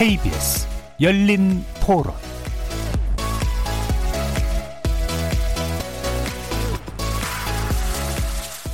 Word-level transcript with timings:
KBS 0.00 0.66
열린 1.02 1.62
토론 1.78 2.14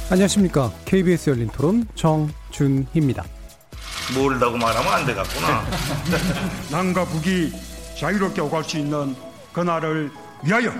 안녕하십니까. 0.08 0.72
KBS 0.84 1.30
열린 1.30 1.48
토론 1.48 1.84
정준희입니다. 1.96 3.24
모른다고 4.14 4.56
말하면 4.56 4.92
안 4.92 5.04
되겠구나. 5.04 5.66
남과 6.70 7.04
북이 7.06 7.52
자유롭게 7.98 8.40
오갈 8.42 8.62
수 8.62 8.78
있는 8.78 9.16
그날을 9.52 10.12
위하여 10.44 10.72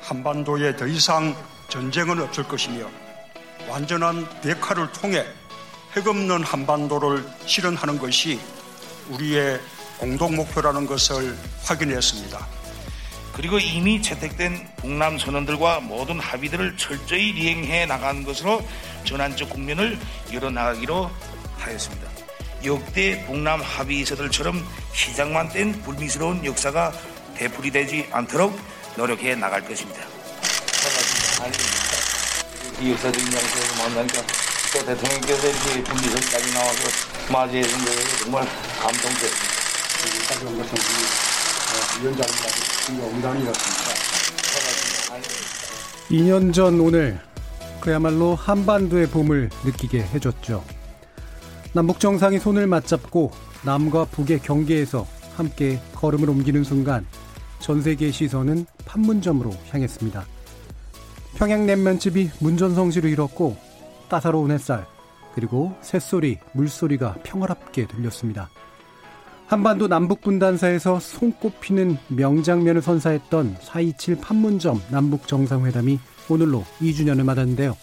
한반도에 0.00 0.74
더 0.74 0.88
이상 0.88 1.36
전쟁은 1.68 2.20
없을 2.20 2.42
것이며 2.42 2.84
완전한 3.68 4.28
대화를 4.40 4.90
통해 4.90 5.24
핵 5.94 6.04
없는 6.04 6.42
한반도를 6.42 7.24
실현하는 7.46 8.00
것이 8.00 8.40
우리의 9.10 9.60
공동 9.98 10.36
목표라는 10.36 10.86
것을 10.86 11.36
확인했습니다. 11.64 12.46
그리고 13.32 13.58
이미 13.58 14.00
채택된 14.00 14.66
북남 14.76 15.18
선언들과 15.18 15.80
모든 15.80 16.18
합의들을 16.18 16.76
철저히 16.78 17.30
이행해 17.30 17.84
나가는 17.84 18.24
것으로 18.24 18.66
전환적 19.04 19.50
국면을 19.50 19.98
열어나가기로 20.32 21.10
하였습니다. 21.58 22.08
역대 22.64 23.24
북남 23.26 23.60
합의서들처럼 23.60 24.66
시장만 24.94 25.50
뗀 25.50 25.72
불미스러운 25.82 26.44
역사가 26.44 26.92
되풀이되지 27.36 28.08
않도록 28.10 28.58
노력해 28.96 29.34
나갈 29.34 29.62
것입니다. 29.62 30.00
이 32.80 32.92
역사적인 32.92 33.30
장소에서 33.30 33.82
만나니까 33.82 34.22
또 34.72 34.84
대통령께서 34.86 35.48
이렇게 35.48 35.84
불미선까지 35.84 36.54
나와서 36.54 37.15
맞이해 37.32 37.62
준 37.62 37.84
거에 37.84 37.94
정말. 38.22 38.46
여기까지 40.06 40.46
온 40.46 40.58
것은 40.58 40.78
우리 40.78 42.02
위원장님과 42.02 43.16
응단이었습니다. 43.16 43.86
2년 46.10 46.54
전 46.54 46.80
오늘 46.80 47.20
그야말로 47.80 48.34
한반도의 48.36 49.08
봄을 49.08 49.50
느끼게 49.64 50.02
해줬죠. 50.02 50.64
남북 51.72 51.98
정상이 52.00 52.38
손을 52.38 52.66
맞잡고 52.66 53.32
남과 53.64 54.06
북의 54.06 54.40
경계에서 54.40 55.06
함께 55.36 55.80
걸음을 55.94 56.30
옮기는 56.30 56.62
순간 56.64 57.06
전 57.58 57.82
세계의 57.82 58.12
시선은 58.12 58.66
판문점으로 58.84 59.52
향했습니다. 59.70 60.24
평양 61.36 61.66
냉면집이 61.66 62.30
문전성시로 62.38 63.08
잃었고 63.08 63.56
따사로운 64.08 64.52
햇살 64.52 64.86
그리고 65.36 65.76
새소리, 65.82 66.38
물소리가 66.54 67.16
평화롭게 67.22 67.86
들렸습니다. 67.86 68.48
한반도 69.46 69.86
남북 69.86 70.22
분단사에서 70.22 70.98
손꼽히는 70.98 71.98
명장면을 72.08 72.80
선사했던 72.80 73.56
4.27 73.56 74.20
판문점 74.22 74.80
남북 74.90 75.28
정상회담이 75.28 76.00
오늘로 76.30 76.64
2주년을 76.80 77.22
맞았는데요. 77.22 77.76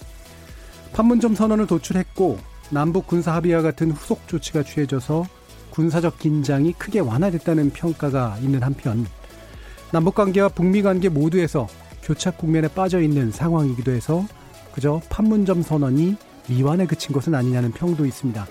판문점 0.93 1.35
선언을 1.35 1.67
도출했고 1.67 2.39
남북 2.71 3.05
군사 3.05 3.35
합의와 3.35 3.61
같은 3.61 3.91
후속 3.91 4.27
조치가 4.27 4.63
취해져서 4.63 5.25
군사적 5.69 6.17
긴장이 6.17 6.73
크게 6.73 7.01
완화됐다는 7.01 7.69
평가가 7.69 8.39
있는 8.41 8.63
한편 8.63 9.05
남북 9.91 10.15
관계와 10.15 10.49
북미 10.49 10.81
관계 10.81 11.07
모두에서 11.07 11.67
교착 12.01 12.39
국면에 12.39 12.67
빠져 12.67 12.99
있는 12.99 13.31
상황이기도 13.31 13.91
해서 13.91 14.25
그저 14.73 15.01
판문점 15.09 15.61
선언이 15.61 16.17
미완에 16.47 16.85
그친 16.85 17.13
것은 17.13 17.35
아니냐는 17.35 17.71
평도 17.71 18.05
있습니다. 18.05 18.47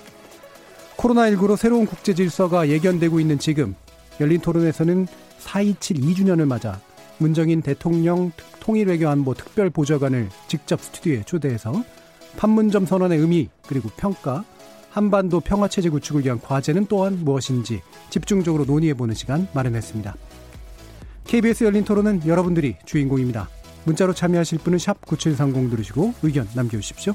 코로나19로 0.96 1.56
새로운 1.56 1.86
국제 1.86 2.14
질서가 2.14 2.68
예견되고 2.68 3.18
있는 3.20 3.38
지금 3.38 3.74
열린 4.20 4.40
토론에서는 4.40 5.06
4.27 5.40 6.02
2주년을 6.02 6.46
맞아 6.46 6.80
문정인 7.18 7.62
대통령 7.62 8.32
통일외교안보 8.60 9.34
특별보좌관을 9.34 10.28
직접 10.48 10.80
스튜디오에 10.80 11.22
초대해서 11.24 11.72
판문점 12.36 12.86
선언의 12.86 13.18
의미 13.18 13.48
그리고 13.66 13.90
평가 13.96 14.44
한반도 14.90 15.40
평화체제 15.40 15.88
구축을 15.88 16.24
위한 16.24 16.40
과제는 16.40 16.86
또한 16.88 17.18
무엇인지 17.24 17.80
집중적으로 18.10 18.64
논의해보는 18.64 19.14
시간 19.14 19.48
마련했습니다. 19.54 20.14
KBS 21.24 21.64
열린 21.64 21.84
토론은 21.84 22.26
여러분들이 22.26 22.76
주인공입니다. 22.84 23.48
문자로 23.84 24.12
참여하실 24.12 24.58
분은 24.58 24.78
9730 25.06 25.70
누르시고 25.70 26.14
의견 26.22 26.46
남겨주십시오. 26.54 27.14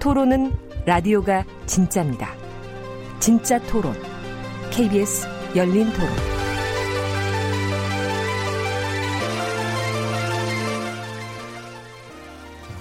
토론은 0.00 0.52
라디오가 0.86 1.44
진짜입니다. 1.66 2.28
진짜 3.18 3.58
토론, 3.66 3.94
KBS 4.70 5.26
열린 5.56 5.90
토론. 5.92 6.08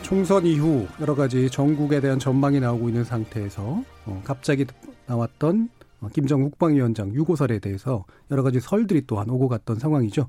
총선 0.03 0.45
이후 0.45 0.88
여러 1.01 1.16
가지 1.16 1.50
전국에 1.50 2.00
대한 2.00 2.17
전망이 2.17 2.59
나오고 2.59 2.88
있는 2.88 3.03
상태에서 3.03 3.83
어, 4.06 4.22
갑자기 4.23 4.66
나왔던 5.07 5.69
어, 6.00 6.07
김정 6.13 6.44
국방위원장 6.44 7.13
유고설에 7.13 7.59
대해서 7.59 8.06
여러 8.31 8.44
가지 8.44 8.59
설들이 8.59 9.06
또한 9.07 9.29
오고 9.29 9.50
갔던 9.50 9.79
상황이죠. 9.79 10.27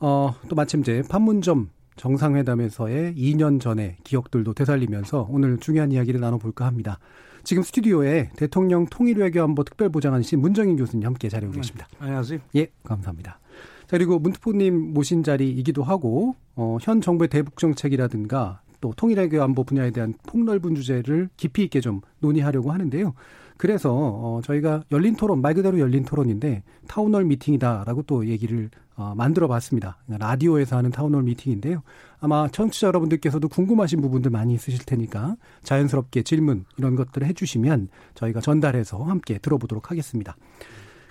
어, 0.00 0.34
또 0.48 0.56
마침 0.56 0.82
제 0.82 1.02
판문점 1.08 1.70
정상회담에서의 2.00 3.14
2년 3.14 3.60
전의 3.60 3.96
기억들도 4.04 4.54
되살리면서 4.54 5.28
오늘 5.30 5.58
중요한 5.58 5.92
이야기를 5.92 6.18
나눠볼까 6.18 6.64
합니다. 6.64 6.98
지금 7.44 7.62
스튜디오에 7.62 8.30
대통령 8.36 8.86
통일외교안보 8.86 9.64
특별보좌관이신 9.64 10.40
문정인 10.40 10.76
교수님 10.76 11.06
함께 11.06 11.28
자리하고 11.28 11.54
계십니다. 11.54 11.86
네, 11.92 11.96
안녕하세요. 12.00 12.40
예, 12.56 12.68
감사합니다. 12.84 13.38
자, 13.86 13.98
그리고 13.98 14.18
문트포님 14.18 14.94
모신 14.94 15.22
자리이기도 15.22 15.82
하고, 15.82 16.36
어, 16.56 16.78
현 16.80 17.02
정부의 17.02 17.28
대북 17.28 17.58
정책이라든가 17.58 18.62
또 18.80 18.94
통일외교 18.96 19.42
안보 19.42 19.64
분야에 19.64 19.90
대한 19.90 20.14
폭넓은 20.26 20.74
주제를 20.74 21.28
깊이 21.36 21.64
있게 21.64 21.80
좀 21.80 22.00
논의하려고 22.20 22.72
하는데요. 22.72 23.12
그래서 23.60 23.92
어 23.92 24.40
저희가 24.42 24.84
열린 24.90 25.16
토론 25.16 25.42
말 25.42 25.52
그대로 25.52 25.78
열린 25.78 26.02
토론인데 26.02 26.62
town 26.88 27.07
hall 27.07 27.26
meeting이다라고 27.26 28.04
또 28.04 28.26
얘기를 28.26 28.70
어 28.96 29.12
만들어 29.14 29.48
봤습니다. 29.48 29.98
라디오에서 30.08 30.78
하는 30.78 30.90
town 30.90 31.07
hall 31.07 31.24
meeting인데요. 31.24 31.82
아마 32.20 32.48
청취자 32.48 32.86
여러분들께서도 32.86 33.48
궁금하신 33.48 34.00
부분들 34.00 34.30
많이 34.30 34.54
있으실 34.54 34.86
테니까 34.86 35.36
자연스럽게 35.62 36.22
질문 36.22 36.64
이런 36.78 36.96
것들을 36.96 37.26
해 37.26 37.34
주시면 37.34 37.88
저희가 38.14 38.40
전달해서 38.40 39.02
함께 39.02 39.36
들어보도록 39.36 39.90
하겠습니다. 39.90 40.38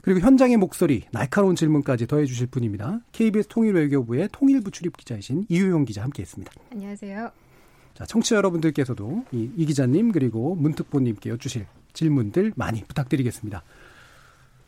그리고 0.02 0.20
현장의 0.20 0.58
목소리, 0.58 1.04
날카로운 1.12 1.56
질문까지 1.56 2.08
더해 2.08 2.26
주실 2.26 2.48
분입니다. 2.48 3.02
KBS 3.12 3.48
통일외교부의 3.50 4.30
통일부 4.32 4.72
출입 4.72 4.98
기자이신 4.98 5.46
이유용 5.50 5.86
기자 5.86 6.02
함께 6.02 6.24
했습니다. 6.24 6.52
안녕하세요. 6.72 7.30
자, 7.94 8.06
청취자 8.08 8.38
여러분들께서도 8.38 9.26
이, 9.34 9.52
이 9.56 9.66
기자님 9.68 10.12
그리고 10.12 10.56
문특보님께 10.56 11.30
여쭈실 11.30 11.68
질문들 11.94 12.54
많이 12.56 12.84
부탁드리겠습니다. 12.84 13.64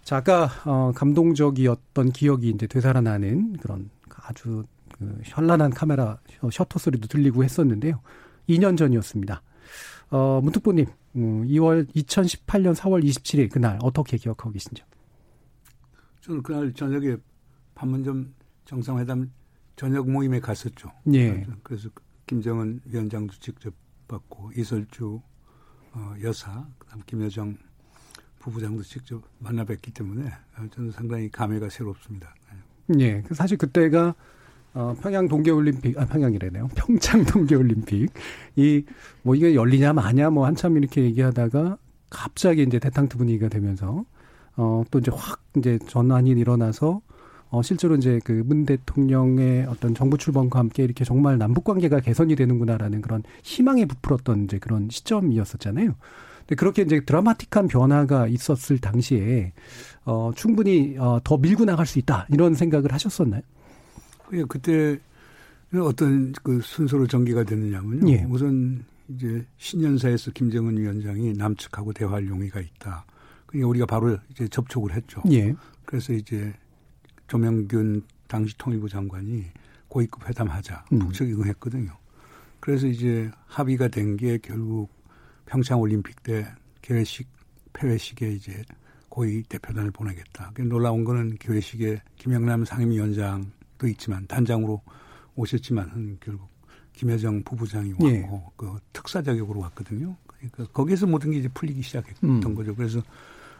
자, 0.03 0.17
아까 0.17 0.49
어, 0.65 0.91
감동적이었던 0.95 2.11
기억이 2.11 2.49
이제 2.49 2.67
되살아나는 2.67 3.57
그런 3.57 3.89
아주 4.23 4.63
그 4.97 5.19
현란한 5.23 5.71
카메라 5.71 6.19
셔터 6.51 6.79
소리도 6.79 7.07
들리고 7.07 7.43
했었는데요. 7.43 8.01
2년 8.49 8.77
전이었습니다. 8.77 9.41
어, 10.09 10.41
문특보님, 10.43 10.85
음, 11.15 11.47
2월 11.47 11.87
2018년 11.95 12.75
4월 12.75 13.03
27일 13.03 13.49
그날 13.51 13.79
어떻게 13.81 14.17
기억하고 14.17 14.51
계신지요? 14.51 14.85
저는 16.21 16.43
그날 16.43 16.73
저녁에 16.73 17.15
판문점 17.75 18.33
정상회담 18.65 19.31
저녁 19.75 20.09
모임에 20.09 20.39
갔었죠. 20.39 20.91
예. 21.13 21.45
그래서 21.63 21.89
김정은 22.27 22.81
위원장도 22.85 23.33
직접 23.39 23.73
받고 24.07 24.51
이설주 24.55 25.21
어, 25.93 26.13
여사, 26.23 26.65
그다음 26.77 27.01
김여정 27.05 27.57
부부장도 28.39 28.83
직접 28.83 29.21
만나 29.39 29.63
뵙기 29.63 29.91
때문에 29.91 30.31
저는 30.71 30.91
상당히 30.91 31.29
감회가 31.29 31.69
새롭습니다. 31.69 32.33
네. 32.87 32.99
예, 32.99 33.23
사실 33.33 33.57
그때가 33.57 34.15
어, 34.73 34.95
평양 35.01 35.27
동계올림픽, 35.27 35.99
아, 35.99 36.05
평양이래네요. 36.05 36.69
평창 36.75 37.25
동계올림픽. 37.25 38.11
이, 38.55 38.85
뭐 39.21 39.35
이게 39.35 39.53
열리냐 39.53 39.93
마냐 39.93 40.29
뭐 40.29 40.45
한참 40.45 40.77
이렇게 40.77 41.03
얘기하다가 41.03 41.77
갑자기 42.09 42.63
이제 42.63 42.79
대탕트 42.79 43.17
분위기가 43.17 43.49
되면서 43.49 44.05
어, 44.55 44.83
또 44.91 44.99
이제 44.99 45.11
확 45.13 45.43
이제 45.57 45.77
전환이 45.87 46.31
일어나서 46.31 47.01
어, 47.51 47.61
실제로 47.61 47.95
이제 47.95 48.19
그 48.23 48.43
문 48.45 48.65
대통령의 48.65 49.65
어떤 49.65 49.93
정부 49.93 50.17
출범과 50.17 50.57
함께 50.57 50.83
이렇게 50.83 51.03
정말 51.03 51.37
남북 51.37 51.65
관계가 51.65 51.99
개선이 51.99 52.35
되는구나라는 52.35 53.01
그런 53.01 53.23
희망에 53.43 53.85
부풀었던 53.85 54.45
이제 54.45 54.57
그런 54.57 54.87
시점이었었잖아요. 54.89 55.95
근데 56.39 56.55
그렇게 56.55 56.81
이제 56.81 57.01
드라마틱한 57.01 57.67
변화가 57.67 58.27
있었을 58.27 58.79
당시에 58.79 59.53
어, 60.05 60.31
충분히 60.35 60.95
어, 60.97 61.19
더 61.23 61.37
밀고 61.37 61.65
나갈 61.65 61.85
수 61.85 61.99
있다 61.99 62.25
이런 62.31 62.55
생각을 62.55 62.91
하셨었나요? 62.93 63.41
예, 64.33 64.43
그때 64.47 64.97
어떤 65.75 66.33
그 66.43 66.59
순서로 66.61 67.07
전개가 67.07 67.43
됐느냐면요. 67.43 68.11
예. 68.11 68.25
우선 68.29 68.83
이제 69.09 69.45
신년사에서 69.57 70.31
김정은 70.31 70.77
위원장이 70.77 71.33
남측하고 71.33 71.93
대화할 71.93 72.27
용의가 72.27 72.59
있다. 72.61 73.05
그러니까 73.45 73.67
우리가 73.69 73.85
바로 73.85 74.17
이제 74.31 74.47
접촉을 74.47 74.93
했죠. 74.93 75.21
예. 75.31 75.53
그래서 75.85 76.13
이제 76.13 76.53
조명균 77.35 78.03
당시 78.27 78.57
통일부 78.57 78.89
장관이 78.89 79.45
고위급 79.87 80.27
회담하자 80.27 80.83
음. 80.91 80.99
북측이 80.99 81.31
응했거든요. 81.33 81.89
그래서 82.59 82.87
이제 82.87 83.31
합의가 83.45 83.87
된 83.87 84.17
게 84.17 84.37
결국 84.37 84.89
평창 85.45 85.79
올림픽 85.79 86.21
때 86.23 86.45
개회식 86.81 87.29
폐회식에 87.71 88.33
이제 88.33 88.61
고위 89.07 89.43
대표단을 89.43 89.91
보내겠다. 89.91 90.51
놀라운 90.67 91.05
거는 91.05 91.37
개회식에 91.37 92.01
김영남 92.17 92.65
상임위원장도 92.65 93.87
있지만 93.87 94.27
단장으로 94.27 94.81
오셨지만 95.37 96.17
결국 96.19 96.49
김여정 96.91 97.43
부부장이 97.43 97.91
왔고 97.93 98.09
예. 98.09 98.29
그 98.57 98.77
특사 98.91 99.21
자격으로 99.21 99.61
왔거든요. 99.61 100.17
그러니까 100.27 100.65
거기에서 100.73 101.07
모든 101.07 101.31
게 101.31 101.37
이제 101.37 101.47
풀리기 101.47 101.81
시작했던 101.81 102.29
음. 102.29 102.55
거죠. 102.55 102.75
그래서 102.75 103.01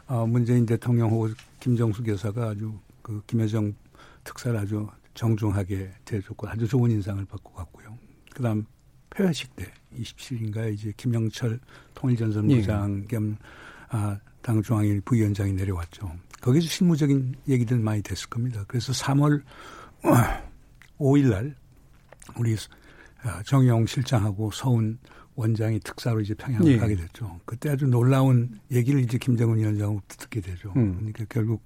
어 0.07 0.27
문재인 0.27 0.65
대통령 0.65 1.09
혹은 1.09 1.33
김정숙 1.61 2.09
여사가 2.09 2.49
아주 2.49 2.77
그 3.01 3.21
김여정 3.27 3.73
특사를 4.23 4.57
아주 4.57 4.87
정중하게 5.13 5.91
대해줬고 6.05 6.47
아주 6.47 6.67
좋은 6.67 6.91
인상을 6.91 7.23
받고 7.25 7.53
갔고요. 7.53 7.97
그다음 8.33 8.65
폐회식 9.09 9.55
때 9.55 9.71
27일인가에 9.97 10.73
이제 10.73 10.93
김영철 10.95 11.59
통일전선부장 11.93 13.01
예. 13.03 13.07
겸 13.07 13.37
아, 13.89 14.17
당 14.41 14.61
중앙위 14.61 15.01
부위원장이 15.01 15.53
내려왔죠. 15.53 16.11
거기서 16.41 16.67
실무적인 16.67 17.35
얘기들 17.47 17.77
많이 17.79 18.01
됐을 18.01 18.29
겁니다. 18.29 18.63
그래서 18.67 18.93
3월 18.93 19.43
5일 20.97 21.29
날 21.29 21.55
우리 22.37 22.55
아, 23.23 23.43
정영 23.43 23.85
실장하고 23.85 24.49
서훈 24.51 24.97
원장이 25.35 25.79
특사로 25.81 26.21
이제 26.21 26.33
평양을 26.33 26.67
예. 26.67 26.77
가게 26.77 26.95
됐죠. 26.95 27.39
그때 27.45 27.69
아주 27.69 27.85
놀라운 27.85 28.59
얘기를 28.71 28.99
이제 29.01 29.17
김정은 29.17 29.57
위원장으로부터 29.57 30.15
듣게 30.17 30.41
되죠. 30.41 30.73
음. 30.75 30.95
그러니까 30.95 31.25
결국 31.29 31.65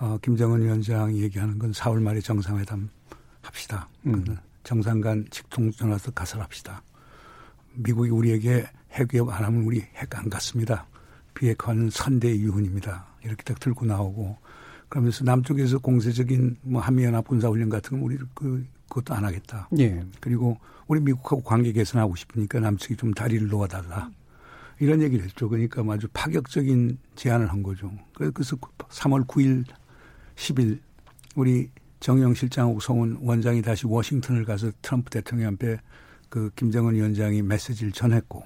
어, 0.00 0.16
김정은 0.22 0.62
위원장이 0.62 1.20
얘기하는 1.22 1.58
건 1.58 1.72
4월 1.72 2.00
말에 2.00 2.20
정상회담 2.20 2.88
합시다. 3.42 3.86
음. 4.06 4.24
정상 4.64 5.00
간 5.00 5.26
직통 5.30 5.70
전화서 5.70 6.10
가설합시다. 6.12 6.82
미국이 7.74 8.10
우리에게 8.10 8.66
핵위협 8.92 9.28
안 9.28 9.44
하면 9.44 9.62
우리 9.62 9.80
핵 9.94 10.14
안 10.16 10.28
갔습니다. 10.30 10.86
비핵화는 11.34 11.90
선대의 11.90 12.40
유훈입니다. 12.40 13.06
이렇게 13.24 13.42
딱 13.44 13.60
들고 13.60 13.84
나오고 13.84 14.36
그러면서 14.88 15.22
남쪽에서 15.24 15.78
공세적인 15.78 16.56
뭐 16.62 16.80
한미연합 16.80 17.28
군사훈련 17.28 17.68
같은 17.68 18.00
거 18.00 18.04
우리 18.04 18.18
그 18.34 18.66
그것도 18.88 19.14
안 19.14 19.24
하겠다. 19.24 19.68
예. 19.78 20.02
그리고 20.18 20.58
우리 20.88 20.98
미국하고 21.00 21.42
관계 21.42 21.70
개선하고 21.72 22.16
싶으니까 22.16 22.58
남측이 22.58 22.96
좀 22.96 23.12
다리를 23.14 23.46
놓아달라. 23.48 24.10
이런 24.80 25.00
얘기를 25.02 25.24
했죠. 25.24 25.48
그러니까 25.48 25.84
아주 25.92 26.08
파격적인 26.12 26.98
제안을 27.14 27.52
한 27.52 27.62
거죠. 27.62 27.92
그래서 28.14 28.56
3월 28.56 29.26
9일 29.26 29.64
10일 30.40 30.80
우리 31.36 31.70
정영 32.00 32.34
실장하고 32.34 32.80
성훈 32.80 33.18
원장이 33.20 33.62
다시 33.62 33.86
워싱턴을 33.86 34.44
가서 34.44 34.70
트럼프 34.80 35.10
대통령한테 35.10 35.78
그 36.28 36.50
김정은 36.56 36.94
위원장이 36.94 37.42
메시지를 37.42 37.92
전했고 37.92 38.42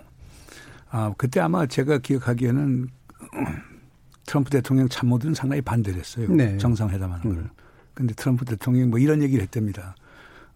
아 0.90 1.14
그때 1.16 1.40
아마 1.40 1.66
제가 1.66 1.98
기억하기에는 1.98 2.88
트럼프 4.26 4.50
대통령 4.50 4.88
참모들은 4.88 5.34
상당히 5.34 5.60
반대를 5.62 6.00
했어요. 6.00 6.28
네. 6.30 6.56
정상회담하는 6.58 7.30
음. 7.30 7.34
걸. 7.34 7.50
근데 7.92 8.14
트럼프 8.14 8.44
대통령이 8.44 8.88
뭐 8.88 8.98
이런 8.98 9.22
얘기를 9.22 9.42
했답니다. 9.42 9.94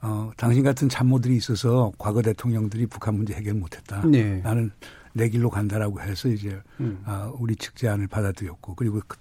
어, 0.00 0.30
당신 0.36 0.62
같은 0.62 0.88
참모들이 0.88 1.36
있어서 1.36 1.92
과거 1.98 2.22
대통령들이 2.22 2.86
북한 2.86 3.14
문제 3.14 3.34
해결 3.34 3.54
못했다. 3.54 4.04
네. 4.06 4.40
나는 4.40 4.70
내 5.12 5.28
길로 5.28 5.50
간다라고 5.50 6.00
해서 6.00 6.28
이제 6.28 6.60
음. 6.80 7.02
아, 7.04 7.30
우리 7.38 7.54
측 7.56 7.76
제안을 7.76 8.06
받아들였고 8.06 8.74
그리고 8.74 9.00
그, 9.06 9.18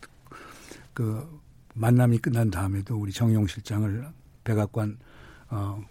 그 0.94 1.40
만남이 1.78 2.18
끝난 2.20 2.50
다음에도 2.50 2.98
우리 2.98 3.12
정용 3.12 3.48
실장을 3.48 4.08
백악관 4.44 4.98
어, 5.50 5.82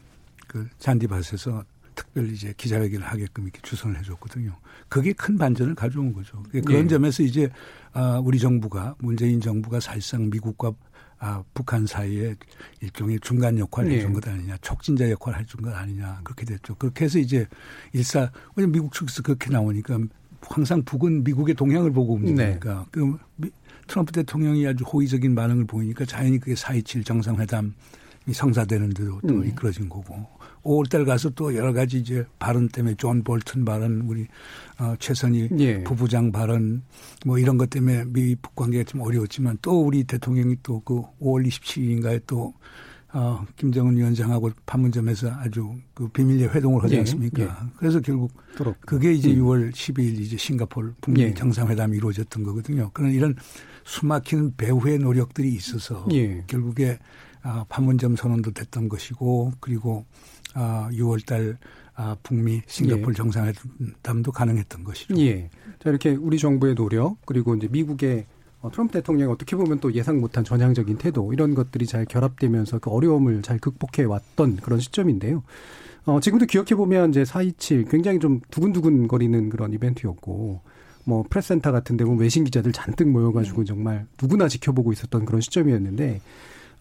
그 0.47 0.69
잔디밭에서 0.79 1.65
특별히 1.95 2.35
이제 2.35 2.53
기자회견을 2.57 3.07
하게끔 3.07 3.45
이렇게 3.45 3.61
주선을 3.63 3.99
해줬거든요. 4.01 4.55
그게 4.89 5.13
큰 5.13 5.39
반전을 5.39 5.75
가져온 5.75 6.13
거죠. 6.13 6.43
그런 6.51 6.83
네. 6.83 6.89
점에서 6.89 7.23
이제 7.23 7.49
아, 7.93 8.21
우리 8.23 8.39
정부가 8.39 8.95
문재인 8.99 9.41
정부가 9.41 9.81
사실상 9.81 10.29
미국과 10.29 10.75
아, 11.19 11.43
북한 11.55 11.87
사이에 11.87 12.35
일종의 12.83 13.21
중간 13.21 13.59
역할을 13.59 13.89
네. 13.89 13.97
해준 13.97 14.13
것 14.13 14.29
아니냐, 14.29 14.59
촉진자 14.59 15.11
역할을 15.11 15.41
해준 15.41 15.63
것 15.63 15.75
아니냐, 15.75 16.21
그렇게 16.23 16.45
됐죠. 16.45 16.75
그렇게 16.75 17.07
해서 17.07 17.19
이제 17.19 17.47
일사, 17.95 18.31
왜냐면 18.55 18.73
미국 18.73 18.93
측에서 18.93 19.23
그렇게 19.23 19.49
나오니까 19.49 19.99
항상 20.43 20.85
북은 20.85 21.25
미국의 21.25 21.55
동향을 21.55 21.93
보고 21.93 22.15
움직이니까. 22.15 22.75
네. 22.75 22.85
그 22.91 23.17
트럼프 23.87 24.13
대통령이 24.13 24.67
아주 24.67 24.85
호의적인 24.85 25.35
반응을 25.35 25.67
보이니까 25.67 26.05
자연히 26.05 26.39
그게 26.39 26.55
4.27 26.55 27.05
정상회담이 27.05 27.73
성사되는 28.33 28.91
데도 28.91 29.21
또 29.27 29.35
음. 29.35 29.47
이끌어진 29.47 29.89
거고. 29.89 30.27
5월달 30.67 31.07
가서 31.07 31.31
또 31.31 31.55
여러 31.55 31.73
가지 31.73 31.99
이제 31.99 32.25
발언 32.41 32.69
때문에 32.69 32.97
존 32.97 33.23
볼튼 33.23 33.65
발언, 33.65 34.01
우리 34.03 34.27
어, 34.79 34.95
최선희 34.99 35.49
예. 35.59 35.85
부부장 35.85 36.33
발언 36.33 36.83
뭐 37.25 37.39
이런 37.39 37.57
것 37.57 37.71
때문에 37.71 38.05
미북 38.07 38.57
관계가 38.57 38.83
좀 38.85 39.01
어려웠지만 39.03 39.59
또 39.63 39.81
우리 39.81 40.03
대통령이 40.03 40.57
또 40.65 40.83
그 40.85 41.03
5월 41.21 41.47
27일인가에 41.47 42.23
또 42.27 42.53
어, 43.17 43.47
김정은 43.57 43.97
위원장하고 43.97 44.51
판문점에서 44.67 45.31
아주 45.39 45.75
그 45.95 46.07
비밀리에 46.09 46.49
회동을 46.49 46.85
하지 46.85 46.97
예. 46.97 46.99
않습니까? 46.99 47.43
예. 47.45 47.49
그래서 47.79 47.99
결국 48.01 48.31
그게 48.81 49.15
이제 49.15 49.33
음. 49.33 49.43
6월 49.43 49.73
12일 49.73 50.21
이제 50.21 50.37
싱가포르 50.37 50.93
북미 51.01 51.23
예. 51.23 51.33
정상회담이 51.33 51.97
이루어졌던 51.97 52.43
거거든요. 52.43 52.91
그런 52.93 53.13
이런 53.13 53.35
숨막히는 53.85 54.57
배후의 54.59 54.99
노력들이 54.99 55.49
있어서 55.55 56.07
예. 56.13 56.45
결국에 56.47 56.99
아, 57.41 57.65
판문점 57.71 58.17
선언도 58.17 58.51
됐던 58.51 58.91
것이고 58.91 59.53
그리고 59.61 60.05
아, 60.53 60.91
6월달 60.93 61.57
아, 61.95 62.17
북미 62.23 62.61
싱가폴 62.67 63.15
예. 63.15 63.17
정상회담도 63.17 64.31
가능했던 64.31 64.85
것이죠. 64.85 65.17
예. 65.21 65.49
자 65.83 65.89
이렇게 65.89 66.11
우리 66.11 66.39
정부의 66.39 66.75
노력 66.75 67.25
그리고 67.25 67.55
이제 67.55 67.67
미국의 67.71 68.19
어, 68.21 68.36
트럼프 68.73 68.93
대통령이 68.93 69.33
어떻게 69.33 69.57
보면 69.57 69.81
또 69.81 69.93
예상 69.95 70.21
못한 70.21 70.45
전향적인 70.45 70.99
태도 70.99 71.33
이런 71.33 71.55
것들이 71.55 71.87
잘 71.87 72.05
결합되면서 72.05 72.79
그 72.79 72.91
어려움을 72.91 73.43
잘 73.43 73.59
극복해 73.59 74.05
왔던 74.05 74.57
그런 74.57 74.81
시점인데요. 74.81 75.43
어, 76.05 76.21
지금도 76.21 76.47
기억해 76.47 76.77
보면 76.77 77.11
이제 77.11 77.25
4.27 77.25 77.91
굉장히 77.91 78.19
좀 78.21 78.41
두근두근 78.51 79.09
거리는 79.09 79.49
그런 79.49 79.73
이벤트였고 79.73 80.61
뭐 81.05 81.25
프레스센터 81.29 81.73
같은 81.73 81.97
데 81.97 82.05
보면 82.05 82.21
외신 82.21 82.45
기자들 82.45 82.73
잔뜩 82.73 83.09
모여가지고 83.09 83.65
정말 83.65 84.07
누구나 84.21 84.49
지켜보고 84.49 84.93
있었던 84.93 85.25
그런 85.25 85.41
시점이었는데 85.41 86.21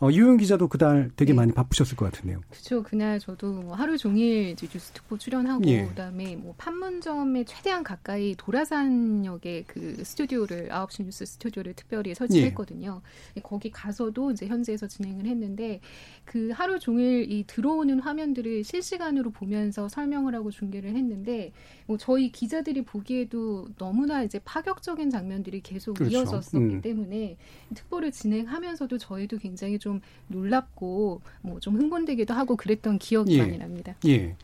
어, 0.01 0.09
유영 0.11 0.37
기자도 0.37 0.67
그날 0.67 1.09
되게 1.15 1.31
네. 1.31 1.37
많이 1.37 1.53
바쁘셨을 1.53 1.95
것 1.95 2.11
같은데요. 2.11 2.41
그렇죠. 2.49 2.83
그날 2.83 3.17
저도 3.19 3.53
뭐 3.53 3.75
하루 3.75 3.97
종일 3.97 4.55
뉴스 4.55 4.91
특보 4.91 5.17
출연하고 5.17 5.63
예. 5.67 5.85
그다음에 5.85 6.35
뭐 6.35 6.53
판문점에 6.57 7.45
최대한 7.45 7.83
가까이 7.83 8.35
도라산역에 8.37 9.63
그 9.67 10.03
스튜디오를 10.03 10.67
9시 10.69 11.05
뉴스 11.05 11.25
스튜디오를 11.25 11.73
특별히 11.75 12.13
설치했거든요. 12.13 13.01
예. 13.37 13.41
거기 13.41 13.71
가서도 13.71 14.31
이제 14.31 14.47
현지에서 14.47 14.87
진행을 14.87 15.27
했는데 15.27 15.79
그 16.25 16.49
하루 16.53 16.77
종일 16.79 17.31
이 17.31 17.45
들어오는 17.47 17.99
화면들을 17.99 18.65
실시간으로 18.65 19.31
보면서 19.31 19.87
설명을 19.87 20.35
하고 20.35 20.51
중계를 20.51 20.93
했는데 20.95 21.53
뭐 21.85 21.97
저희 21.97 22.31
기자들이 22.31 22.83
보기에도 22.83 23.69
너무나 23.77 24.23
이제 24.23 24.39
파격적인 24.43 25.09
장면들이 25.09 25.61
계속 25.61 25.93
그렇죠. 25.93 26.17
이어졌었기 26.17 26.57
음. 26.57 26.81
때문에 26.81 27.37
특보를 27.75 28.11
진행하면서도 28.11 28.97
저희도 28.97 29.37
굉장히 29.37 29.79
좀 29.85 30.01
놀랍고 30.29 31.21
뭐 31.41 31.59
좀 31.59 31.75
흥분되기도 31.75 32.33
하고 32.33 32.55
그랬던 32.55 32.97
기억이 32.97 33.35
예. 33.35 33.41
많이 33.41 33.57
납니다. 33.59 33.93
예. 34.07 34.35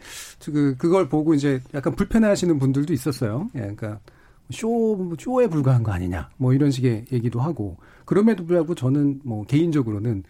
그 0.46 0.76
그걸 0.78 1.10
보고 1.10 1.34
이제 1.34 1.60
약간 1.74 1.96
불편해하시는 1.96 2.60
분들도 2.60 2.94
있었어요. 2.94 3.50
예, 3.56 3.62
그러니까 3.62 4.00
쇼 4.52 5.16
쇼에 5.20 5.48
불과한 5.48 5.82
거 5.82 5.92
아니냐, 5.92 6.30
뭐 6.38 6.54
이런 6.54 6.70
식의 6.70 7.06
얘기도 7.12 7.40
하고 7.40 7.78
그럼에도 8.06 8.46
불구하고 8.46 8.76
저는 8.76 9.22
뭐 9.24 9.46
개인적으로는 9.46 10.24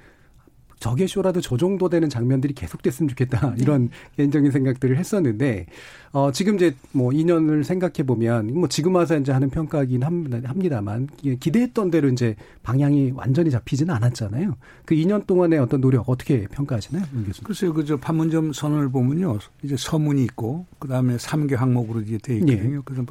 저게 0.82 1.06
쇼라도 1.06 1.42
저 1.42 1.58
정도 1.58 1.90
되는 1.90 2.10
장면들이 2.10 2.56
계속됐으면 2.56 3.08
좋겠다 3.10 3.52
네. 3.52 3.62
이런 3.62 3.90
개인적인 4.18 4.50
생각들을 4.50 4.98
했었는데 4.98 5.68
어 6.12 6.32
지금 6.32 6.56
이제 6.56 6.76
뭐 6.92 7.12
2년을 7.12 7.64
생각해 7.64 8.04
보면 8.04 8.52
뭐 8.56 8.68
지금 8.68 8.96
와서 8.96 9.16
이제 9.16 9.32
하는 9.32 9.52
평가긴 9.52 10.02
합니다만 10.02 11.08
기대했던 11.40 11.92
대로 11.92 12.10
이제 12.10 12.36
방향이 12.64 13.12
완전히 13.12 13.52
잡히지는 13.52 13.94
않았잖아요. 13.94 14.58
그 14.84 14.96
2년 14.96 15.28
동안의 15.28 15.60
어떤 15.60 15.82
노력 15.82 16.10
어떻게 16.10 16.48
평가하시나요, 16.48 17.06
문 17.12 17.26
교수님? 17.26 17.46
글쎄요, 17.46 17.74
그저 17.74 17.98
판문점 17.98 18.52
선언을 18.52 18.90
보면요, 18.90 19.38
이제 19.62 19.76
서문이 19.78 20.24
있고 20.24 20.66
그 20.80 20.88
다음에 20.88 21.16
3개 21.18 21.56
항목으로 21.56 22.02
이제 22.02 22.18
돼 22.18 22.38
있거든요. 22.38 22.78
예. 22.78 22.82
그래서 22.84 23.06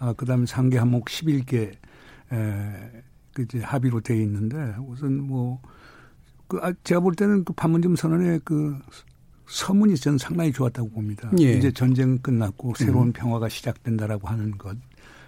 아 0.00 0.12
그다음에 0.14 0.46
3개 0.46 0.74
항목 0.74 1.04
11개 1.04 1.70
에, 2.32 3.02
그 3.32 3.42
이제 3.42 3.60
합의로 3.60 4.00
돼 4.00 4.20
있는데 4.20 4.74
우선 4.88 5.22
뭐 5.22 5.60
그, 6.54 6.60
아, 6.62 6.72
제가 6.84 7.00
볼 7.00 7.14
때는 7.16 7.44
그 7.44 7.52
판문점 7.52 7.96
선언의 7.96 8.40
그 8.44 8.78
서문이 9.46 9.96
저는 9.96 10.18
상당히 10.18 10.52
좋았다고 10.52 10.90
봅니다. 10.90 11.30
예. 11.40 11.52
이제 11.52 11.72
전쟁 11.72 12.18
끝났고 12.18 12.74
새로운 12.76 13.08
음. 13.08 13.12
평화가 13.12 13.48
시작된다라고 13.48 14.28
하는 14.28 14.56
것, 14.56 14.76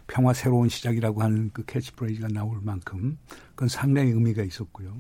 평화 0.06 0.32
새로운 0.32 0.68
시작이라고 0.68 1.22
하는 1.22 1.50
그 1.52 1.64
캐치프레이즈가 1.64 2.28
나올 2.28 2.58
만큼 2.62 3.18
그건 3.50 3.68
상당히 3.68 4.10
의미가 4.10 4.44
있었고요. 4.44 4.96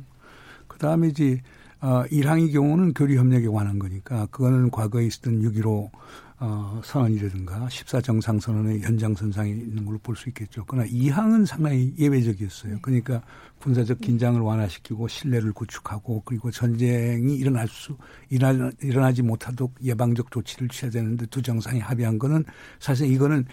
그 0.66 0.78
다음에 0.78 1.08
이제 1.08 1.40
어, 1.80 2.04
일항의 2.10 2.50
경우는 2.50 2.94
교류 2.94 3.18
협력에 3.18 3.46
관한 3.46 3.78
거니까 3.78 4.26
그거는 4.26 4.70
과거에 4.70 5.06
있었던 5.06 5.40
6.15 5.40 5.90
어, 6.38 6.80
선언이라든가 6.84 7.66
14정상 7.68 8.38
선언의 8.40 8.82
연장선상에 8.82 9.50
있는 9.50 9.86
걸로 9.86 9.98
볼 9.98 10.16
수 10.16 10.28
있겠죠. 10.28 10.64
그러나 10.66 10.86
이 10.90 11.08
항은 11.08 11.46
상당히 11.46 11.94
예외적이었어요. 11.98 12.78
그러니까 12.82 13.22
군사적 13.60 14.00
긴장을 14.00 14.38
완화시키고 14.40 15.08
신뢰를 15.08 15.52
구축하고 15.52 16.22
그리고 16.24 16.50
전쟁이 16.50 17.36
일어날 17.36 17.68
수 17.68 17.96
일어나, 18.28 18.70
일어나지 18.82 19.22
못하도록 19.22 19.74
예방적 19.82 20.30
조치를 20.30 20.68
취해야 20.68 20.90
되는데 20.90 21.26
두 21.26 21.40
정상이 21.40 21.80
합의한 21.80 22.18
거는 22.18 22.44
사실 22.80 23.10
이거는 23.10 23.46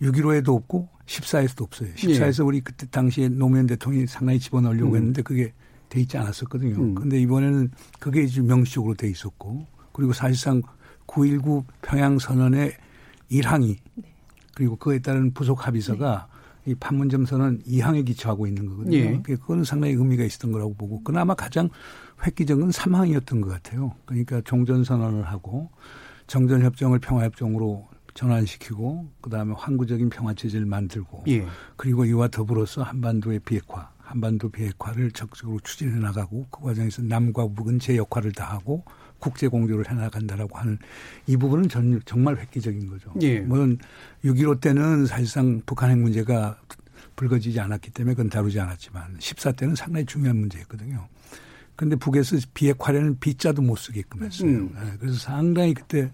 6.15에도 0.00 0.56
없고 0.56 0.88
14에서도 1.06 1.62
없어요. 1.62 1.94
14에서 1.94 2.40
예. 2.40 2.42
우리 2.44 2.60
그때 2.60 2.86
당시에 2.86 3.28
노무현 3.28 3.66
대통령이 3.66 4.08
상당히 4.08 4.40
집어넣으려고 4.40 4.92
음. 4.92 4.96
했는데 4.96 5.22
그게 5.22 5.52
돼 5.88 6.00
있지 6.00 6.16
않았었거든요. 6.18 6.74
음. 6.76 6.94
근데 6.94 7.20
이번에는 7.20 7.70
그게 8.00 8.26
명시적으로 8.40 8.94
돼 8.94 9.08
있었고 9.08 9.66
그리고 9.92 10.12
사실상 10.12 10.62
9.19 11.06 11.64
평양선언의 11.82 12.72
1항이 13.30 13.76
네. 13.94 14.14
그리고 14.54 14.76
그에 14.76 14.98
따른 15.00 15.32
부속 15.32 15.66
합의서가 15.66 16.28
네. 16.28 16.32
이 16.64 16.74
판문점 16.76 17.26
선언 17.26 17.60
2항에 17.62 18.06
기초하고 18.06 18.46
있는 18.46 18.66
거거든요. 18.66 18.96
예. 18.96 19.22
그거는 19.22 19.64
상당히 19.64 19.94
의미가 19.94 20.22
있었던 20.22 20.52
거라고 20.52 20.74
보고 20.74 21.02
그나마 21.02 21.34
가장 21.34 21.68
획기적인 22.24 22.70
3항이었던 22.70 23.42
것 23.42 23.48
같아요. 23.48 23.94
그러니까 24.04 24.40
종전 24.42 24.84
선언을 24.84 25.24
하고 25.24 25.70
정전 26.28 26.62
협정을 26.62 27.00
평화 27.00 27.24
협정으로 27.24 27.88
전환시키고 28.14 29.08
그다음에 29.22 29.54
항구적인 29.56 30.10
평화 30.10 30.34
체제를 30.34 30.66
만들고 30.66 31.24
예. 31.28 31.46
그리고 31.76 32.04
이와 32.04 32.28
더불어서 32.28 32.82
한반도의 32.82 33.40
비핵화 33.40 33.90
한반도 33.98 34.50
비핵화를 34.50 35.10
적극적으로 35.12 35.58
추진해 35.60 35.98
나가고 35.98 36.46
그 36.50 36.60
과정에서 36.60 37.02
남과 37.02 37.48
북은 37.48 37.80
제 37.80 37.96
역할을 37.96 38.32
다하고 38.32 38.84
국제 39.22 39.46
공조를 39.46 39.88
해 39.88 39.94
나간다라고 39.94 40.58
하는 40.58 40.78
이 41.28 41.36
부분은 41.36 41.68
전, 41.68 42.00
정말 42.04 42.36
획기적인 42.38 42.88
거죠. 42.88 43.14
예. 43.22 43.38
물론 43.38 43.78
6.15 44.24 44.60
때는 44.60 45.06
사실상 45.06 45.62
북한 45.64 45.90
핵 45.90 45.98
문제가 45.98 46.58
불거지지 47.14 47.60
않았기 47.60 47.92
때문에 47.92 48.14
그건 48.14 48.30
다루지 48.30 48.58
않았지만 48.58 49.16
14 49.20 49.52
때는 49.52 49.76
상당히 49.76 50.04
중요한 50.06 50.38
문제였거든요. 50.38 51.06
그런데 51.76 51.94
북에서 51.94 52.36
비핵화라는 52.52 53.20
비자도 53.20 53.62
못 53.62 53.76
쓰게끔 53.76 54.24
했어요. 54.24 54.50
음. 54.50 54.74
네, 54.74 54.92
그래서 54.98 55.18
상당히 55.18 55.72
그때 55.72 56.10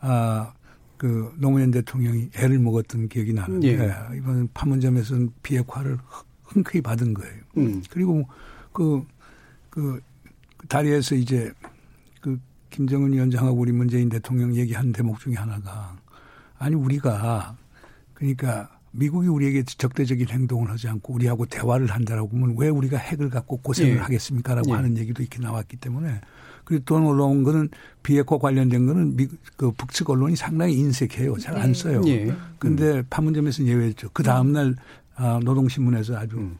아, 0.00 0.52
그 0.96 1.32
노무현 1.38 1.70
대통령이 1.70 2.30
애를 2.36 2.58
먹었던 2.58 3.08
기억이 3.08 3.34
나는데 3.34 3.68
예. 3.68 4.16
이번 4.16 4.48
판문점에서는 4.52 5.30
비핵화를 5.44 5.96
흔쾌히 6.42 6.82
받은 6.82 7.14
거예요. 7.14 7.40
음. 7.56 7.82
그리고 7.88 8.28
그, 8.72 9.04
그, 9.70 10.00
그 10.56 10.66
다리에서 10.66 11.14
이제 11.14 11.52
그 11.62 11.67
김정은 12.70 13.12
위원장하고 13.12 13.58
우리 13.58 13.72
문재인 13.72 14.08
대통령 14.08 14.54
얘기한 14.54 14.92
대목 14.92 15.20
중에 15.20 15.34
하나가 15.34 15.96
아니 16.58 16.74
우리가 16.74 17.56
그러니까 18.14 18.68
미국이 18.90 19.28
우리에게 19.28 19.62
적대적인 19.62 20.28
행동을 20.28 20.70
하지 20.70 20.88
않고 20.88 21.14
우리하고 21.14 21.46
대화를 21.46 21.86
한다라고 21.86 22.36
하면 22.36 22.54
왜 22.58 22.68
우리가 22.68 22.96
핵을 22.96 23.30
갖고 23.30 23.58
고생을 23.58 23.96
예. 23.96 23.98
하겠습니까라고 23.98 24.70
예. 24.70 24.74
하는 24.74 24.96
얘기도 24.96 25.22
이렇게 25.22 25.38
나왔기 25.40 25.76
때문에 25.76 26.20
그리고 26.64 26.84
또 26.84 26.96
올라온 26.96 27.44
거는 27.44 27.68
비핵화 28.02 28.38
관련된 28.38 28.86
거는 28.86 29.16
미, 29.16 29.26
그 29.56 29.70
북측 29.72 30.10
언론이 30.10 30.36
상당히 30.36 30.74
인색해요. 30.74 31.38
잘안 31.38 31.72
네. 31.72 31.74
써요. 31.74 32.02
예. 32.06 32.34
근데 32.58 33.02
판문점에서는 33.08 33.70
예외였죠. 33.70 34.10
그 34.12 34.22
다음날 34.22 34.74
아, 35.14 35.40
노동신문에서 35.42 36.16
아주 36.16 36.36
음. 36.36 36.58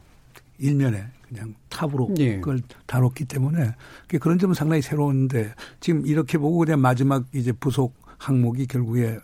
일면에 0.57 1.05
그냥 1.29 1.53
탑으로 1.69 2.13
예. 2.17 2.35
그걸 2.39 2.59
다뤘기 2.87 3.25
때문에 3.25 3.75
그런 4.19 4.39
점은 4.39 4.55
상당히 4.55 4.81
새로운데 4.81 5.53
지금 5.79 6.05
이렇게 6.05 6.37
보고 6.37 6.57
그냥 6.57 6.81
마지막 6.81 7.25
이제 7.33 7.51
부속 7.51 7.95
항목이 8.17 8.65
결국에 8.67 9.19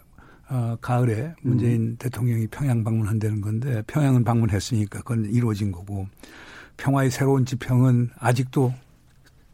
어, 0.48 0.78
가을에 0.80 1.34
문재인 1.42 1.82
음. 1.82 1.96
대통령이 1.98 2.48
평양 2.48 2.84
방문한다는 2.84 3.42
건데 3.42 3.82
평양은 3.88 4.24
방문했으니까 4.24 5.00
그건 5.00 5.26
이루어진 5.26 5.72
거고 5.72 6.08
평화의 6.78 7.10
새로운 7.10 7.46
지평은 7.46 8.12
아직도 8.20 8.74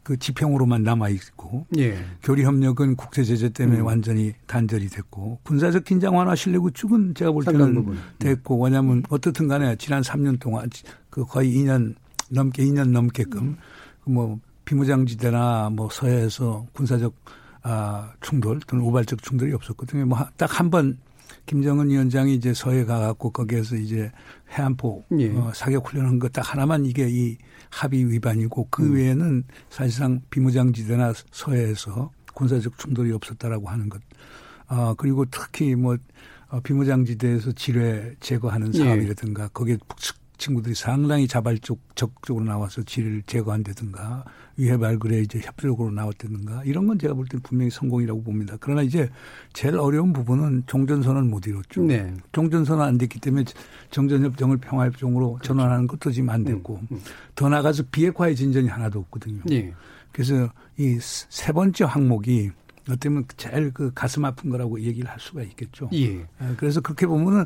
그 0.02 0.18
지평으로만 0.18 0.82
남아 0.82 1.08
있고 1.10 1.66
예. 1.78 1.96
교류 2.22 2.42
협력은 2.42 2.96
국제 2.96 3.22
제재 3.22 3.50
때문에 3.50 3.80
음. 3.80 3.86
완전히 3.86 4.34
단절이 4.46 4.88
됐고 4.88 5.38
군사적 5.44 5.84
긴장 5.84 6.16
완화 6.16 6.34
실내 6.34 6.58
구축은 6.58 7.14
제가 7.14 7.30
볼 7.30 7.44
때는. 7.44 7.96
됐고 8.18 8.62
왜냐하면 8.62 9.04
어떻든 9.08 9.46
간에 9.48 9.76
지난 9.76 10.02
3년 10.02 10.40
동안 10.40 10.68
그 11.08 11.24
거의 11.24 11.54
2년 11.56 11.94
넘게 12.32 12.64
2년 12.64 12.90
넘게끔 12.90 13.42
음. 13.42 13.56
뭐 14.04 14.38
비무장지대나 14.64 15.70
뭐 15.70 15.88
서해에서 15.90 16.66
군사적 16.72 17.14
아 17.62 18.12
충돌 18.20 18.58
또는 18.66 18.84
우발적 18.84 19.22
충돌이 19.22 19.52
없었거든요. 19.52 20.06
뭐 20.06 20.18
딱 20.36 20.58
한 20.58 20.70
번 20.70 20.98
김정은 21.46 21.90
위원장이 21.90 22.34
이제 22.34 22.54
서해 22.54 22.84
가갖고 22.84 23.30
거기에서 23.30 23.76
이제 23.76 24.10
해안포 24.50 25.04
예. 25.18 25.30
어, 25.30 25.50
사격 25.54 25.88
훈련한 25.88 26.18
거딱 26.18 26.52
하나만 26.52 26.84
이게 26.86 27.08
이 27.08 27.36
합의 27.70 28.08
위반이고 28.10 28.68
그 28.70 28.84
음. 28.84 28.94
외에는 28.94 29.44
사실상 29.70 30.20
비무장지대나 30.30 31.12
서해에서 31.32 32.10
군사적 32.34 32.78
충돌이 32.78 33.12
없었다라고 33.12 33.68
하는 33.68 33.88
것. 33.88 34.00
아, 34.68 34.94
그리고 34.96 35.24
특히 35.30 35.74
뭐 35.74 35.96
어, 36.48 36.60
비무장지대에서 36.60 37.52
지뢰 37.52 38.14
제거하는 38.20 38.72
예. 38.74 38.78
사업이라든가 38.78 39.44
예. 39.44 39.48
거기에 39.52 39.78
북측 39.88 40.16
친구들이 40.42 40.74
상당히 40.74 41.28
자발적 41.28 41.78
적극적으로 41.94 42.44
나와서 42.44 42.82
지뢰를 42.82 43.22
제거한다든가 43.26 44.24
위해 44.56 44.76
발굴에 44.76 45.20
이제 45.20 45.38
협조적으로 45.38 45.92
나왔다든가 45.92 46.64
이런 46.64 46.88
건 46.88 46.98
제가 46.98 47.14
볼 47.14 47.26
때는 47.26 47.42
분명히 47.42 47.70
성공이라고 47.70 48.22
봅니다. 48.24 48.56
그러나 48.60 48.82
이제 48.82 49.08
제일 49.52 49.76
어려운 49.76 50.12
부분은 50.12 50.64
종전선언 50.66 51.30
못 51.30 51.46
이뤘죠. 51.46 51.82
네. 51.84 52.12
종전선언 52.32 52.84
안 52.84 52.98
됐기 52.98 53.20
때문에 53.20 53.44
정전협정을 53.90 54.56
평화협정으로 54.58 55.34
그렇죠. 55.34 55.46
전환하는 55.46 55.86
것도 55.86 56.10
지금 56.10 56.30
안 56.30 56.42
됐고 56.42 56.80
음, 56.82 56.88
음. 56.90 57.00
더 57.36 57.48
나가서 57.48 57.84
비핵화의 57.92 58.34
진전이 58.34 58.66
하나도 58.68 58.98
없거든요. 58.98 59.42
네. 59.46 59.72
그래서 60.10 60.50
이 60.76 60.98
세 60.98 61.52
번째 61.52 61.84
항목이 61.84 62.50
어쩌면 62.90 63.24
제일 63.36 63.72
그 63.72 63.92
가슴 63.94 64.24
아픈 64.24 64.50
거라고 64.50 64.80
얘기를 64.80 65.08
할 65.10 65.18
수가 65.20 65.42
있겠죠. 65.42 65.88
예. 65.92 66.20
예. 66.20 66.26
그래서 66.56 66.80
그렇게 66.80 67.06
보면은 67.06 67.44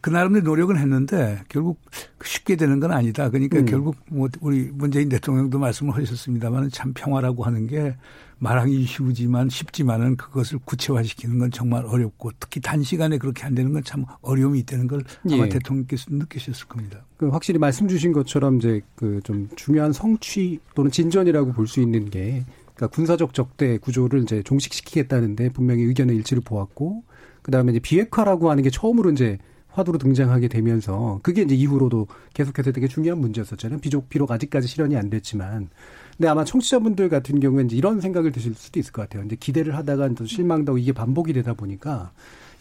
그 0.00 0.10
나름대로 0.10 0.44
노력은 0.46 0.76
했는데 0.76 1.42
결국 1.48 1.80
쉽게 2.24 2.56
되는 2.56 2.80
건 2.80 2.92
아니다. 2.92 3.28
그러니까 3.30 3.58
음. 3.58 3.66
결국 3.66 3.96
뭐 4.08 4.28
우리 4.40 4.70
문재인 4.72 5.08
대통령도 5.08 5.58
말씀을 5.58 5.94
하셨습니다만 5.96 6.70
참 6.70 6.92
평화라고 6.94 7.44
하는 7.44 7.66
게 7.66 7.96
말하기 8.40 8.84
쉬우지만 8.84 9.48
쉽지만은 9.48 10.16
그것을 10.16 10.60
구체화시키는 10.64 11.38
건 11.40 11.50
정말 11.50 11.84
어렵고 11.84 12.30
특히 12.38 12.60
단시간에 12.60 13.18
그렇게 13.18 13.44
안 13.44 13.54
되는 13.54 13.72
건 13.72 13.82
참 13.82 14.04
어려움이 14.22 14.60
있다는 14.60 14.86
걸 14.86 15.02
아마 15.30 15.44
예. 15.44 15.48
대통령께서 15.48 16.06
느끼셨을 16.10 16.66
겁니다. 16.68 17.04
그 17.16 17.28
확실히 17.28 17.58
말씀 17.58 17.88
주신 17.88 18.12
것처럼 18.12 18.58
이제 18.58 18.80
그 18.94 19.20
좀 19.24 19.48
중요한 19.56 19.92
성취 19.92 20.60
또는 20.74 20.90
진전이라고 20.90 21.52
볼 21.52 21.66
수 21.66 21.80
있는 21.80 22.08
게 22.10 22.44
그러니까 22.78 22.94
군사적 22.94 23.34
적대 23.34 23.76
구조를 23.76 24.22
이제 24.22 24.42
종식시키겠다는데 24.44 25.50
분명히 25.50 25.82
의견의 25.82 26.16
일치를 26.16 26.42
보았고 26.44 27.02
그다음에 27.42 27.72
이제 27.72 27.80
비핵화라고 27.80 28.50
하는 28.50 28.62
게 28.62 28.70
처음으로 28.70 29.10
이제 29.10 29.38
화두로 29.66 29.98
등장하게 29.98 30.48
되면서 30.48 31.18
그게 31.22 31.42
이제 31.42 31.54
이후로도 31.54 32.06
계속해서 32.34 32.72
되게 32.72 32.88
중요한 32.88 33.20
문제였었잖아요. 33.20 33.80
비록 33.80 34.08
비록 34.08 34.30
아직까지 34.30 34.68
실현이 34.68 34.96
안 34.96 35.10
됐지만 35.10 35.68
근데 36.16 36.28
아마 36.28 36.44
청취자분들 36.44 37.08
같은 37.08 37.40
경우에 37.40 37.64
이제 37.64 37.76
이런 37.76 38.00
생각을 38.00 38.30
드실 38.30 38.54
수도 38.54 38.78
있을 38.78 38.92
것 38.92 39.02
같아요. 39.02 39.24
이제 39.24 39.36
기대를 39.36 39.76
하다가 39.76 40.10
또 40.14 40.24
실망도 40.24 40.78
이게 40.78 40.92
반복이 40.92 41.32
되다 41.32 41.54
보니까 41.54 42.12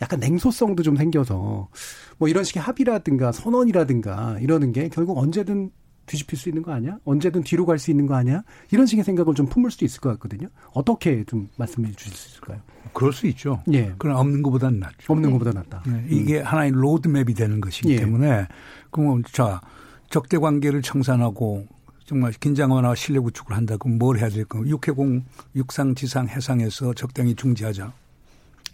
약간 0.02 0.20
냉소성도 0.20 0.82
좀 0.84 0.96
생겨서 0.96 1.70
뭐 2.18 2.28
이런 2.28 2.44
식의 2.44 2.62
합의라든가 2.62 3.32
선언이라든가 3.32 4.40
이러는 4.42 4.72
게 4.72 4.90
결국 4.90 5.18
언제든 5.20 5.72
뒤집힐 6.08 6.40
수 6.40 6.50
있는 6.50 6.64
거 6.64 6.72
아니야? 6.72 6.98
언제든 7.06 7.44
뒤로 7.44 7.66
갈 7.66 7.78
수 7.78 7.92
있는 7.92 8.08
거 8.08 8.16
아니야? 8.16 8.42
이런 8.72 8.88
식의 8.88 9.04
생각을 9.04 9.36
좀 9.36 9.46
품을 9.46 9.70
수도 9.70 9.86
있을 9.86 10.02
것 10.02 10.10
같거든요. 10.14 10.48
어떻게 10.74 11.24
좀 11.26 11.48
말씀해 11.58 11.92
주실 11.96 12.14
수 12.16 12.30
있을까요? 12.30 12.60
그럴 12.94 13.14
수 13.14 13.28
있죠. 13.28 13.62
예. 13.72 13.94
그럼 14.00 14.16
없는 14.18 14.42
것보다는 14.42 14.80
낫죠. 14.80 15.14
없는 15.14 15.32
것보다 15.32 15.52
낫다. 15.52 15.84
네. 15.86 16.06
이게 16.10 16.40
음. 16.40 16.46
하나의 16.46 16.72
로드맵이 16.72 17.34
되는 17.36 17.62
것이기 17.62 17.92
예. 17.92 17.98
때문에 17.98 18.48
그러면 18.90 19.24
자 19.32 19.62
적대 20.10 20.38
관계를 20.38 20.82
청산하고 20.82 21.68
정말 22.06 22.32
긴장 22.32 22.72
완화와 22.72 22.96
신뢰 22.96 23.20
구축을 23.20 23.56
한다고 23.56 23.90
뭘 23.90 24.18
해야 24.18 24.30
될까? 24.30 24.60
육해공, 24.66 25.26
육상, 25.56 25.94
지상, 25.94 26.28
해상에서 26.30 26.94
적당히 26.94 27.36
중지하자. 27.36 27.92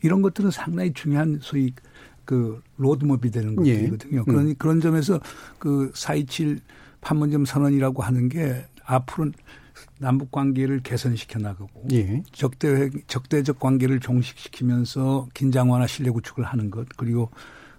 이런 0.03 0.21
것들은 0.21 0.51
상당히 0.51 0.93
중요한 0.93 1.39
소위 1.41 1.73
그 2.25 2.61
로드맵이 2.77 3.31
되는 3.31 3.65
예. 3.65 3.73
것들이거든요. 3.87 4.19
예. 4.19 4.23
그런 4.31 4.55
그런 4.55 4.79
점에서 4.79 5.19
그427 5.59 6.59
판문점 7.03 7.45
선언이라고 7.45 8.01
하는 8.01 8.29
게 8.29 8.65
앞으로 8.85 9.31
남북 9.99 10.31
관계를 10.31 10.81
개선시켜 10.81 11.39
나가고 11.39 11.87
예. 11.91 12.23
적대 12.31 12.89
적대적 13.07 13.59
관계를 13.59 13.99
종식시키면서 13.99 15.27
긴장 15.33 15.71
완화 15.71 15.87
신뢰 15.87 16.11
구축을 16.11 16.43
하는 16.43 16.71
것 16.71 16.87
그리고 16.97 17.29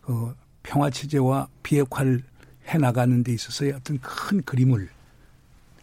어 0.03 0.33
평화 0.63 0.91
체제와 0.91 1.49
비핵화를 1.63 2.23
해 2.69 2.79
나가는 2.79 3.23
데 3.23 3.33
있어서의 3.33 3.73
어떤 3.73 3.99
큰 4.01 4.43
그림을 4.43 4.89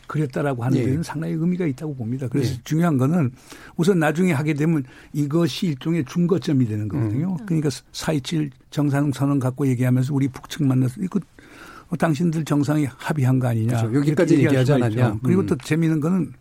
그렸다라고 0.07 0.63
하는 0.65 0.77
예. 0.79 0.85
데는 0.85 1.03
상당히 1.03 1.33
의미가 1.35 1.65
있다고 1.67 1.95
봅니다. 1.95 2.27
그래서 2.27 2.53
예. 2.53 2.57
중요한 2.65 2.97
거는 2.97 3.31
우선 3.77 3.99
나중에 3.99 4.33
하게 4.33 4.53
되면 4.53 4.83
이것이 5.13 5.67
일종의 5.67 6.03
중거점이 6.05 6.65
되는 6.65 6.89
거거든요. 6.89 7.37
음. 7.39 7.45
그러니까 7.45 7.69
4.27 7.69 8.51
정상 8.71 9.11
선언 9.13 9.39
갖고 9.39 9.65
얘기하면서 9.67 10.13
우리 10.13 10.27
북측 10.27 10.63
만나서 10.63 11.01
이거 11.01 11.19
어, 11.91 11.97
당신들 11.97 12.45
정상이 12.45 12.87
합의한 12.97 13.37
거 13.39 13.47
아니냐. 13.49 13.81
그렇죠. 13.81 13.95
여기까지 13.97 14.35
얘기하지 14.35 14.73
않았냐. 14.73 15.19
그리고 15.23 15.41
음. 15.41 15.45
또 15.45 15.57
재미있는 15.57 15.99
거는 15.99 16.33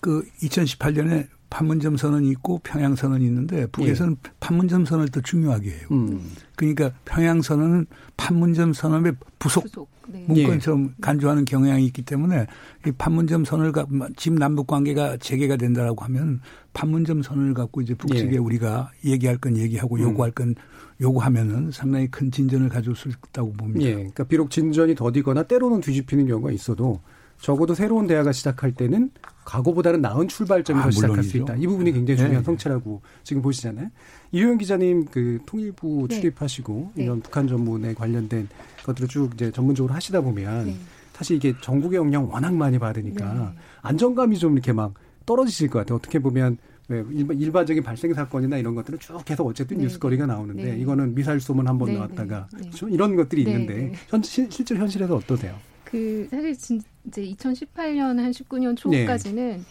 그 0.00 0.24
2018년에 0.42 1.26
판문점 1.52 1.98
선언이 1.98 2.30
있고 2.30 2.60
평양 2.62 2.96
선언이 2.96 3.26
있는데 3.26 3.66
북에서는 3.66 4.16
예. 4.24 4.30
판문점 4.40 4.86
선언을 4.86 5.10
더 5.10 5.20
중요하게 5.20 5.70
해요. 5.70 5.86
음. 5.90 6.30
그러니까 6.56 6.92
평양 7.04 7.42
선언은 7.42 7.84
판문점 8.16 8.72
선언의 8.72 9.12
부속, 9.38 9.64
부속 9.64 9.90
네. 10.08 10.24
문건처럼 10.28 10.84
예. 10.84 10.94
간주하는 11.02 11.44
경향이 11.44 11.84
있기 11.86 12.06
때문에 12.06 12.46
이 12.86 12.92
판문점 12.92 13.44
선언을 13.44 13.74
지금 14.16 14.38
남북 14.38 14.66
관계가 14.66 15.18
재개가 15.18 15.56
된다라고 15.56 16.02
하면 16.06 16.40
판문점 16.72 17.22
선언을 17.22 17.52
갖고 17.52 17.82
이제 17.82 17.92
북측에 17.92 18.32
예. 18.32 18.38
우리가 18.38 18.90
얘기할 19.04 19.36
건 19.36 19.58
얘기하고 19.58 19.96
음. 19.96 20.00
요구할 20.00 20.30
건 20.30 20.54
요구하면은 21.02 21.70
상당히 21.70 22.10
큰 22.10 22.30
진전을 22.30 22.70
가져올 22.70 22.96
수 22.96 23.10
있다고 23.10 23.52
봅니다. 23.52 23.84
예. 23.86 23.92
그러니까 23.92 24.24
비록 24.24 24.50
진전이 24.50 24.94
더디거나 24.94 25.42
때로는 25.42 25.82
뒤집히는 25.82 26.26
경우가 26.26 26.50
있어도 26.50 27.02
적어도 27.42 27.74
새로운 27.74 28.06
대화가 28.06 28.30
시작할 28.30 28.72
때는 28.72 29.10
과거보다는 29.44 30.00
나은 30.00 30.28
출발점에서 30.28 30.86
아, 30.88 30.90
시작할 30.92 31.24
수 31.24 31.36
있다. 31.38 31.56
이 31.56 31.66
부분이 31.66 31.90
굉장히 31.92 32.16
네. 32.16 32.24
중요한 32.24 32.42
네. 32.42 32.44
성체라고 32.44 33.02
지금 33.24 33.42
보시잖아요. 33.42 33.88
이효영 34.30 34.58
기자님 34.58 35.06
그 35.06 35.40
통일부 35.44 36.06
네. 36.08 36.14
출입하시고 36.14 36.92
네. 36.94 37.02
이런 37.02 37.20
북한 37.20 37.48
전문에 37.48 37.94
관련된 37.94 38.48
것들을 38.84 39.08
쭉 39.08 39.30
이제 39.34 39.50
전문적으로 39.50 39.92
하시다 39.92 40.20
보면 40.20 40.66
네. 40.66 40.76
사실 41.14 41.36
이게 41.36 41.52
전국의 41.60 41.98
영향 41.98 42.30
워낙 42.30 42.54
많이 42.54 42.78
받으니까 42.78 43.34
네. 43.34 43.58
안정감이 43.82 44.38
좀 44.38 44.52
이렇게 44.52 44.72
막 44.72 44.94
떨어지실 45.26 45.68
것 45.68 45.80
같아요. 45.80 45.96
어떻게 45.96 46.20
보면 46.20 46.58
일반, 47.40 47.66
적인 47.66 47.82
발생 47.82 48.14
사건이나 48.14 48.56
이런 48.58 48.76
것들은 48.76 49.00
쭉 49.00 49.20
계속 49.24 49.48
어쨌든 49.48 49.78
네. 49.78 49.84
뉴스거리가 49.84 50.26
나오는데 50.26 50.78
이거는 50.78 51.14
미사일 51.16 51.40
소문 51.40 51.66
한 51.66 51.76
번 51.76 51.92
나왔다가 51.92 52.46
그렇죠? 52.54 52.88
이런 52.88 53.16
것들이 53.16 53.42
있는데 53.42 53.92
현, 54.08 54.22
실제 54.22 54.76
현실에서 54.76 55.16
어떠세요? 55.16 55.56
그 55.92 56.26
사실 56.30 56.56
진, 56.56 56.82
이제 57.06 57.22
2018년 57.22 58.16
한 58.16 58.30
19년 58.30 58.76
초까지는 58.78 59.58
네. 59.58 59.62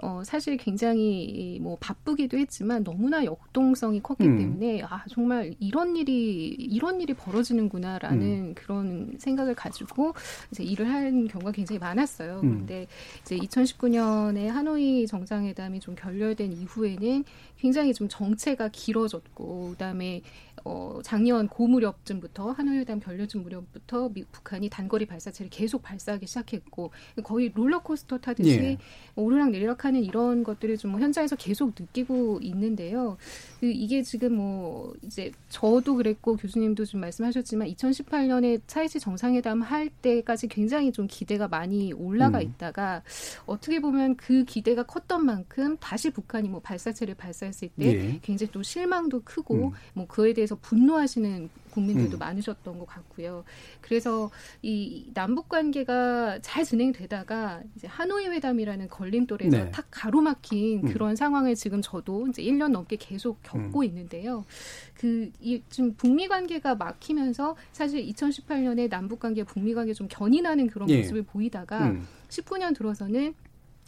어, 0.00 0.22
사실 0.24 0.56
굉장히 0.56 1.58
뭐 1.60 1.76
바쁘기도 1.80 2.38
했지만 2.38 2.84
너무나 2.84 3.24
역동성이 3.24 4.00
컸기 4.00 4.24
음. 4.24 4.38
때문에 4.38 4.82
아, 4.82 5.04
정말 5.10 5.54
이런 5.58 5.96
일이, 5.96 6.46
이런 6.46 7.00
일이 7.00 7.12
벌어지는구나라는 7.14 8.22
음. 8.22 8.54
그런 8.54 9.16
생각을 9.18 9.54
가지고 9.54 10.14
이제 10.52 10.62
일을 10.62 10.88
한 10.88 11.26
경우가 11.26 11.50
굉장히 11.50 11.80
많았어요. 11.80 12.40
음. 12.44 12.58
근데 12.58 12.86
이제 13.22 13.36
2019년에 13.36 14.46
하노이 14.46 15.06
정상회담이 15.06 15.80
좀 15.80 15.96
결렬된 15.96 16.52
이후에는 16.52 17.24
굉장히 17.58 17.92
좀 17.92 18.08
정체가 18.08 18.68
길어졌고 18.68 19.70
그 19.70 19.76
다음에 19.76 20.22
어 20.68 21.00
작년 21.02 21.48
고 21.48 21.66
무렵쯤부터 21.66 22.52
하노이회담 22.52 23.00
결렬쯤 23.00 23.42
무렵부터 23.42 24.10
미, 24.10 24.24
북한이 24.24 24.68
단거리 24.68 25.06
발사체를 25.06 25.48
계속 25.48 25.82
발사하기 25.82 26.26
시작했고 26.26 26.90
거의 27.24 27.50
롤러코스터 27.54 28.18
타듯이 28.18 28.50
예. 28.50 28.78
오르락 29.16 29.50
내리락하는 29.50 30.04
이런 30.04 30.44
것들을 30.44 30.76
좀 30.76 31.00
현장에서 31.00 31.36
계속 31.36 31.74
느끼고 31.78 32.40
있는데요. 32.42 33.16
그 33.60 33.66
이게 33.66 34.02
지금 34.02 34.34
뭐 34.34 34.94
이제 35.02 35.32
저도 35.48 35.96
그랬고 35.96 36.36
교수님도 36.36 36.84
좀 36.84 37.00
말씀하셨지만 37.00 37.68
2018년에 37.68 38.60
차이지 38.66 39.00
정상회담 39.00 39.62
할 39.62 39.88
때까지 39.88 40.48
굉장히 40.48 40.92
좀 40.92 41.06
기대가 41.08 41.48
많이 41.48 41.92
올라가 41.92 42.38
음. 42.38 42.42
있다가 42.42 43.02
어떻게 43.46 43.80
보면 43.80 44.16
그 44.16 44.44
기대가 44.44 44.82
컸던 44.82 45.24
만큼 45.24 45.76
다시 45.78 46.10
북한이 46.10 46.48
뭐 46.48 46.60
발사체를 46.60 47.14
발사했을 47.14 47.68
때 47.78 47.86
예. 47.86 48.20
굉장히 48.22 48.52
또 48.52 48.62
실망도 48.62 49.22
크고 49.24 49.54
음. 49.54 49.72
뭐 49.94 50.06
그에 50.06 50.32
대해서 50.32 50.57
분노하시는 50.62 51.48
국민들도 51.70 52.16
음. 52.16 52.18
많으셨던 52.18 52.78
것 52.78 52.86
같고요. 52.86 53.44
그래서 53.80 54.30
이 54.62 55.10
남북 55.14 55.48
관계가 55.48 56.40
잘 56.42 56.64
진행되다가 56.64 57.62
이제 57.76 57.86
하노이 57.86 58.26
회담이라는 58.26 58.88
걸림돌에서 58.88 59.56
네. 59.56 59.70
탁 59.70 59.86
가로막힌 59.90 60.86
음. 60.86 60.92
그런 60.92 61.16
상황을 61.16 61.54
지금 61.54 61.80
저도 61.80 62.26
이제 62.28 62.42
1년 62.42 62.70
넘게 62.70 62.96
계속 62.96 63.42
겪고 63.42 63.80
음. 63.80 63.84
있는데요. 63.84 64.44
그이 64.94 65.62
지금 65.70 65.94
북미 65.94 66.26
관계가 66.26 66.74
막히면서 66.74 67.56
사실 67.72 68.04
2018년에 68.06 68.88
남북 68.88 69.20
관계, 69.20 69.44
북미 69.44 69.74
관계 69.74 69.94
좀 69.94 70.08
견인하는 70.10 70.66
그런 70.66 70.90
예. 70.90 70.98
모습을 70.98 71.22
보이다가 71.22 71.94
19년 72.28 72.70
음. 72.70 72.74
들어서는 72.74 73.34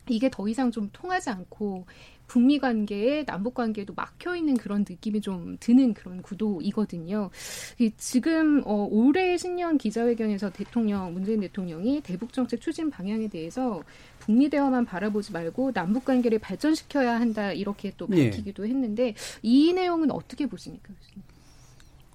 이게 0.08 0.30
더 0.30 0.48
이상 0.48 0.70
좀 0.70 0.90
통하지 0.92 1.30
않고 1.30 1.86
북미 2.30 2.60
관계에 2.60 3.24
남북 3.24 3.54
관계도 3.54 3.92
막혀 3.96 4.36
있는 4.36 4.56
그런 4.56 4.84
느낌이 4.88 5.20
좀 5.20 5.56
드는 5.58 5.94
그런 5.94 6.22
구도이거든요. 6.22 7.28
지금 7.96 8.62
어, 8.64 8.86
올해 8.88 9.36
신년 9.36 9.76
기자회견에서 9.76 10.50
대통령 10.50 11.12
문재인 11.12 11.40
대통령이 11.40 12.02
대북 12.02 12.32
정책 12.32 12.60
추진 12.60 12.88
방향에 12.88 13.26
대해서 13.26 13.82
북미 14.20 14.48
대화만 14.48 14.84
바라보지 14.84 15.32
말고 15.32 15.72
남북 15.72 16.04
관계를 16.04 16.38
발전시켜야 16.38 17.18
한다 17.18 17.52
이렇게 17.52 17.92
또 17.96 18.06
예. 18.12 18.30
밝히기도 18.30 18.64
예. 18.64 18.68
했는데 18.68 19.14
이 19.42 19.72
내용은 19.72 20.12
어떻게 20.12 20.46
보십니까, 20.46 20.94
교수님? 20.94 21.24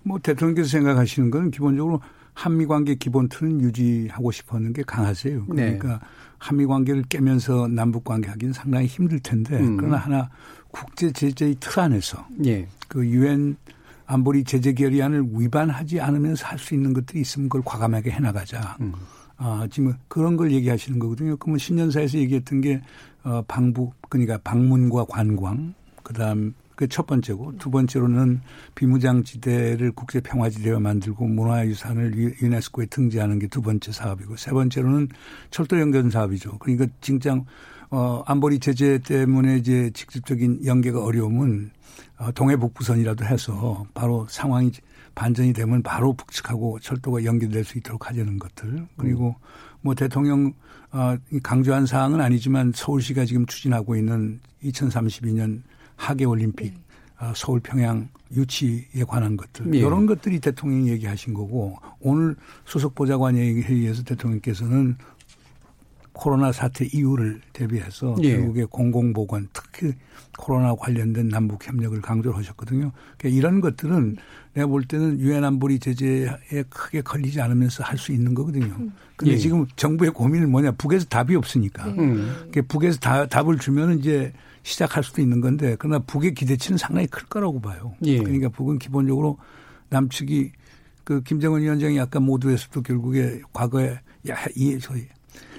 뭐 0.03 0.17
대통령께서 0.19 0.69
생각하시는 0.69 1.29
건 1.29 1.51
기본적으로 1.51 1.99
한미 2.35 2.67
관계 2.67 2.93
기본 2.93 3.27
틀은 3.29 3.61
유지하고 3.61 4.31
싶어하는 4.31 4.73
게 4.73 4.83
강하세요. 4.83 5.45
네. 5.49 5.77
그러니까 5.77 5.87
네. 5.87 5.99
한미 6.37 6.65
관계를 6.67 7.03
깨면서 7.09 7.67
남북 7.69 8.03
관계 8.03 8.29
하기는 8.29 8.53
상당히 8.53 8.85
힘들 8.85 9.19
텐데 9.19 9.57
음. 9.57 9.77
그러나 9.77 9.97
하나 9.97 10.29
국제 10.69 11.11
제재의 11.11 11.55
틀 11.59 11.79
안에서 11.79 12.27
예. 12.45 12.67
그 12.87 13.03
유엔 13.07 13.55
안보리 14.05 14.43
제재 14.43 14.73
결의안을 14.73 15.23
위반하지 15.31 15.99
않으면서 15.99 16.45
할 16.45 16.59
수 16.59 16.75
있는 16.75 16.93
것들이 16.93 17.21
있으면 17.21 17.49
그걸 17.49 17.63
과감하게 17.65 18.11
해나가자. 18.11 18.77
음. 18.81 18.93
아, 19.37 19.67
지금 19.71 19.93
그런 20.07 20.37
걸 20.37 20.51
얘기하시는 20.51 20.99
거거든요. 20.99 21.37
그러면 21.37 21.57
신년사에서 21.57 22.17
얘기했던 22.19 22.61
게 22.61 22.81
어, 23.23 23.41
방북 23.47 23.95
그러니까 24.09 24.37
방문과 24.43 25.05
관광 25.05 25.73
그다음 26.03 26.53
그 26.75 26.87
첫 26.87 27.07
번째고 27.07 27.57
두 27.57 27.71
번째로는 27.71 28.41
비무장지대를 28.75 29.91
국제평화지대로 29.93 30.79
만들고 30.79 31.25
문화유산을 31.25 32.41
유네스코에 32.41 32.87
등재하는 32.87 33.39
게 33.39 33.47
두 33.47 33.61
번째 33.61 33.91
사업이고 33.91 34.35
세 34.35 34.51
번째로는 34.51 35.09
철도 35.51 35.79
연결 35.79 36.09
사업이죠. 36.11 36.57
그러니까 36.57 36.87
진짜 36.99 37.41
어 37.89 38.23
안보리 38.25 38.59
제재 38.59 38.97
때문에 38.99 39.57
이제 39.57 39.91
직접적인 39.93 40.65
연계가 40.65 41.03
어려움은 41.03 41.71
어, 42.17 42.31
동해 42.33 42.57
북부선이라도 42.57 43.23
해서 43.25 43.85
바로 43.93 44.25
상황이 44.29 44.71
반전이 45.13 45.53
되면 45.53 45.81
바로 45.83 46.13
북측하고 46.13 46.79
철도가 46.79 47.23
연결될 47.23 47.63
수 47.63 47.77
있도록 47.77 48.09
하려는 48.09 48.37
것들 48.39 48.87
그리고 48.97 49.35
뭐 49.81 49.95
대통령 49.95 50.53
어 50.91 51.17
강조한 51.43 51.85
사항은 51.85 52.19
아니지만 52.19 52.73
서울시가 52.75 53.25
지금 53.25 53.45
추진하고 53.45 53.95
있는 53.95 54.39
2032년 54.63 55.61
하계 55.95 56.25
올림픽 56.25 56.73
네. 56.73 56.79
어, 57.19 57.31
서울 57.35 57.59
평양 57.61 58.09
유치에 58.35 59.03
관한 59.07 59.37
것들 59.37 59.73
예. 59.73 59.79
이런 59.79 60.05
것들이 60.05 60.39
대통령이 60.39 60.89
얘기하신 60.89 61.33
거고 61.33 61.77
오늘 61.99 62.35
수석 62.65 62.93
보좌관 62.95 63.35
회의에서 63.37 64.03
대통령께서는 64.03 64.97
코로나 66.11 66.51
사태 66.51 66.85
이후를 66.85 67.41
대비해서 67.51 68.15
예. 68.23 68.37
결국에 68.37 68.65
공공보건 68.65 69.49
특히 69.51 69.93
코로나 70.37 70.73
관련된 70.73 71.27
남북 71.27 71.67
협력을 71.67 71.99
강조를 72.01 72.37
하셨거든요. 72.37 72.91
그러니까 73.17 73.37
이런 73.37 73.59
것들은 73.59 74.15
내가 74.53 74.67
볼 74.67 74.85
때는 74.85 75.19
유엔 75.19 75.43
안보리 75.43 75.79
제재에 75.79 76.63
크게 76.69 77.01
걸리지 77.01 77.41
않으면서 77.41 77.83
할 77.83 77.97
수 77.97 78.13
있는 78.13 78.33
거거든요. 78.33 78.73
음. 78.79 78.93
근데 79.17 79.33
예. 79.33 79.37
지금 79.37 79.65
정부의 79.75 80.11
고민은 80.11 80.49
뭐냐? 80.51 80.71
북에서 80.71 81.05
답이 81.05 81.35
없으니까. 81.35 81.85
네. 81.85 81.99
음. 81.99 82.33
그러니까 82.49 82.61
북에서 82.69 82.97
다, 82.99 83.25
답을 83.27 83.59
주면 83.59 83.99
이제 83.99 84.31
시작할 84.65 85.03
수도 85.03 85.21
있는 85.21 85.41
건데 85.41 85.75
그러나 85.77 85.99
북의 85.99 86.33
기대치는 86.33 86.79
상당히 86.79 87.05
클 87.07 87.23
거라고 87.27 87.61
봐요. 87.61 87.93
예. 88.03 88.17
그러니까 88.17 88.49
북은 88.49 88.79
기본적으로 88.79 89.37
남측이 89.89 90.51
그 91.03 91.21
김정은 91.21 91.61
위원장이 91.61 91.99
아까 91.99 92.19
모두에서도 92.19 92.81
결국에 92.81 93.41
과거에 93.53 93.99
야, 94.27 94.35
이 94.55 94.79
소위 94.79 95.05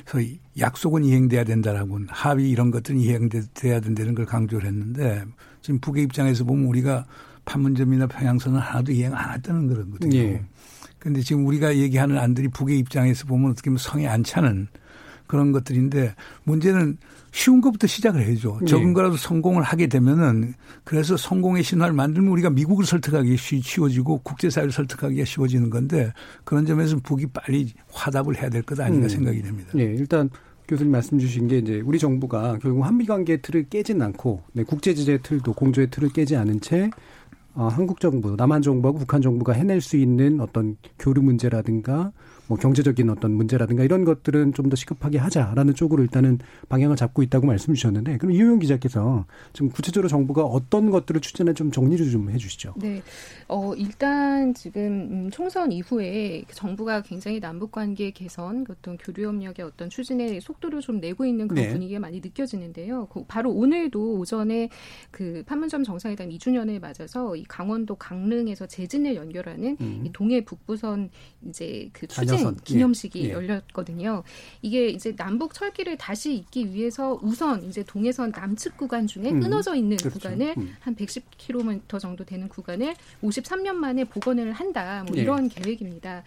소위 0.07 0.41
약속은 0.59 1.05
이행돼야 1.05 1.45
된다라고 1.45 2.01
합의 2.09 2.51
이런 2.51 2.73
것들은 2.73 2.99
이행돼야 2.99 3.81
된다는 3.81 4.17
걸 4.17 4.27
강조를 4.27 4.67
했는데 4.67 5.25
지금 5.63 5.79
북의 5.79 6.03
입장에서 6.03 6.45
보면 6.45 6.67
우리가 6.67 7.07
판문점이나 7.45 8.09
평양선은 8.09 8.59
하나도 8.59 8.91
이행 8.91 9.15
안 9.15 9.35
했다는 9.35 9.69
거거든요. 9.69 10.19
예. 10.19 10.43
그런데 10.99 11.21
지금 11.21 11.47
우리가 11.47 11.77
얘기하는 11.77 12.19
안들이 12.19 12.49
북의 12.49 12.77
입장에서 12.81 13.27
보면 13.27 13.53
어떻게 13.53 13.71
보면 13.71 13.79
성에 13.79 14.09
안 14.09 14.25
차는 14.25 14.67
그런 15.29 15.53
것들인데 15.53 16.17
문제는 16.43 16.99
쉬운 17.37 17.61
것부터 17.61 17.87
시작을 17.87 18.23
해야죠. 18.27 18.61
네. 18.63 18.67
적은 18.67 18.95
거라도 18.95 19.19
성공을 19.19 19.63
하게 19.63 19.89
되면은 19.89 20.55
그래서 20.85 21.19
성공의 21.19 21.63
신화를 21.63 21.93
만들면 21.93 22.33
우리가 22.33 22.49
미국을 22.49 22.87
설득하기 22.87 23.37
쉬워지고 23.37 24.21
국제사회를 24.23 24.73
설득하기가 24.73 25.27
쉬워지는 25.27 25.69
건데 25.69 26.15
그런 26.45 26.65
점에서 26.65 26.97
북이 26.97 27.27
빨리 27.35 27.75
화답을 27.93 28.41
해야 28.41 28.49
될 28.49 28.63
것 28.63 28.81
아닌가 28.81 29.05
음. 29.05 29.09
생각이 29.11 29.43
됩니다. 29.43 29.71
네, 29.75 29.85
일단 29.85 30.31
교수님 30.67 30.91
말씀 30.91 31.19
주신 31.19 31.47
게 31.47 31.59
이제 31.59 31.83
우리 31.85 31.99
정부가 31.99 32.59
결국 32.63 32.87
한미 32.87 33.05
관계 33.05 33.37
틀을 33.37 33.67
깨진 33.69 34.01
않고 34.01 34.43
네, 34.55 34.65
국제 34.65 34.95
제재 34.95 35.19
틀도 35.23 35.53
공조의 35.53 35.91
틀을 35.91 36.09
깨지 36.15 36.37
않은 36.37 36.63
채 36.63 36.89
어, 37.53 37.69
한국 37.69 38.01
정부, 38.01 38.35
남한 38.35 38.63
정부하고 38.63 39.01
북한 39.01 39.21
정부가 39.21 39.53
해낼 39.53 39.83
수 39.83 39.99
있는 39.99 40.41
어떤 40.41 40.79
교류 40.99 41.21
문제라든가 41.21 42.13
뭐 42.49 42.59
경제적인 42.59 43.09
어떤 43.11 43.33
문제라든가 43.33 43.83
이런 43.83 44.05
것들은 44.05 44.53
좀 44.53 44.67
더 44.67 44.77
시급하게 44.77 45.19
하자라는 45.19 45.75
쪽으로 45.75 46.03
일단은 46.03 46.39
방향을 46.69 46.97
잡고 46.97 47.23
있다고 47.23 47.47
말씀 47.47 47.75
주셨는데 47.75 48.19
그럼 48.19 48.33
이효영 48.33 48.59
기자께서 48.59 49.25
지금 49.53 49.71
구체적으로 49.71 50.09
정부가 50.09 50.45
어떤 50.45 50.91
것들을 50.91 51.21
추진해 51.21 51.55
좀 51.55 51.71
정리를 51.71 52.11
좀 52.11 52.31
해주시죠. 52.31 52.75
네, 52.77 53.03
어 53.49 53.75
일단 53.75 54.55
지금 54.55 54.83
음, 55.11 55.31
총선 55.31 55.73
이후에 55.73 56.45
정부가 56.53 57.03
굉장히 57.03 57.41
남북 57.41 57.73
관계 57.73 58.11
개선, 58.11 58.67
어떤 58.69 58.97
교류 58.97 59.27
협력의 59.29 59.65
어떤 59.65 59.89
추진의 59.89 60.41
속도를 60.41 60.81
좀 60.81 61.01
내고 61.01 61.25
있는 61.25 61.49
그런 61.49 61.65
네. 61.65 61.73
분위기가 61.73 62.01
많이 62.01 62.21
느껴지는데요. 62.21 63.09
바로 63.29 63.53
오늘도 63.53 64.19
오전에 64.19 64.69
그 65.11 65.43
판문점 65.47 65.85
정상회담 65.85 66.29
2주년을 66.31 66.81
맞아서 66.81 67.37
이 67.37 67.45
강원도 67.45 67.95
강릉에서 67.95 68.67
재진을 68.67 69.17
연결하는 69.17 69.77
음. 69.81 70.03
이 70.05 70.13
동해 70.13 70.45
북부선 70.45 71.11
이제 71.49 71.89
그 71.93 72.07
추진 72.07 72.36
사진 72.39 72.57
기념식이 72.65 73.25
예. 73.25 73.31
열렸거든요. 73.31 74.23
이게 74.63 74.89
이제 74.89 75.15
남북 75.15 75.55
철길을 75.55 75.97
다시 75.97 76.35
잇기 76.35 76.73
위해서 76.73 77.19
우선 77.23 77.65
이제 77.65 77.83
동해선 77.83 78.33
남측 78.33 78.77
구간 78.77 79.07
중에 79.07 79.31
음. 79.31 79.41
끊어져 79.41 79.75
있는 79.75 79.97
그렇죠. 79.97 80.19
구간을 80.19 80.55
음. 80.57 80.77
한 80.81 80.95
110km 80.97 82.01
정도 82.01 82.25
되는 82.25 82.49
구간을 82.49 82.95
53년 83.23 83.75
만에 83.75 84.05
복원을 84.05 84.53
한다. 84.53 85.05
뭐 85.07 85.17
예. 85.17 85.23
이런 85.23 85.49
계획입니다. 85.49 86.23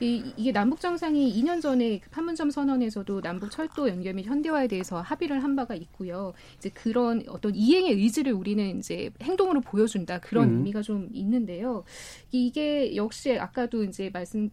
이, 0.00 0.32
이게 0.36 0.50
남북 0.50 0.80
정상이 0.80 1.40
2년 1.40 1.62
전에 1.62 2.00
그 2.00 2.10
판문점 2.10 2.50
선언에서도 2.50 3.20
남북 3.20 3.52
철도 3.52 3.88
연결 3.88 4.14
및 4.14 4.26
현대화에 4.26 4.66
대해서 4.66 5.00
합의를 5.00 5.42
한 5.44 5.54
바가 5.54 5.76
있고요. 5.76 6.32
이제 6.58 6.70
그런 6.70 7.22
어떤 7.28 7.54
이행의 7.54 7.92
의지를 7.92 8.32
우리는 8.32 8.78
이제 8.78 9.10
행동으로 9.22 9.60
보여준다 9.60 10.18
그런 10.18 10.48
음. 10.48 10.56
의미가 10.56 10.82
좀 10.82 11.08
있는데요. 11.12 11.84
이게 12.32 12.96
역시 12.96 13.38
아까도 13.38 13.84
이제 13.84 14.10
말씀 14.12 14.50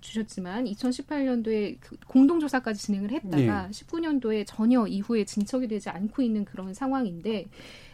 주셨지만 0.00 0.66
2018년도에 0.66 1.78
그 1.80 1.96
공동조사까지 2.06 2.80
진행을 2.80 3.10
했다가 3.10 3.66
네. 3.66 3.70
19년도에 3.70 4.44
전혀 4.46 4.86
이후에 4.86 5.24
진척이 5.24 5.66
되지 5.66 5.88
않고 5.88 6.22
있는 6.22 6.44
그런 6.44 6.72
상황인데 6.72 7.46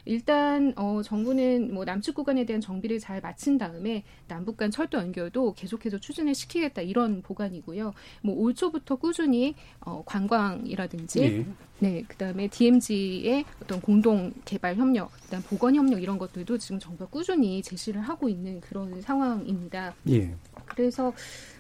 일단 0.04 0.72
어 0.76 1.00
정부는 1.02 1.72
뭐 1.72 1.84
남측 1.84 2.16
구간에 2.16 2.44
대한 2.44 2.60
정비를 2.60 2.98
잘 2.98 3.20
마친 3.20 3.56
다음에 3.56 4.02
남북 4.26 4.56
간 4.56 4.70
철도 4.70 4.98
연결도 4.98 5.54
계속해서 5.54 5.98
추진을 5.98 6.34
시키겠다 6.34 6.82
이런 6.82 7.22
보관이고요. 7.22 7.94
뭐 8.22 8.42
올 8.42 8.54
초부터 8.54 8.96
꾸준히 8.96 9.54
어 9.80 10.02
관광이라든지 10.04 11.20
네, 11.20 11.46
네 11.78 12.02
그다음에 12.08 12.48
DMZ의 12.48 13.44
어떤 13.62 13.80
공동 13.80 14.32
개발 14.44 14.74
협력, 14.74 15.12
그다음 15.22 15.42
보건 15.44 15.76
협력 15.76 16.02
이런 16.02 16.18
것들도 16.18 16.58
지금 16.58 16.80
정부가 16.80 17.08
꾸준히 17.08 17.62
제시를 17.62 18.00
하고 18.00 18.28
있는 18.28 18.60
그런 18.60 19.00
상황입니다. 19.00 19.94
예. 20.08 20.34
그래서 20.66 21.12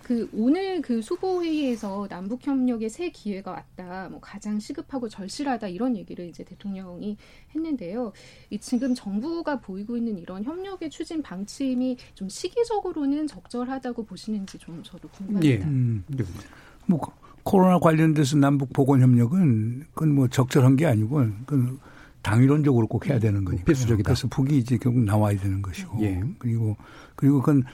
그 0.02 0.28
오늘 0.34 0.82
그 0.82 1.00
수보 1.00 1.42
회의에서 1.42 2.06
남북 2.08 2.46
협력의 2.46 2.90
새 2.90 3.10
기회가 3.10 3.52
왔다. 3.52 4.08
뭐 4.10 4.20
가장 4.20 4.58
시급하고 4.58 5.08
절실하다 5.08 5.68
이런 5.68 5.96
얘기를 5.96 6.26
이제 6.26 6.44
대통령이 6.44 7.16
했는데요. 7.54 8.12
이 8.50 8.58
지금 8.58 8.94
정부가 8.94 9.60
보이고 9.60 9.96
있는 9.96 10.18
이런 10.18 10.44
협력의 10.44 10.90
추진 10.90 11.22
방침이 11.22 11.96
좀 12.14 12.28
시기적으로는 12.28 13.26
적절하다고 13.26 14.04
보시는지 14.04 14.58
좀 14.58 14.82
저도 14.82 15.08
궁금합니다. 15.08 15.54
예. 15.54 15.62
음, 15.62 16.04
네. 16.08 16.24
뭐 16.86 17.00
코로나 17.44 17.78
관련돼서 17.78 18.36
남북 18.36 18.72
보건 18.72 19.00
협력은 19.00 19.86
그건 19.94 20.14
뭐 20.14 20.28
적절한 20.28 20.76
게 20.76 20.86
아니고 20.86 21.16
그건 21.46 21.78
당위론적으로 22.22 22.86
꼭 22.86 23.08
해야 23.08 23.18
되는 23.18 23.44
거니까. 23.44 23.64
필수적이다. 23.64 24.08
그래서 24.08 24.28
북이 24.28 24.58
이제 24.58 24.76
결국 24.78 25.02
나와야 25.02 25.36
되는 25.38 25.60
것이고. 25.62 26.02
예. 26.02 26.22
그리고 26.38 26.76
그리고 27.16 27.40
그건 27.40 27.64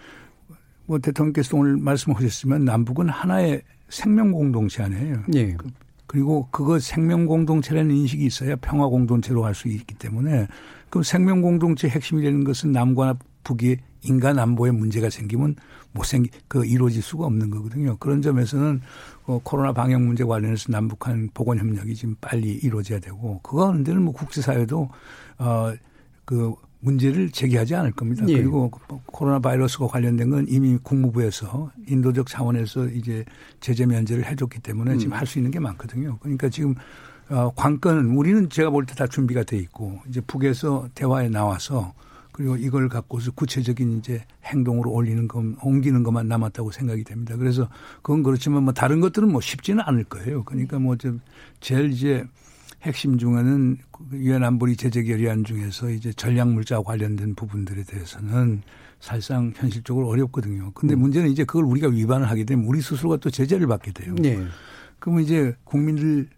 뭐 0.88 0.98
대통령께서 0.98 1.57
오늘 1.57 1.77
말씀하셨지만 1.77 2.64
남북은 2.64 3.11
하나의 3.11 3.62
생명 3.90 4.33
공동체 4.33 4.83
아니에요. 4.83 5.22
예. 5.35 5.53
그, 5.53 5.68
그리고 6.07 6.48
그거 6.51 6.79
생명 6.79 7.27
공동체라는 7.27 7.94
인식이 7.94 8.24
있어야 8.24 8.57
평화 8.57 8.87
공동체로 8.87 9.42
갈 9.42 9.55
수 9.55 9.68
있기 9.68 9.94
때문에 9.96 10.48
그 10.88 11.03
생명 11.03 11.42
공동체 11.42 11.88
핵심이 11.88 12.22
되는 12.22 12.42
것은 12.42 12.72
남과 12.72 13.18
북이 13.44 13.77
인간 14.05 14.38
안보에 14.38 14.70
문제가 14.70 15.11
생기면 15.11 15.57
못 15.92 16.05
생기 16.05 16.31
그 16.48 16.64
이루어질 16.64 17.03
수가 17.03 17.27
없는 17.27 17.51
거거든요. 17.51 17.96
그런 17.98 18.22
점에서는 18.22 18.81
어, 19.27 19.40
코로나 19.42 19.72
방역 19.72 20.01
문제 20.01 20.24
관련해서 20.24 20.72
남북한 20.72 21.29
보건 21.35 21.59
협력이 21.59 21.94
지금 21.94 22.16
빨리 22.20 22.53
이루어져야 22.53 22.98
되고 23.01 23.40
그거 23.42 23.68
하는데는 23.68 24.03
뭐 24.03 24.14
국제사회도 24.14 24.88
어그 25.37 26.55
문제를 26.81 27.31
제기하지 27.31 27.75
않을 27.75 27.93
겁니다. 27.93 28.25
예. 28.29 28.37
그리고 28.37 28.71
코로나 29.07 29.38
바이러스와 29.41 29.88
관련된 29.88 30.31
건 30.31 30.47
이미 30.49 30.79
국무부에서 30.83 31.71
인도적 31.88 32.29
차원에서 32.29 32.87
이제 32.88 33.25
제재 33.61 33.85
면제를 33.87 34.25
해줬기 34.27 34.61
때문에 34.61 34.93
음. 34.93 34.99
지금 34.99 35.12
할 35.14 35.27
수 35.27 35.38
있는 35.38 35.51
게 35.51 35.59
많거든요. 35.59 36.19
그러니까 36.21 36.49
지금 36.49 36.75
어, 37.31 37.51
관건은 37.57 38.17
우리는 38.17 38.49
제가 38.49 38.71
볼 38.71 38.87
때 38.87 38.95
다 38.95 39.07
준비가 39.07 39.43
돼 39.43 39.59
있고 39.59 39.99
이제 40.09 40.21
북에서 40.21 40.88
대화에 40.95 41.29
나와서 41.29 41.93
그리고 42.33 42.57
이걸 42.57 42.88
갖고서 42.88 43.33
구체적인 43.33 43.99
이제 43.99 44.23
행동으로 44.45 44.93
올리는 44.93 45.27
것, 45.27 45.43
옮기는 45.61 46.05
것만 46.05 46.29
남았다고 46.29 46.71
생각이 46.71 47.03
됩니다. 47.03 47.37
그래서 47.37 47.69
그건 48.01 48.23
그렇지만 48.23 48.62
뭐 48.62 48.73
다른 48.73 49.01
것들은 49.01 49.31
뭐 49.33 49.41
쉽지는 49.41 49.83
않을 49.85 50.05
거예요. 50.05 50.45
그러니까 50.45 50.79
뭐 50.79 50.95
좀 50.97 51.21
제일 51.61 51.91
이제 51.93 52.25
핵심 52.83 53.19
중에는 53.19 53.79
유엔 54.12 54.45
안보리 54.45 54.77
제재 54.77 55.03
결의안 55.03 55.45
중에서 55.45 55.91
이제 55.91 56.12
전략 56.12 56.49
물자 56.53 56.81
관련된 56.83 57.35
부분들에 57.35 57.83
대해서는 57.83 58.62
사실상 59.01 59.53
현실적으로 59.55 60.09
어렵거든요. 60.09 60.73
근데 60.75 60.95
음. 60.95 61.01
문제는 61.01 61.31
이제 61.31 61.45
그걸 61.45 61.64
우리가 61.64 61.88
위반을 61.88 62.29
하게 62.29 62.45
되면 62.45 62.64
우리 62.67 62.81
스스로가 62.81 63.17
또 63.19 63.31
제재를 63.31 63.67
받게 63.67 63.93
돼요. 63.93 64.14
네. 64.19 64.45
그러면 64.99 65.23
이제 65.23 65.55
국민들 65.64 66.29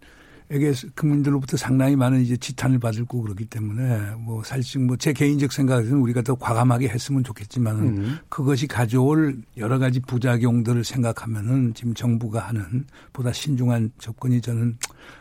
에게 0.52 0.72
국민들로부터 0.96 1.56
상당히 1.56 1.94
많은 1.94 2.22
이제 2.22 2.36
지탄을 2.36 2.80
받을 2.80 3.04
거고 3.04 3.22
그렇기 3.22 3.44
때문에 3.44 4.16
뭐 4.18 4.42
사실 4.42 4.80
뭐제 4.80 5.12
개인적 5.12 5.52
생각에는 5.52 5.92
우리가 5.98 6.22
더 6.22 6.34
과감하게 6.34 6.88
했으면 6.88 7.22
좋겠지만은 7.22 7.82
음. 7.82 8.18
그것이 8.28 8.66
가져올 8.66 9.42
여러 9.56 9.78
가지 9.78 10.00
부작용들을 10.00 10.82
생각하면은 10.82 11.72
지금 11.74 11.94
정부가 11.94 12.40
하는 12.40 12.84
보다 13.12 13.32
신중한 13.32 13.92
접근이 13.98 14.40
저는 14.40 14.76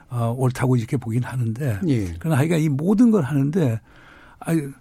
어, 0.09 0.33
옳다고 0.35 0.77
이렇게 0.77 0.97
보긴 0.97 1.23
하는데 1.23 1.79
예. 1.87 2.13
그러나 2.17 2.39
하여가 2.39 2.57
이 2.57 2.67
모든 2.67 3.11
걸 3.11 3.23
하는데 3.23 3.79
아유 4.39 4.71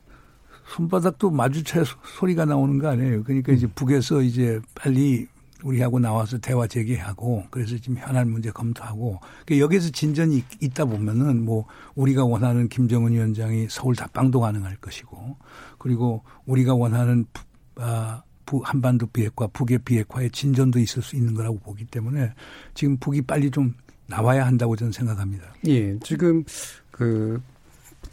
손바닥도 0.75 1.31
마주쳐 1.31 1.85
소리가 2.19 2.47
나오는 2.47 2.79
거 2.79 2.89
아니에요. 2.89 3.23
그러니까 3.23 3.53
이제 3.53 3.67
북에서 3.67 4.23
이제 4.23 4.61
빨리 4.75 5.27
우리하고 5.63 5.99
나와서 5.99 6.39
대화 6.39 6.67
재개하고 6.67 7.47
그래서 7.51 7.77
지금 7.77 7.99
현안 7.99 8.31
문제 8.31 8.51
검토하고 8.51 9.21
그러니까 9.45 9.65
여기서 9.65 9.91
진전이 9.91 10.43
있 10.61 10.75
다 10.75 10.85
보면은 10.85 11.45
뭐 11.45 11.67
우리가 11.95 12.25
원하는 12.25 12.69
김정은 12.69 13.13
위원장이 13.13 13.67
서울 13.69 13.97
답방도 13.97 14.39
가능할 14.41 14.77
것이고 14.77 15.37
그리고 15.79 16.23
우리가 16.47 16.75
원하는 16.75 17.25
아, 17.77 18.23
부, 18.47 18.61
한반도 18.65 19.07
비핵화, 19.09 19.47
북의 19.49 19.79
비핵화의 19.81 20.31
진전도 20.31 20.79
있을 20.79 21.03
수 21.03 21.17
있는 21.17 21.35
거라고 21.35 21.59
보기 21.59 21.85
때문에 21.87 22.33
지금 22.75 22.97
북이 22.97 23.23
빨리 23.23 23.51
좀 23.51 23.75
나와야 24.07 24.47
한다고 24.47 24.75
저는 24.77 24.93
생각합니다. 24.93 25.53
예, 25.67 25.99
지금 26.01 26.45
그 26.91 27.41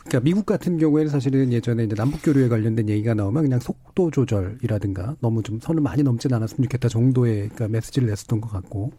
그러니까 0.08 0.24
미국 0.24 0.46
같은 0.46 0.78
경우에는 0.78 1.10
사실은 1.10 1.52
예전에 1.52 1.84
이제 1.84 1.96
남북 1.96 2.22
교류에 2.22 2.48
관련된 2.48 2.90
얘기가 2.90 3.16
나오면 3.16 3.42
그냥 3.42 3.60
속도 3.60 4.12
조절이라든가 4.12 5.16
너무 5.20 5.42
좀 5.42 5.60
선을 5.60 5.82
많이 5.82 6.04
넘진 6.04 6.32
않았으면 6.32 6.64
좋겠다 6.66 6.90
정도의 6.90 7.50
그러니까 7.50 7.68
메시지를 7.70 8.08
냈었던 8.10 8.40
것 8.40 8.52
같고 8.52 8.92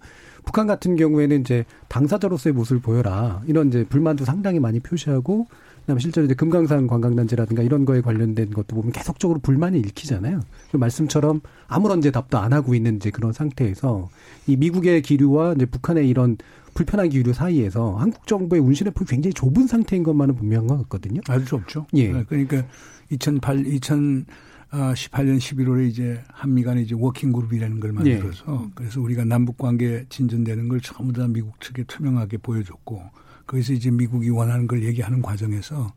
북한 0.44 0.66
같은 0.66 0.96
경우에는 0.96 1.40
이제 1.40 1.64
당사자로서의 1.88 2.54
모습을 2.54 2.82
보여라 2.82 3.42
이런 3.46 3.68
이제 3.68 3.84
불만도 3.84 4.24
상당히 4.24 4.58
많이 4.58 4.80
표시하고 4.80 5.46
그다음에 5.86 6.00
실제로 6.00 6.24
이제 6.24 6.34
금강산 6.34 6.88
관광단지라든가 6.88 7.62
이런 7.62 7.84
거에 7.84 8.00
관련된 8.00 8.50
것도 8.50 8.74
보면 8.74 8.90
계속적으로 8.90 9.38
불만이 9.38 9.78
읽히잖아요. 9.78 10.40
그 10.72 10.76
말씀처럼 10.76 11.40
아무런 11.68 12.00
대답도 12.00 12.38
안 12.38 12.52
하고 12.52 12.74
있는 12.74 12.96
이제 12.96 13.10
그런 13.10 13.32
상태에서 13.32 14.08
이 14.48 14.56
미국의 14.56 15.02
기류와 15.02 15.52
이제 15.54 15.64
북한의 15.64 16.08
이런 16.08 16.38
불편한 16.74 17.08
기류 17.08 17.32
사이에서 17.32 17.94
한국 17.96 18.26
정부의 18.26 18.60
운신의 18.62 18.94
폭이 18.94 19.10
굉장히 19.10 19.32
좁은 19.32 19.68
상태인 19.68 20.02
것만은 20.02 20.34
분명한 20.34 20.66
것 20.66 20.76
같거든요. 20.82 21.20
아주 21.28 21.44
좁죠. 21.44 21.86
예. 21.94 22.12
네, 22.12 22.24
그러니까 22.28 22.64
2008, 23.10 23.62
2018년 23.62 25.38
11월에 25.38 25.88
이제 25.88 26.20
한미 26.32 26.64
간에 26.64 26.82
이제 26.82 26.96
working 26.98 27.30
group이라는 27.32 27.78
걸 27.78 27.92
만들어서 27.92 28.64
예. 28.64 28.70
그래서 28.74 29.00
우리가 29.00 29.24
남북 29.24 29.56
관계 29.56 30.04
진전되는 30.08 30.68
걸 30.68 30.80
전부 30.80 31.12
다 31.12 31.28
미국 31.28 31.60
측에 31.60 31.84
투명하게 31.84 32.38
보여줬고 32.38 33.02
거기서 33.46 33.72
이제 33.72 33.90
미국이 33.90 34.30
원하는 34.30 34.66
걸 34.66 34.82
얘기하는 34.82 35.22
과정에서 35.22 35.92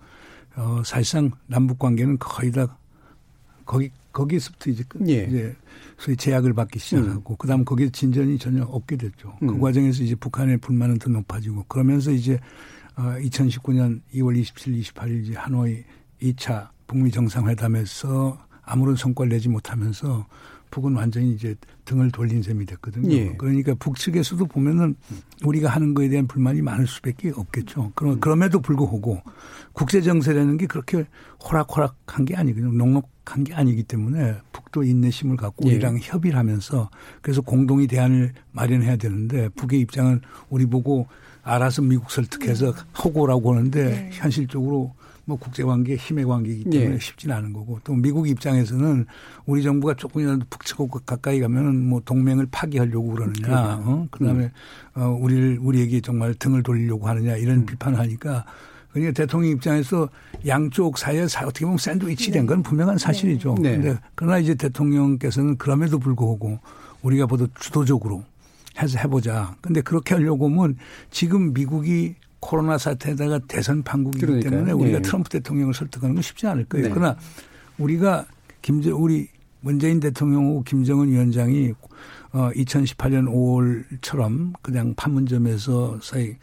어 0.55 0.81
사실상 0.85 1.31
남북 1.47 1.79
관계는 1.79 2.17
거의 2.19 2.51
다 2.51 2.77
거기 3.65 3.91
거기서부터 4.11 4.71
이제 4.71 4.83
예. 5.07 5.25
이제 5.25 5.55
소위 5.97 6.17
제약을 6.17 6.53
받기 6.53 6.79
시작하고 6.79 7.33
음. 7.33 7.37
그다음 7.37 7.63
거기에 7.63 7.89
진전이 7.89 8.37
전혀 8.39 8.63
없게 8.63 8.97
됐죠. 8.97 9.35
그 9.39 9.45
음. 9.45 9.47
그 9.47 9.59
과정에서 9.59 10.03
이제 10.03 10.15
북한의 10.15 10.57
불만은 10.57 10.97
더 10.99 11.09
높아지고 11.09 11.65
그러면서 11.67 12.11
이제 12.11 12.39
어 12.95 13.03
2019년 13.19 14.01
2월 14.15 14.35
27, 14.37 14.81
28일 14.81 15.23
이제 15.23 15.35
하노이 15.35 15.83
2차 16.21 16.69
북미 16.87 17.11
정상회담에서 17.11 18.45
아무런 18.63 18.95
성과를 18.95 19.29
내지 19.31 19.49
못하면서 19.49 20.25
북은 20.71 20.95
완전히 20.95 21.33
이제 21.33 21.55
등을 21.85 22.11
돌린 22.11 22.43
셈이 22.43 22.65
됐거든요. 22.65 23.11
예. 23.11 23.35
그러니까 23.37 23.73
북측에서도 23.75 24.45
보면은 24.45 24.95
우리가 25.43 25.69
하는 25.69 25.93
거에 25.93 26.09
대한 26.09 26.27
불만이 26.27 26.61
많을 26.61 26.87
수밖에 26.87 27.31
없겠죠. 27.35 27.91
그럼 27.95 28.19
그럼에도 28.19 28.59
불구하고 28.59 29.21
국제 29.73 30.01
정세라는 30.01 30.57
게 30.57 30.67
그렇게 30.67 31.05
호락호락한 31.43 32.25
게 32.25 32.35
아니거든요. 32.35 32.71
녹록한 32.73 33.43
게 33.43 33.53
아니기 33.53 33.83
때문에 33.83 34.37
북도 34.51 34.83
인내심을 34.83 35.37
갖고 35.37 35.67
예. 35.69 35.75
우리랑 35.75 35.99
협의를 36.01 36.37
하면서 36.37 36.89
그래서 37.21 37.41
공동의 37.41 37.87
대안을 37.87 38.33
마련해야 38.51 38.97
되는데 38.97 39.49
북의 39.49 39.79
입장은 39.81 40.21
우리 40.49 40.65
보고 40.65 41.07
알아서 41.41 41.81
미국 41.81 42.11
설득해서 42.11 42.73
하고라고 42.91 43.53
하는데 43.53 43.83
네. 43.83 44.09
현실적으로 44.13 44.93
뭐 45.29 45.37
국제관계 45.37 45.95
힘의 45.95 46.25
관계이기 46.25 46.71
때문에 46.71 46.95
예. 46.95 46.99
쉽지는 46.99 47.35
않은 47.35 47.53
거고 47.53 47.79
또 47.83 47.93
미국 47.93 48.27
입장에서는 48.27 49.05
우리 49.45 49.61
정부가 49.61 49.93
조금이라도 49.93 50.41
북측하고 50.49 50.99
가까이 51.05 51.39
가면은 51.39 51.87
뭐 51.87 52.01
동맹을 52.03 52.47
파기하려고 52.49 53.13
그러느냐, 53.13 53.79
어? 53.85 54.07
그다음에 54.09 54.45
음. 54.95 55.01
어 55.01 55.17
우리를 55.21 55.59
우리에게 55.61 56.01
정말 56.01 56.33
등을 56.33 56.63
돌리려고 56.63 57.07
하느냐 57.07 57.35
이런 57.35 57.57
음. 57.57 57.65
비판을 57.67 57.99
하니까 57.99 58.43
그러니까 58.91 59.13
대통령 59.13 59.51
입장에서 59.51 60.09
양쪽 60.47 60.97
사이에 60.97 61.21
어떻게 61.21 61.63
보면 61.63 61.77
샌드위치 61.77 62.31
된건 62.31 62.63
분명한 62.63 62.97
사실이죠. 62.97 63.55
네. 63.61 63.73
근데 63.73 63.99
그러나 64.15 64.39
이제 64.39 64.55
대통령께서는 64.55 65.57
그럼에도 65.57 65.99
불구하고 65.99 66.57
우리가 67.03 67.27
보다 67.27 67.45
주도적으로 67.59 68.23
해서 68.81 68.97
해보자. 68.97 69.55
근데 69.61 69.81
그렇게 69.81 70.15
하려고 70.15 70.49
하면 70.49 70.75
지금 71.11 71.53
미국이 71.53 72.15
코로나 72.39 72.77
사태에다가 72.77 73.39
대선 73.47 73.83
판국이기 73.83 74.25
그러니까요. 74.25 74.51
때문에 74.51 74.71
우리가 74.71 74.97
예. 74.97 75.01
트럼프 75.01 75.29
대통령을 75.29 75.73
설득하는 75.73 76.15
건 76.15 76.21
쉽지 76.21 76.47
않을 76.47 76.65
거예요. 76.65 76.87
네. 76.87 76.93
그러나 76.93 77.17
우리가 77.77 78.25
김정 78.61 79.01
우리 79.01 79.27
문재인 79.61 79.99
대통령하고 79.99 80.63
김정은 80.63 81.09
위원장이 81.09 81.73
어 82.31 82.49
2018년 82.55 83.27
5월처럼 83.27 84.53
그냥 84.61 84.93
판문점에서 84.95 85.99
사이 86.01 86.35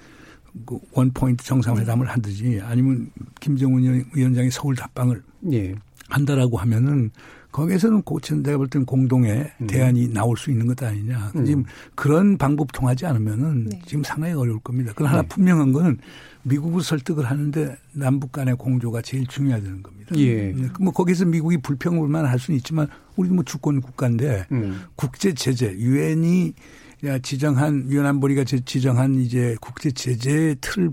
그 0.64 0.78
원포인트 0.92 1.44
정상회담을 1.44 2.09
하듯이 2.09 2.61
아니면 2.62 3.11
김정은 3.40 4.04
위원장이 4.14 4.50
서울 4.50 4.74
답방을 4.74 5.22
예. 5.52 5.74
한다라고 6.09 6.56
하면은 6.59 7.11
거기에서는 7.57 8.03
고친 8.03 8.42
내가 8.42 8.59
볼 8.59 8.69
때는 8.69 8.85
공동의 8.85 9.51
음. 9.62 9.66
대안이 9.66 10.12
나올 10.12 10.37
수 10.37 10.51
있는 10.51 10.66
것 10.66 10.83
아니냐. 10.83 11.33
음. 11.37 11.45
지금 11.47 11.64
그런 11.95 12.37
방법 12.37 12.71
통하지 12.71 13.07
않으면은 13.07 13.69
네. 13.71 13.81
지금 13.87 14.05
상당히 14.05 14.35
어려울 14.35 14.61
겁니다. 14.61 14.92
그러나 14.95 15.23
네. 15.23 15.29
분명한 15.29 15.73
거는 15.73 15.97
미국을 16.42 16.83
설득을 16.83 17.25
하는데 17.25 17.75
남북 17.92 18.33
간의 18.33 18.57
공조가 18.57 19.01
제일 19.01 19.27
중요하다는 19.27 19.83
겁니다. 19.83 20.14
예. 20.16 20.53
네. 20.53 20.69
뭐 20.79 20.92
거기서 20.92 21.25
미국이 21.25 21.57
불평불만 21.57 22.27
할 22.27 22.38
수는 22.38 22.59
있지만 22.59 22.88
우리도 23.16 23.35
뭐 23.35 23.42
주권 23.42 23.81
국가인데 23.81 24.45
음. 24.53 24.83
국제 24.95 25.33
제재 25.33 25.73
유엔이 25.73 26.53
지정한 27.23 27.85
위안안보리가 27.87 28.45
지정한 28.45 29.14
이제 29.14 29.57
국제 29.62 29.90
제재의 29.90 30.57
틀을 30.61 30.90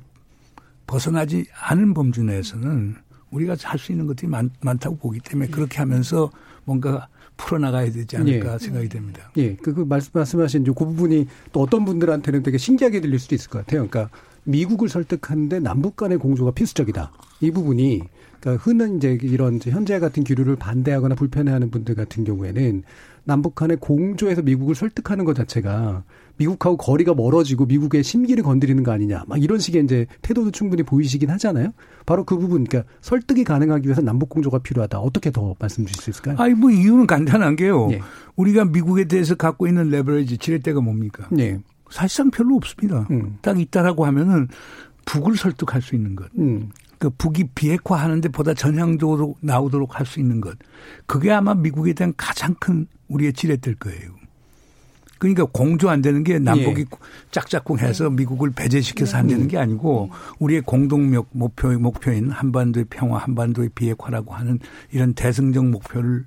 벗어나지 0.88 1.46
않은 1.60 1.94
범주 1.94 2.24
내에서는 2.24 2.96
우리가 3.32 3.58
할 3.64 3.80
수 3.80 3.92
있는 3.92 4.08
것들이 4.08 4.28
많, 4.30 4.50
다고 4.80 4.96
보기 4.96 5.20
때문에 5.20 5.50
그렇게 5.50 5.80
하면서 5.80 6.30
뭔가 6.66 7.08
풀어나가야 7.38 7.92
되지 7.92 8.18
않을까 8.18 8.54
예. 8.54 8.58
생각이 8.58 8.90
됩니다. 8.90 9.32
예. 9.38 9.56
그, 9.56 9.74
그 9.74 9.82
말씀, 9.82 10.12
말씀하신 10.14 10.64
그 10.66 10.74
부분이 10.74 11.28
또 11.52 11.62
어떤 11.62 11.86
분들한테는 11.86 12.44
되게 12.44 12.58
신기하게 12.58 13.02
들릴 13.02 13.20
수도 13.20 13.36
있을 13.36 13.50
것 13.50 13.60
같아요. 13.60 13.88
그러니까 13.88 14.16
미국을 14.44 14.90
설득하는데 14.90 15.60
남북 15.60 15.96
간의 15.96 16.18
공조가 16.18 16.52
필수적이다. 16.52 17.12
이 17.42 17.52
부분이 17.52 18.02
그러니까 18.40 18.64
흔한 18.64 18.98
이제 18.98 19.18
이런 19.22 19.60
현재 19.64 20.00
같은 20.00 20.24
기류를 20.24 20.58
반대하거나 20.58 21.16
불편해하는 21.16 21.72
분들 21.72 21.96
같은 21.96 22.24
경우에는 22.24 22.84
남북 23.24 23.56
간의 23.56 23.78
공조에서 23.78 24.42
미국을 24.42 24.76
설득하는 24.76 25.24
것 25.26 25.34
자체가 25.36 26.04
미국하고 26.38 26.78
거리가 26.78 27.14
멀어지고 27.14 27.66
미국의 27.66 28.04
심기를 28.04 28.44
건드리는 28.44 28.82
거 28.84 28.92
아니냐. 28.92 29.24
막 29.28 29.42
이런 29.42 29.60
식의 29.60 29.84
이제 29.84 30.06
태도도 30.22 30.52
충분히 30.52 30.84
보이시긴 30.84 31.30
하잖아요. 31.32 31.72
바로 32.06 32.24
그 32.26 32.38
부분, 32.38 32.64
그러니까 32.64 32.92
설득이 33.02 33.44
가능하기 33.44 33.88
위해서 33.88 34.02
남북 34.02 34.30
공조가 34.30 34.60
필요하다. 34.60 35.00
어떻게 35.00 35.32
더 35.32 35.56
말씀 35.60 35.86
주실 35.86 36.02
수 36.04 36.10
있을까요? 36.10 36.36
아니, 36.40 36.54
뭐 36.54 36.70
이유는 36.72 37.08
간단한 37.08 37.56
게요. 37.56 37.90
예. 37.92 38.02
우리가 38.36 38.66
미국에 38.66 39.06
대해서 39.06 39.36
갖고 39.36 39.68
있는 39.68 39.90
레버리지, 39.90 40.38
지렛대가 40.38 40.82
뭡니까? 40.82 41.28
예. 41.38 41.60
사실상 41.90 42.32
별로 42.32 42.56
없습니다. 42.56 43.08
음. 43.12 43.38
딱 43.42 43.60
있다라고 43.60 44.06
하면은 44.06 44.48
북을 45.06 45.38
설득할 45.38 45.82
수 45.82 45.96
있는 45.96 46.16
것. 46.16 46.28
음. 46.40 46.70
그 46.98 47.10
북이 47.10 47.50
비핵화하는데 47.54 48.30
보다 48.30 48.54
전향적으로 48.54 49.36
나오도록 49.42 50.00
할 50.00 50.06
수 50.06 50.20
있는 50.20 50.42
것. 50.42 50.58
그게 51.06 51.32
아마 51.32 51.54
미국에 51.54 51.94
대한 51.94 52.14
가장 52.18 52.56
큰 52.56 52.88
우리의 53.10 53.34
지렛대일 53.34 53.76
거예요. 53.76 54.12
그러니까 55.24 55.46
공조 55.46 55.90
안 55.90 56.02
되는 56.02 56.22
게 56.22 56.38
남북이 56.38 56.82
예. 56.82 56.86
짝짝꿍해서 57.32 58.10
미국을 58.10 58.52
배제시켜서 58.52 59.16
안 59.16 59.28
되는 59.28 59.48
게 59.48 59.58
아니고 59.58 60.10
우리의 60.40 60.64
공동 60.64 61.14
목표 61.32 61.70
목표인 61.80 62.30
한반도의 62.30 62.88
평화, 62.90 63.20
한반도의 63.20 63.70
비핵화라고 63.74 64.34
하는 64.34 64.60
이런 64.92 65.14
대승적 65.14 65.66
목표를 65.66 66.26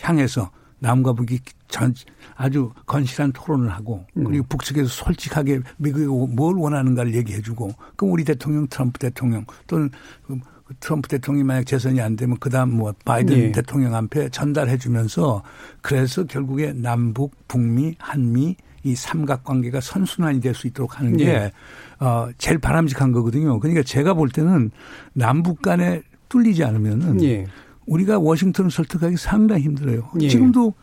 향해서 0.00 0.52
남과 0.78 1.14
북이 1.14 1.40
전 1.66 1.92
아주 2.36 2.70
건실한 2.86 3.32
토론을 3.32 3.70
하고 3.70 4.06
음. 4.16 4.22
그리고 4.22 4.46
북측에서 4.48 4.86
솔직하게 4.86 5.62
미국이 5.76 6.06
뭘 6.06 6.54
원하는가를 6.54 7.16
얘기해주고 7.16 7.72
그 7.96 8.06
우리 8.06 8.22
대통령 8.22 8.68
트럼프 8.68 9.00
대통령 9.00 9.46
또는 9.66 9.90
그 10.24 10.38
트럼프 10.80 11.08
대통령이 11.08 11.44
만약 11.44 11.64
재선이 11.66 12.00
안 12.00 12.16
되면 12.16 12.36
그다음 12.38 12.76
뭐 12.76 12.92
바이든 13.04 13.38
예. 13.38 13.52
대통령 13.52 13.94
앞에 13.94 14.28
전달해 14.30 14.76
주면서 14.78 15.42
그래서 15.80 16.24
결국에 16.24 16.72
남북, 16.72 17.32
북미, 17.48 17.94
한미 17.98 18.56
이 18.84 18.94
삼각관계가 18.94 19.80
선순환이 19.80 20.40
될 20.40 20.54
수 20.54 20.66
있도록 20.66 20.98
하는 20.98 21.16
게 21.16 21.26
예. 21.26 21.52
어, 22.00 22.28
제일 22.38 22.58
바람직한 22.58 23.12
거거든요. 23.12 23.58
그러니까 23.60 23.82
제가 23.82 24.14
볼 24.14 24.28
때는 24.28 24.70
남북 25.12 25.62
간에 25.62 26.02
뚫리지 26.28 26.64
않으면은 26.64 27.22
예. 27.24 27.46
우리가 27.86 28.18
워싱턴을 28.18 28.70
설득하기 28.70 29.16
상당히 29.16 29.62
힘들어요. 29.62 30.10
예. 30.20 30.28
지금도 30.28 30.74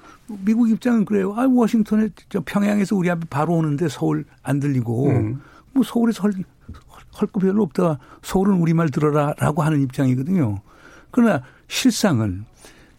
미국 0.43 0.69
입장은 0.69 1.05
그래요. 1.05 1.33
아, 1.35 1.47
워싱턴에 1.47 2.09
저 2.29 2.41
평양에서 2.43 2.95
우리 2.95 3.09
앞에 3.09 3.27
바로 3.29 3.53
오는데 3.53 3.87
서울 3.89 4.25
안 4.41 4.59
들리고 4.59 5.09
음. 5.09 5.41
뭐 5.71 5.83
서울에서 5.83 6.23
헐, 7.15 7.27
헐거 7.27 7.39
별로 7.39 7.63
없다. 7.63 7.99
서울은 8.21 8.55
우리말 8.55 8.89
들어라라고 8.89 9.63
하는 9.63 9.81
입장이거든요. 9.81 10.61
그러나 11.11 11.41
실상은 11.67 12.45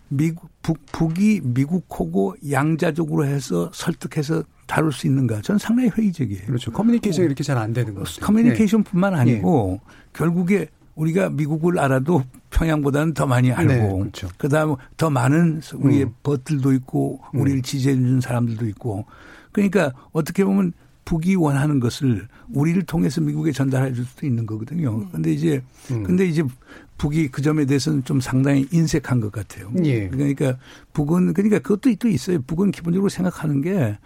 미국 0.08 0.48
북, 0.62 0.78
북이 0.92 1.40
미국하고 1.44 2.34
양자적으로 2.50 3.24
해서 3.26 3.70
설득해서 3.72 4.42
다룰 4.66 4.92
수 4.92 5.06
있는가? 5.06 5.40
저는 5.42 5.58
상당히 5.58 5.90
회의적이에요. 5.90 6.46
그렇죠. 6.46 6.72
커뮤니케이션이 6.72 7.24
어. 7.24 7.26
이렇게 7.26 7.44
잘 7.44 7.56
안 7.58 7.72
되는 7.72 7.94
거죠. 7.94 8.20
커뮤니케이션뿐만 8.20 9.14
네. 9.14 9.18
아니고 9.20 9.80
네. 9.82 9.92
결국에 10.12 10.68
우리가 10.96 11.28
미국을 11.30 11.78
알아도 11.78 12.24
평양보다는 12.50 13.14
더 13.14 13.26
많이 13.26 13.52
알고 13.52 13.72
네, 13.72 13.98
그렇죠. 13.98 14.28
그다음 14.38 14.76
더 14.96 15.10
많은 15.10 15.60
우리의 15.74 16.04
음. 16.04 16.14
벗들도 16.22 16.72
있고 16.72 17.20
우리를 17.34 17.58
음. 17.58 17.62
지지해 17.62 17.94
주는 17.94 18.20
사람들도 18.20 18.66
있고 18.68 19.04
그러니까 19.52 19.92
어떻게 20.12 20.44
보면 20.44 20.72
북이 21.06 21.36
원하는 21.36 21.80
것을 21.80 22.28
우리를 22.52 22.82
통해서 22.82 23.22
미국에 23.22 23.52
전달해 23.52 23.94
줄 23.94 24.04
수도 24.04 24.26
있는 24.26 24.44
거거든요. 24.44 24.98
네. 24.98 25.06
근데 25.12 25.32
이제 25.32 25.62
음. 25.90 26.02
근데 26.02 26.26
이제 26.26 26.44
북이 26.98 27.28
그 27.28 27.40
점에 27.40 27.64
대해서는 27.64 28.04
좀 28.04 28.20
상당히 28.20 28.66
인색한 28.70 29.20
것 29.20 29.32
같아요. 29.32 29.72
예. 29.84 30.08
그러니까 30.08 30.58
북은 30.92 31.32
그러니까 31.32 31.60
그것도 31.60 31.94
또 31.96 32.08
있어요. 32.08 32.42
북은 32.42 32.72
기본적으로 32.72 33.08
생각하는 33.08 33.62
게 33.62 33.96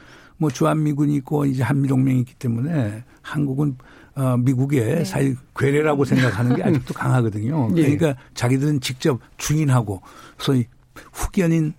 뭐 0.40 0.50
주한미군이 0.50 1.14
있고 1.16 1.44
이제 1.44 1.62
한미동맹이 1.62 2.20
있기 2.20 2.34
때문에 2.34 3.04
한국은 3.20 3.76
어, 4.14 4.38
미국의 4.38 4.80
네. 4.80 5.04
사실 5.04 5.36
괴뢰라고 5.54 6.06
생각하는 6.06 6.56
게 6.56 6.62
아직도 6.62 6.94
강하거든요. 6.94 7.70
예. 7.76 7.82
그러니까 7.82 8.16
자기들은 8.32 8.80
직접 8.80 9.20
주인하고 9.36 10.00
소위 10.38 10.66
후견인 11.12 11.68
이 11.68 11.72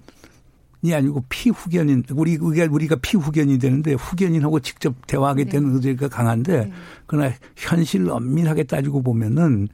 아니고 0.94 1.24
피후견인 1.30 2.04
우리 2.13 2.38
우리가 2.38 2.67
우리가 2.72 2.96
피후견이 2.96 3.60
되는데 3.60 3.94
후견인하고 3.94 4.60
직접 4.62 4.96
대화하게 5.06 5.46
되는 5.46 5.70
네. 5.70 5.76
의지가 5.76 6.08
강한데 6.10 6.65
네. 6.65 6.72
그러나 7.06 7.32
현실 7.56 8.10
엄밀하게 8.10 8.63
따지고 8.63 9.04
보면은 9.04 9.67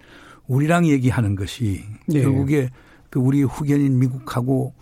우리랑 0.47 0.85
얘기하는 0.87 1.35
것이 1.35 1.81
네. 2.07 2.21
결국에 2.21 2.69
그 3.09 3.19
우리 3.19 3.43
후견인 3.43 3.99
미국하고 3.99 4.73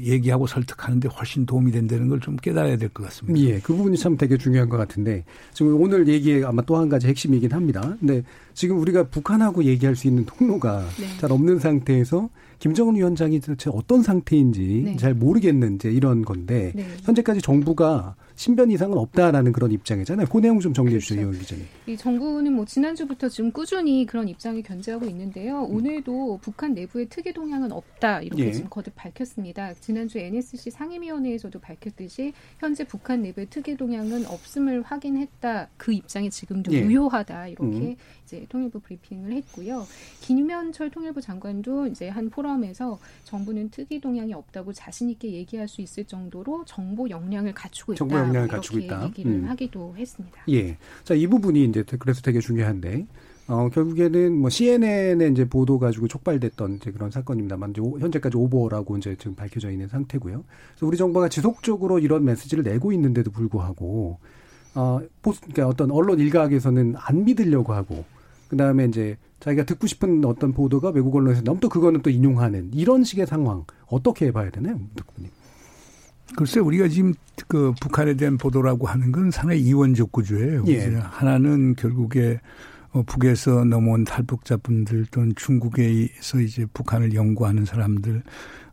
얘기하고 0.00 0.46
설득하는데 0.48 1.08
훨씬 1.08 1.46
도움이 1.46 1.70
된다는 1.70 2.08
걸 2.08 2.18
좀 2.20 2.34
깨달아야 2.36 2.76
될 2.78 2.88
것 2.88 3.04
같습니다. 3.04 3.38
예, 3.40 3.60
그 3.60 3.74
부분이 3.76 3.96
참 3.98 4.16
되게 4.16 4.36
중요한 4.38 4.68
것 4.68 4.76
같은데 4.76 5.24
지금 5.52 5.80
오늘 5.80 6.08
얘기에 6.08 6.42
아마 6.44 6.62
또 6.62 6.76
한 6.78 6.88
가지 6.88 7.06
핵심이긴 7.06 7.52
합니다. 7.52 7.94
근데 8.00 8.22
지금 8.54 8.78
우리가 8.80 9.04
북한하고 9.04 9.62
얘기할 9.64 9.94
수 9.94 10.08
있는 10.08 10.24
통로가 10.24 10.84
네. 10.98 11.06
잘 11.20 11.30
없는 11.30 11.58
상태에서 11.60 12.28
김정은 12.64 12.96
위원장이 12.96 13.40
도대체 13.40 13.68
어떤 13.70 14.02
상태인지 14.02 14.82
네. 14.86 14.96
잘 14.96 15.12
모르겠는 15.12 15.78
지 15.78 15.88
이런 15.88 16.22
건데 16.22 16.72
네. 16.74 16.86
현재까지 17.02 17.42
정부가 17.42 18.16
신변 18.36 18.70
이상은 18.70 18.98
없다라는 18.98 19.52
그런 19.52 19.70
입장이잖아요. 19.70 20.26
그 20.26 20.38
내용 20.38 20.58
좀 20.60 20.72
정리해 20.74 20.98
그렇죠. 20.98 21.14
주세요, 21.14 21.30
기자님. 21.30 21.66
이 21.86 21.96
정부는 21.96 22.52
뭐 22.52 22.64
지난주부터 22.64 23.28
지금 23.28 23.52
꾸준히 23.52 24.04
그런 24.06 24.28
입장을 24.28 24.60
견지하고 24.62 25.06
있는데요. 25.06 25.62
오늘도 25.62 26.40
북한 26.42 26.74
내부의 26.74 27.08
특이 27.08 27.32
동향은 27.32 27.70
없다 27.70 28.22
이렇게 28.22 28.46
예. 28.46 28.52
지금 28.52 28.68
거듭 28.68 28.94
밝혔습니다. 28.96 29.74
지난주 29.74 30.18
NSC 30.18 30.70
상임위원회에서도 30.70 31.58
밝혔듯이 31.60 32.32
현재 32.58 32.84
북한 32.84 33.22
내부의 33.22 33.46
특이 33.50 33.76
동향은 33.76 34.26
없음을 34.26 34.82
확인했다. 34.82 35.68
그 35.76 35.92
입장이 35.92 36.30
지금도 36.30 36.72
예. 36.72 36.80
유효하다 36.80 37.48
이렇게 37.48 37.64
음. 37.64 37.96
이제 38.24 38.46
통일부 38.48 38.80
브리핑을 38.80 39.32
했고요. 39.32 39.86
김현철 40.22 40.90
통일부 40.90 41.20
장관도 41.20 41.88
이제 41.88 42.08
한 42.08 42.30
포럼에서 42.30 42.98
정부는 43.24 43.70
특이 43.70 44.00
동향이 44.00 44.34
없다고 44.34 44.72
자신 44.72 45.10
있게 45.10 45.32
얘기할 45.32 45.68
수 45.68 45.80
있을 45.80 46.04
정도로 46.04 46.64
정보 46.66 47.08
역량을 47.08 47.52
갖추고 47.54 47.92
있다. 47.92 48.23
역량을 48.28 48.48
갖추고 48.48 48.78
있다. 48.78 49.04
얘기를 49.04 49.30
음. 49.32 49.44
하기도 49.48 49.94
했습니다. 49.96 50.40
예. 50.50 50.76
자, 51.04 51.14
이 51.14 51.26
부분이 51.26 51.64
이제 51.64 51.84
그래서 51.98 52.20
되게 52.22 52.40
중요한데 52.40 53.06
어, 53.46 53.68
결국에는 53.68 54.38
뭐 54.38 54.48
CNN에 54.48 55.28
이제 55.28 55.44
보도 55.44 55.78
가지고 55.78 56.08
촉발됐던 56.08 56.76
이제 56.76 56.90
그런 56.90 57.10
사건입니다만 57.10 57.70
이제 57.70 57.82
현재까지 57.82 58.36
오버라고 58.36 58.96
이제 58.96 59.16
지금 59.16 59.34
밝혀져 59.34 59.70
있는 59.70 59.88
상태고요. 59.88 60.44
그래서 60.70 60.86
우리 60.86 60.96
정부가 60.96 61.28
지속적으로 61.28 61.98
이런 61.98 62.24
메시지를 62.24 62.64
내고 62.64 62.92
있는데도 62.92 63.30
불구하고 63.30 64.18
어, 64.74 65.00
포스, 65.20 65.40
그러니까 65.42 65.68
어떤 65.68 65.90
언론 65.90 66.18
일각에서는 66.18 66.94
안 66.96 67.24
믿으려고 67.24 67.74
하고 67.74 68.04
그 68.48 68.56
다음에 68.56 68.86
이제 68.86 69.16
자기가 69.40 69.64
듣고 69.66 69.86
싶은 69.86 70.24
어떤 70.24 70.52
보도가 70.52 70.90
외국 70.90 71.14
언론에서 71.14 71.42
너무 71.42 71.60
또 71.60 71.68
그거는 71.68 72.00
또 72.00 72.08
인용하는 72.08 72.70
이런 72.72 73.04
식의 73.04 73.26
상황 73.26 73.64
어떻게 73.86 74.32
봐야 74.32 74.50
되나요, 74.50 74.80
덕분님? 74.96 75.30
글쎄 76.36 76.60
우리가 76.60 76.88
지금 76.88 77.14
그 77.48 77.72
북한에 77.80 78.14
대한 78.14 78.38
보도라고 78.38 78.86
하는 78.86 79.12
건 79.12 79.30
상당히 79.30 79.60
이원적 79.60 80.12
구조예요. 80.12 80.64
예. 80.68 80.94
하나는 80.96 81.74
결국에 81.76 82.40
어, 82.94 83.02
북에서 83.02 83.64
넘어온 83.64 84.04
탈북자분들 84.04 85.06
또는 85.10 85.32
중국에서 85.34 86.40
이제 86.40 86.64
북한을 86.72 87.12
연구하는 87.12 87.64
사람들, 87.64 88.22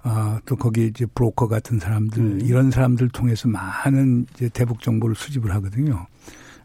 아, 0.03 0.39
또 0.45 0.55
거기 0.55 0.85
이제 0.87 1.07
브로커 1.07 1.47
같은 1.47 1.79
사람들, 1.79 2.21
음. 2.21 2.41
이런 2.43 2.69
사람들 2.69 3.09
통해서 3.09 3.47
많은 3.47 4.27
이제 4.35 4.47
대북 4.49 4.81
정보를 4.81 5.15
수집을 5.15 5.51
하거든요. 5.55 6.05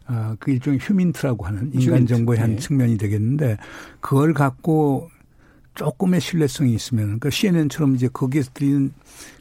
아, 0.05 0.35
그 0.39 0.51
일종의 0.51 0.79
휴민트라고 0.79 1.45
하는 1.45 1.71
인간 1.73 2.05
정보의 2.05 2.39
한 2.39 2.51
네. 2.51 2.55
측면이 2.57 2.97
되겠는데 2.97 3.57
그걸 3.99 4.33
갖고 4.33 5.09
조금의 5.77 6.19
신뢰성이 6.19 6.73
있으면 6.73 7.05
그러니까 7.05 7.29
CNN처럼 7.29 7.95
이제 7.95 8.09
거기에서 8.11 8.49
드리는 8.53 8.91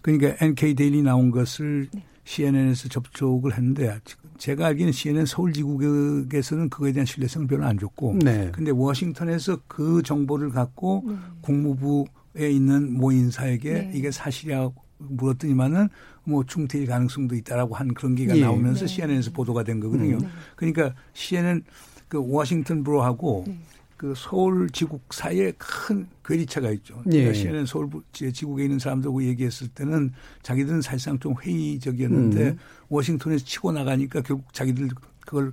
그러니까 0.03 0.37
NK 0.45 0.75
데일리 0.75 1.03
나온 1.03 1.31
것을 1.31 1.89
네. 1.93 2.05
CNN에서 2.25 2.89
접촉을 2.89 3.57
했는데 3.57 3.99
제가 4.37 4.67
알기는 4.67 4.93
CNN 4.93 5.27
서울지국에서는 5.27 6.69
그거에 6.69 6.93
대한 6.93 7.07
신뢰성을 7.07 7.47
별로 7.47 7.65
안 7.65 7.79
줬고 7.79 8.19
네. 8.23 8.51
근데 8.53 8.71
워싱턴에서 8.71 9.61
그 9.67 10.03
정보를 10.03 10.51
갖고 10.51 11.05
네. 11.07 11.15
국무부에 11.41 12.51
있는 12.51 12.93
모 12.93 13.13
인사에게 13.13 13.73
네. 13.73 13.91
이게 13.95 14.11
사실이라고 14.11 14.75
물었더니만은 14.99 15.89
뭐 16.25 16.45
중태일 16.45 16.87
가능성도 16.87 17.35
있다라고 17.37 17.75
한 17.77 17.95
그런 17.95 18.15
게가 18.15 18.37
예. 18.37 18.41
나오면서 18.41 18.81
네. 18.81 18.87
CNN에서 18.87 19.31
보도가 19.31 19.63
된 19.63 19.81
거거든요. 19.81 20.19
음. 20.19 20.29
그러니까 20.57 20.95
CNN 21.15 21.63
그 22.09 22.21
워싱턴 22.21 22.83
bureau하고 22.83 23.45
네. 23.47 23.59
그 23.97 24.13
서울 24.17 24.69
지국 24.71 25.13
사이에 25.13 25.53
큰 25.59 26.07
괴리차가 26.25 26.71
있죠. 26.73 27.03
예. 27.07 27.11
그러니까 27.11 27.33
CNN 27.33 27.67
서울 27.67 27.89
지국에 28.13 28.65
있는 28.65 28.79
사람들하고 28.79 29.23
얘기했을 29.25 29.69
때는 29.69 30.13
자기들은 30.43 30.83
사실상 30.83 31.19
좀 31.19 31.35
회의적이었는데 31.41 32.49
음. 32.49 32.59
워싱턴에서 32.89 33.45
치고 33.45 33.73
나가니까 33.73 34.21
결국 34.23 34.53
자기들 34.53 34.91
그걸 35.21 35.53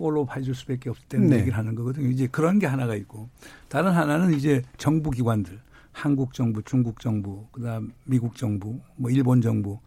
follow 0.00 0.26
해줄 0.34 0.54
수밖에 0.54 0.88
없다는 0.88 1.28
네. 1.28 1.36
얘기를 1.40 1.58
하는 1.58 1.74
거거든요. 1.74 2.08
이제 2.08 2.26
그런 2.26 2.58
게 2.58 2.66
하나가 2.66 2.94
있고 2.96 3.28
다른 3.68 3.92
하나는 3.92 4.32
이제 4.32 4.62
정부 4.78 5.10
기관들 5.10 5.60
한국 5.92 6.32
정부, 6.32 6.62
중국 6.62 7.00
정부, 7.00 7.46
그다음 7.52 7.92
미국 8.04 8.34
정부, 8.34 8.80
뭐 8.96 9.10
일본 9.10 9.42
정부 9.42 9.78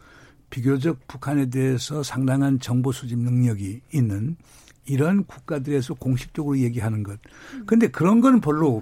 비교적 0.52 1.08
북한에 1.08 1.48
대해서 1.48 2.04
상당한 2.04 2.60
정보 2.60 2.92
수집 2.92 3.18
능력이 3.18 3.82
있는 3.92 4.38
이런 4.86 5.24
국가들에서 5.26 5.94
공식적으로 5.96 6.58
얘기하는 6.60 7.04
것. 7.04 7.20
근데 7.66 7.88
그런 7.88 8.22
거는 8.22 8.42
별로 8.42 8.82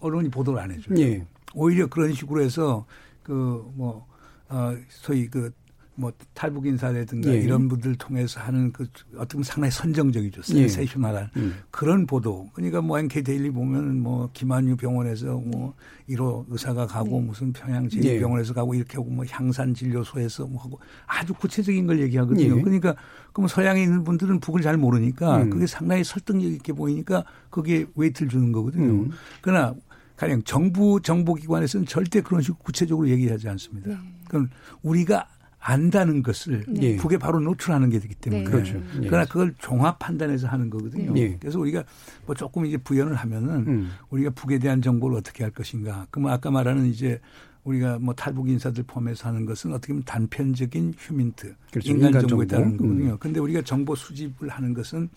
언론이 0.00 0.30
보도를 0.30 0.60
안 0.60 0.70
해줘요. 0.70 0.98
예. 0.98 1.24
오히려 1.54 1.86
그런 1.86 2.12
식으로 2.12 2.40
해서 2.42 2.86
그 3.22 3.32
뭐 3.74 4.06
어, 4.48 4.74
소위 4.88 5.28
그 5.28 5.52
뭐 5.98 6.12
탈북 6.32 6.64
인사라든가 6.64 7.28
예. 7.30 7.38
이런 7.38 7.66
분들 7.66 7.96
통해서 7.96 8.38
하는 8.38 8.70
그 8.70 8.86
어떻게 9.16 9.32
보면 9.32 9.42
상당히 9.42 9.72
선정적이죠. 9.72 10.42
센세이셔널한 10.42 11.30
예. 11.36 11.40
음. 11.40 11.56
그런 11.72 12.06
보도. 12.06 12.48
그러니까 12.52 12.80
뭐 12.80 13.00
NK 13.00 13.24
데일리 13.24 13.50
보면 13.50 13.98
뭐 13.98 14.30
김한유 14.32 14.76
병원에서 14.76 15.26
뭐 15.26 15.74
1호 16.08 16.44
의사가 16.50 16.86
가고 16.86 17.20
네. 17.20 17.26
무슨 17.26 17.52
평양 17.52 17.88
제2병원에서 17.88 18.50
예. 18.50 18.54
가고 18.54 18.74
이렇게 18.74 18.96
하고 18.96 19.10
뭐 19.10 19.24
향산 19.28 19.74
진료소에서 19.74 20.46
뭐 20.46 20.62
하고 20.62 20.78
아주 21.04 21.34
구체적인 21.34 21.88
걸 21.88 21.98
얘기하거든요. 21.98 22.58
예. 22.58 22.62
그러니까 22.62 22.94
그럼 23.32 23.48
서양에 23.48 23.82
있는 23.82 24.04
분들은 24.04 24.38
북을 24.38 24.62
잘 24.62 24.76
모르니까 24.76 25.42
음. 25.42 25.50
그게 25.50 25.66
상당히 25.66 26.04
설득력 26.04 26.44
있게 26.52 26.72
보이니까 26.72 27.24
거기에 27.50 27.86
weight를 27.96 28.28
주는 28.28 28.52
거거든요. 28.52 29.02
음. 29.02 29.10
그러나 29.40 29.74
가령 30.14 30.42
정부 30.44 31.00
정보기관에서는 31.02 31.86
절대 31.86 32.20
그런 32.20 32.40
식으로 32.40 32.58
구체적으로 32.62 33.08
얘기하지 33.08 33.48
않습니다. 33.48 33.90
네. 33.90 33.96
그럼 34.28 34.48
우리가 34.82 35.26
안다는 35.60 36.22
것을 36.22 36.64
네. 36.68 36.96
북에 36.96 37.18
바로 37.18 37.40
노출하는 37.40 37.90
게 37.90 37.98
되기 37.98 38.14
때문에 38.14 38.44
네. 38.44 38.50
그렇죠. 38.50 38.76
예. 39.02 39.06
그러나 39.06 39.24
그걸 39.24 39.54
종합 39.58 39.98
판단해서 39.98 40.46
하는 40.46 40.70
거거든요. 40.70 41.12
네. 41.12 41.36
그래서 41.40 41.58
우리가 41.58 41.84
뭐 42.26 42.34
조금 42.34 42.64
이제 42.64 42.76
부연을 42.76 43.14
하면은 43.14 43.66
음. 43.66 43.90
우리가 44.10 44.30
북에 44.30 44.58
대한 44.58 44.80
정보를 44.80 45.16
어떻게 45.16 45.42
할 45.42 45.50
것인가. 45.50 46.06
그러면 46.10 46.32
아까 46.32 46.50
말하는 46.50 46.86
이제 46.86 47.20
우리가 47.64 47.98
뭐 47.98 48.14
탈북 48.14 48.48
인사들 48.48 48.84
포함해서 48.84 49.28
하는 49.28 49.44
것은 49.44 49.72
어떻게 49.72 49.92
보면 49.92 50.04
단편적인 50.04 50.94
휴민트 50.96 51.54
그렇죠. 51.70 51.92
인간, 51.92 52.08
인간 52.08 52.28
정보에 52.28 52.46
따른 52.46 52.76
거거든요. 52.76 53.12
음. 53.12 53.18
근데 53.18 53.40
우리가 53.40 53.62
정보 53.62 53.94
수집을 53.94 54.48
하는 54.48 54.72
것은 54.74 55.08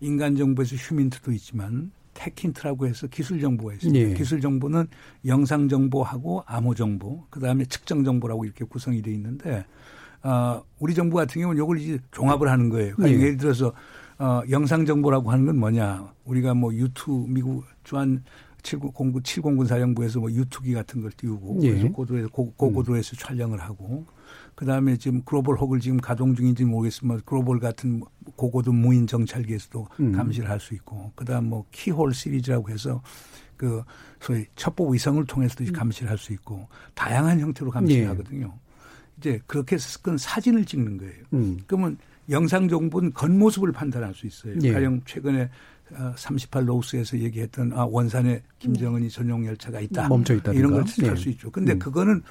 인간 0.00 0.36
정보에서 0.36 0.74
휴민트도 0.74 1.32
있지만 1.32 1.92
테킨트라고 2.14 2.86
해서 2.86 3.06
기술 3.06 3.40
정보가 3.40 3.74
있습니다. 3.74 4.10
예. 4.10 4.14
기술 4.14 4.40
정보는 4.40 4.86
영상 5.26 5.68
정보하고 5.68 6.42
암호 6.46 6.74
정보, 6.74 7.24
그 7.30 7.40
다음에 7.40 7.64
측정 7.64 8.04
정보라고 8.04 8.44
이렇게 8.44 8.64
구성이 8.64 9.00
돼 9.00 9.12
있는데 9.12 9.64
어, 10.22 10.62
우리 10.78 10.94
정부 10.94 11.16
같은 11.16 11.40
경우는 11.40 11.62
이걸 11.62 11.78
이제 11.78 11.98
종합을 12.12 12.48
하는 12.48 12.68
거예요. 12.68 12.94
그러니까 12.96 13.18
예. 13.18 13.24
예를 13.24 13.36
들어서 13.36 13.72
어, 14.18 14.42
영상 14.50 14.86
정보라고 14.86 15.30
하는 15.30 15.46
건 15.46 15.58
뭐냐? 15.58 16.12
우리가 16.24 16.54
뭐 16.54 16.72
유튜브 16.74 17.26
미국 17.28 17.64
주한 17.84 18.22
709 18.62 19.20
7공군 19.22 19.66
사령부에서 19.66 20.20
뭐 20.20 20.30
유튜기 20.30 20.72
같은 20.74 21.02
걸 21.02 21.10
띄우고 21.12 21.58
예. 21.62 21.70
그래서 21.70 21.88
고도에서 21.88 22.28
고, 22.28 22.52
고고도에서 22.52 23.14
음. 23.14 23.18
촬영을 23.18 23.60
하고 23.60 24.06
그 24.54 24.64
다음에 24.64 24.96
지금 24.96 25.22
글로벌 25.24 25.56
혹을 25.56 25.80
지금 25.80 25.96
가동 25.98 26.34
중인지 26.36 26.64
모르겠지만 26.64 27.22
글로벌 27.24 27.58
같은 27.58 28.02
고고도 28.36 28.72
무인 28.72 29.06
정찰기에서도 29.08 29.88
음. 29.98 30.12
감시를 30.12 30.48
할 30.48 30.60
수 30.60 30.74
있고 30.74 31.10
그 31.16 31.24
다음 31.24 31.46
뭐 31.48 31.64
키홀 31.72 32.14
시리즈라고 32.14 32.70
해서 32.70 33.02
그 33.56 33.82
소위 34.20 34.44
첩보 34.54 34.90
위성을 34.92 35.24
통해서도 35.26 35.64
음. 35.64 35.72
감시를 35.72 36.08
할 36.10 36.16
수 36.18 36.32
있고 36.32 36.68
다양한 36.94 37.40
형태로 37.40 37.72
감시를 37.72 38.04
예. 38.04 38.06
하거든요. 38.08 38.54
이제 39.22 39.40
그렇게 39.46 39.76
해서 39.76 39.98
그건 40.00 40.18
사진을 40.18 40.64
찍는 40.64 40.98
거예요. 40.98 41.22
음. 41.34 41.60
그러면 41.66 41.96
영상 42.28 42.68
정보는 42.68 43.12
겉모습을 43.12 43.72
판단할 43.72 44.14
수 44.14 44.26
있어요. 44.26 44.54
예. 44.62 44.72
가령 44.72 45.02
최근에 45.06 45.48
38 46.16 46.62
어, 46.62 46.66
로스에서 46.66 47.18
얘기했던 47.18 47.72
아 47.74 47.84
원산에 47.84 48.42
김정은이 48.58 49.10
전용 49.10 49.46
열차가 49.46 49.80
있다. 49.80 50.08
멈춰 50.08 50.34
있다. 50.34 50.52
이런 50.52 50.72
걸 50.72 50.84
찾을 50.84 51.14
네. 51.14 51.16
수 51.16 51.28
있죠. 51.30 51.50
근데 51.50 51.72
음. 51.74 51.78
그거는 51.78 52.22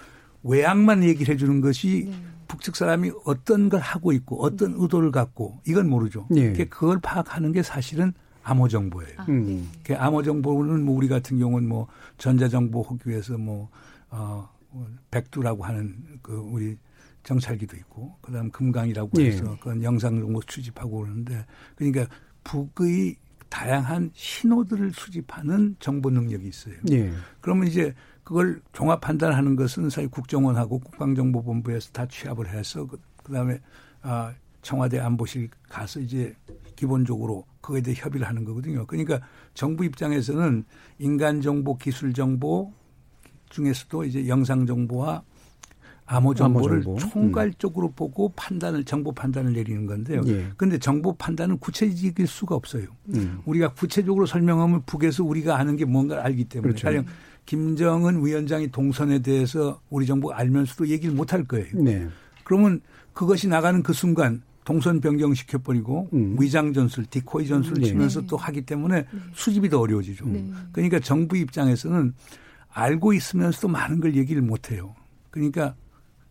외양만 0.43 1.03
얘기를 1.03 1.33
해 1.33 1.37
주는 1.37 1.61
것이 1.61 2.07
네. 2.09 2.15
북측 2.47 2.75
사람이 2.75 3.11
어떤 3.23 3.69
걸 3.69 3.79
하고 3.79 4.11
있고 4.11 4.43
어떤 4.43 4.71
네. 4.71 4.77
의도를 4.79 5.11
갖고 5.11 5.59
이건 5.65 5.89
모르죠. 5.89 6.27
네. 6.29 6.53
그걸 6.53 6.99
파악하는 6.99 7.51
게 7.51 7.63
사실은 7.63 8.13
암호 8.43 8.67
정보예요. 8.67 9.13
아, 9.17 9.25
음. 9.29 9.69
그 9.83 9.95
암호 9.95 10.23
정보는 10.23 10.83
뭐 10.83 10.95
우리 10.97 11.07
같은 11.07 11.37
경우는 11.37 11.69
뭐 11.69 11.87
전자 12.17 12.47
정보 12.47 12.81
호기에서 12.81 13.37
뭐 13.37 13.69
어, 14.09 14.49
백두라고 15.09 15.63
하는 15.63 16.19
그 16.22 16.34
우리 16.34 16.78
정찰기도 17.24 17.76
있고 17.78 18.17
그다음 18.22 18.49
금강이라고 18.51 19.22
해서 19.22 19.45
예. 19.45 19.57
그건 19.57 19.84
영상 19.84 20.19
정보 20.19 20.41
수집하고 20.47 20.99
그러는데 20.99 21.45
그러니까 21.76 22.07
북의 22.43 23.17
다양한 23.49 24.11
신호들을 24.13 24.93
수집하는 24.93 25.76
정보 25.80 26.09
능력이 26.09 26.47
있어요. 26.47 26.76
예. 26.91 27.11
그러면 27.41 27.67
이제 27.67 27.93
그걸 28.24 28.61
종합 28.72 29.01
판단하는 29.01 29.55
것은 29.55 29.89
사실 29.89 30.09
국정원하고 30.09 30.80
국방정보본부에서 30.80 31.91
다 31.91 32.05
취합을 32.07 32.49
해서 32.49 32.88
그, 32.88 32.99
그다음에 33.24 33.59
아 34.01 34.34
청와대 34.61 34.99
안보실 34.99 35.49
가서 35.67 35.99
이제 35.99 36.34
기본적으로 36.76 37.45
그거에 37.59 37.82
대해 37.82 37.95
협의를 37.99 38.28
하는 38.28 38.45
거거든요. 38.45 38.86
그러니까 38.88 39.19
정부 39.53 39.84
입장에서는 39.84 40.63
인간 40.99 41.41
정보, 41.41 41.78
기술 41.78 42.13
정보 42.13 42.74
중에서도 43.51 44.05
이제 44.05 44.27
영상 44.27 44.65
정보와 44.65 45.21
암호 46.07 46.33
정보를 46.33 46.81
정보. 46.81 46.99
총괄적으로 46.99 47.87
음. 47.87 47.93
보고 47.95 48.29
판단을 48.35 48.83
정보 48.83 49.11
판단을 49.13 49.53
내리는 49.53 49.85
건데요. 49.85 50.21
그런데 50.57 50.75
예. 50.75 50.79
정보 50.79 51.13
판단은 51.13 51.57
구체적일 51.59 52.27
수가 52.27 52.55
없어요. 52.55 52.85
음. 53.13 53.39
우리가 53.45 53.73
구체적으로 53.73 54.25
설명하면 54.25 54.81
북에서 54.85 55.23
우리가 55.23 55.57
아는 55.57 55.77
게 55.77 55.85
뭔가를 55.85 56.23
알기 56.23 56.45
때문에 56.45 56.69
그렇죠. 56.73 56.87
가령 56.87 57.05
김정은 57.45 58.25
위원장이 58.25 58.71
동선에 58.71 59.19
대해서 59.19 59.79
우리 59.89 60.05
정부가 60.05 60.37
알면서도 60.37 60.87
얘기를 60.87 61.13
못 61.15 61.31
할 61.33 61.45
거예요. 61.45 61.67
네. 61.75 62.07
그러면 62.43 62.81
그것이 63.13 63.47
나가는 63.47 63.81
그 63.81 63.93
순간 63.93 64.41
동선 64.65 64.99
변경시켜 65.01 65.59
버리고 65.59 66.09
음. 66.13 66.35
위장 66.39 66.73
전술, 66.73 67.05
디코이 67.05 67.47
전술을 67.47 67.81
네. 67.81 67.87
치면서 67.87 68.21
또 68.27 68.35
하기 68.37 68.61
때문에 68.63 68.95
네. 68.95 69.19
수집이 69.33 69.69
더 69.69 69.79
어려워지죠. 69.79 70.25
네. 70.27 70.45
그러니까 70.71 70.99
정부 70.99 71.37
입장에서는 71.37 72.13
알고 72.74 73.13
있으면서도 73.13 73.67
많은 73.67 73.99
걸 73.99 74.15
얘기를 74.15 74.41
못 74.41 74.72
해요. 74.72 74.95
그러니까 75.30 75.76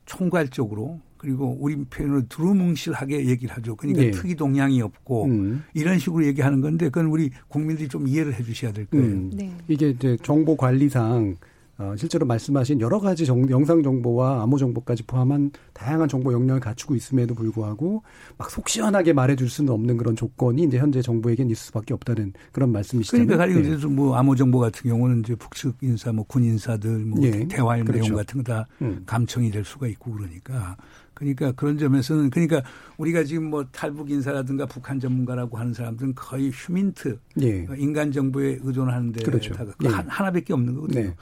총괄적으로 0.06 1.00
그리고 1.16 1.56
우리 1.60 1.76
표현으로 1.84 2.26
두루뭉실하게 2.28 3.26
얘기를 3.26 3.54
하죠. 3.56 3.76
그러니까 3.76 4.04
네. 4.04 4.10
특이 4.10 4.34
동향이 4.34 4.80
없고 4.80 5.26
음. 5.26 5.62
이런 5.74 5.98
식으로 5.98 6.24
얘기하는 6.24 6.62
건데 6.62 6.86
그건 6.86 7.06
우리 7.06 7.30
국민들이 7.48 7.88
좀 7.88 8.08
이해를 8.08 8.32
해 8.32 8.42
주셔야 8.42 8.72
될 8.72 8.86
거예요. 8.86 9.04
음. 9.04 9.30
네. 9.34 9.52
이게 9.68 9.90
이제 9.90 10.16
정보 10.22 10.56
관리상 10.56 11.36
어, 11.80 11.94
실제로 11.96 12.26
말씀하신 12.26 12.82
여러 12.82 13.00
가지 13.00 13.24
정, 13.24 13.48
영상 13.48 13.82
정보와 13.82 14.42
암호 14.42 14.58
정보까지 14.58 15.04
포함한 15.04 15.50
다양한 15.72 16.08
정보 16.10 16.30
역량을 16.30 16.60
갖추고 16.60 16.94
있음에도 16.94 17.34
불구하고 17.34 18.02
막 18.36 18.50
속 18.50 18.68
시원하게 18.68 19.12
말해줄 19.14 19.48
수는 19.48 19.72
없는 19.72 19.96
그런 19.96 20.14
조건이 20.14 20.64
이제 20.64 20.76
현재 20.76 21.00
정부에겐 21.00 21.48
있을 21.48 21.56
수밖에 21.66 21.94
없다는 21.94 22.34
그런 22.52 22.70
말씀이시잖아요. 22.72 23.26
그러니까 23.26 23.46
가령 23.62 23.80
네. 23.80 23.86
뭐 23.86 24.16
암호 24.16 24.34
정보 24.34 24.58
같은 24.58 24.90
경우는 24.90 25.20
이제 25.20 25.34
북측 25.36 25.76
인사, 25.82 26.12
뭐 26.12 26.24
군 26.28 26.44
인사들, 26.44 26.98
뭐 27.06 27.18
예. 27.22 27.46
대화의 27.48 27.84
그렇죠. 27.84 28.02
내용 28.02 28.16
같은 28.16 28.42
거다 28.42 28.66
음. 28.82 29.02
감청이 29.06 29.50
될 29.50 29.64
수가 29.64 29.86
있고 29.88 30.12
그러니까 30.12 30.76
그러니까 31.14 31.52
그런 31.52 31.76
점에서는 31.78 32.30
그러니까 32.30 32.62
우리가 32.96 33.24
지금 33.24 33.50
뭐 33.50 33.64
탈북 33.72 34.10
인사라든가 34.10 34.64
북한 34.66 34.98
전문가라고 35.00 35.58
하는 35.58 35.72
사람들은 35.74 36.14
거의 36.14 36.50
HUMINT 36.50 37.18
예. 37.42 37.66
인간 37.76 38.10
정보에 38.12 38.58
의존하는 38.62 39.12
데다가 39.12 39.30
그렇죠. 39.38 39.54
예. 39.84 39.88
하나밖에 39.88 40.52
없는 40.52 40.74
거거든요. 40.74 41.08
네. 41.08 41.14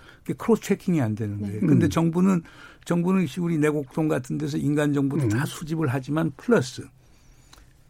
cross 0.48 0.62
checking이 0.62 1.00
안 1.02 1.14
되는 1.14 1.40
거예요. 1.40 1.60
네. 1.60 1.66
근데 1.66 1.86
음. 1.86 1.90
정부는 1.90 2.42
정부는 2.86 3.26
우리 3.40 3.58
내곡동 3.58 4.08
같은 4.08 4.38
데서 4.38 4.56
인간 4.56 4.94
정보도 4.94 5.24
음. 5.24 5.28
다 5.28 5.44
수집을 5.44 5.88
하지만 5.88 6.32
플러스 6.38 6.86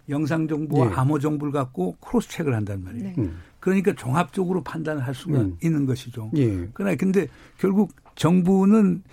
영상 0.09 0.49
정보와 0.49 0.91
예. 0.91 0.95
암호 0.95 1.21
정보를 1.21 1.53
갖고 1.53 1.97
크로스 2.01 2.29
체크를 2.31 2.57
한단 2.57 2.83
말이에요. 2.83 3.05
네. 3.05 3.15
음. 3.19 3.39
그러니까 3.61 3.93
종합적으로 3.95 4.63
판단을 4.65 5.07
할 5.07 5.15
수가 5.15 5.39
음. 5.39 5.57
있는 5.63 5.87
것이죠. 5.87 6.33
예. 6.37 6.69
그러나 6.73 6.97
근데 6.97 7.29
결국 7.59 7.93
정부는 8.17 9.05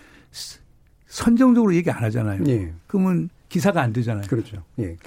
선정적으로 1.05 1.75
얘기 1.75 1.91
안 1.91 2.03
하잖아요. 2.03 2.43
예. 2.47 2.73
그러면 2.87 3.29
기사가 3.55 3.81
안 3.81 3.93
되잖아요. 3.93 4.25
그렇죠. 4.27 4.61
예. 4.79 4.97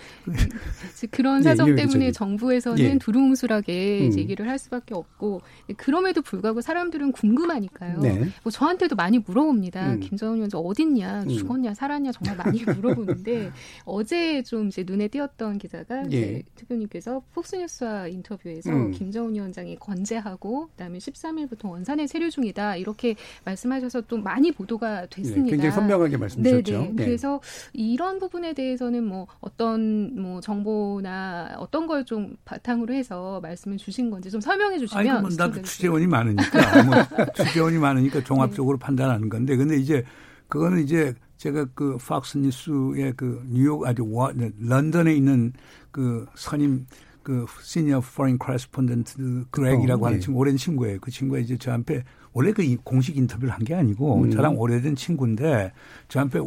그런 1.11 1.43
사정 1.43 1.69
예, 1.69 1.75
때문에 1.75 2.13
정부에서는 2.13 2.79
예. 2.79 2.97
두루뭉술하게 2.97 4.07
음. 4.07 4.19
얘기를 4.19 4.49
할 4.49 4.59
수밖에 4.59 4.95
없고 4.95 5.43
그럼에도 5.77 6.23
불구하고 6.23 6.63
사람들은 6.63 7.13
궁금하니까요. 7.13 8.01
네. 8.01 8.29
뭐 8.43 8.51
저한테도 8.51 8.97
많이 8.97 9.19
물어봅니다. 9.19 9.93
음. 9.93 10.01
김정은 10.01 10.37
위원장 10.37 10.63
어딨냐, 10.63 11.25
음. 11.25 11.29
죽었냐, 11.29 11.75
살았냐 11.75 12.13
정말 12.13 12.39
많이 12.39 12.65
물어보는데 12.65 13.51
어제 13.85 14.43
좀 14.45 14.69
이제 14.69 14.83
눈에 14.83 15.09
띄었던 15.09 15.59
기자가 15.59 16.11
예. 16.13 16.43
특교님께서 16.55 17.21
폭스뉴스와 17.35 18.09
인터뷰에서 18.09 18.71
음. 18.71 18.93
김정은 18.93 19.35
위원장이 19.35 19.77
건재하고 19.77 20.69
그다음에 20.69 20.97
13일부터 20.97 21.69
원산에 21.69 22.07
세류 22.07 22.31
중이다 22.31 22.77
이렇게 22.77 23.15
말씀하셔서 23.45 24.01
또 24.03 24.17
많이 24.17 24.53
보도가 24.53 25.05
됐습니다. 25.07 25.45
네, 25.45 25.51
굉장히 25.51 25.75
선명하게 25.75 26.17
말씀하셨죠. 26.17 26.73
네네. 26.73 26.93
네. 26.95 27.05
그래서 27.05 27.43
이런 27.75 28.19
부분 28.19 28.38
부분에 28.39 28.53
대해서는 28.55 29.05
뭐 29.05 29.27
어떤 29.41 30.21
뭐 30.21 30.41
정보나 30.41 31.57
어떤 31.59 31.87
걸 31.87 31.99
좀 32.09 32.37
바탕으로 32.45 32.95
해서 32.95 33.41
말씀을 33.43 33.77
주신 33.77 34.09
건지 34.11 34.31
좀 34.31 34.41
설명해 34.41 34.79
주시면. 34.79 35.09
아니, 35.09 35.21
뭐 35.21 35.29
나도 35.37 35.61
취재원이 35.63 36.07
많으니까 36.07 36.43
뭐 36.87 36.95
취재원이 37.35 37.77
많으니까 37.79 38.23
종합적으로 38.23 38.79
네. 38.79 38.87
판단하는 38.87 39.29
건데 39.29 39.57
근데 39.57 39.77
이제 39.77 40.05
그거는 40.49 40.83
이제 40.85 41.13
제가 41.37 41.67
그 41.75 41.99
Fox 41.99 42.39
News의 42.39 43.13
그 43.17 43.43
뉴욕 43.51 43.85
아주 43.87 44.07
와, 44.11 44.33
네, 44.35 44.51
런던에 44.61 45.13
있는 45.15 45.53
그 45.91 46.25
선임 46.35 46.87
그 47.23 47.45
senior 47.63 48.01
foreign 48.17 48.39
correspondent 48.39 49.47
Greg이라고 49.51 50.05
어, 50.05 50.07
하는 50.07 50.19
네. 50.21 50.25
친구 50.25 50.39
오랜 50.39 50.57
친구예요. 50.57 50.99
그 51.01 51.11
친구가 51.11 51.41
이제 51.41 51.59
저한테 51.59 52.05
원래 52.33 52.53
그 52.53 52.63
공식 52.85 53.17
인터뷰를 53.17 53.53
한 53.53 53.61
게 53.65 53.75
아니고 53.75 54.23
음. 54.23 54.31
저랑 54.31 54.57
오래된 54.57 54.97
친구인데 54.97 55.73
저한테 56.09 56.39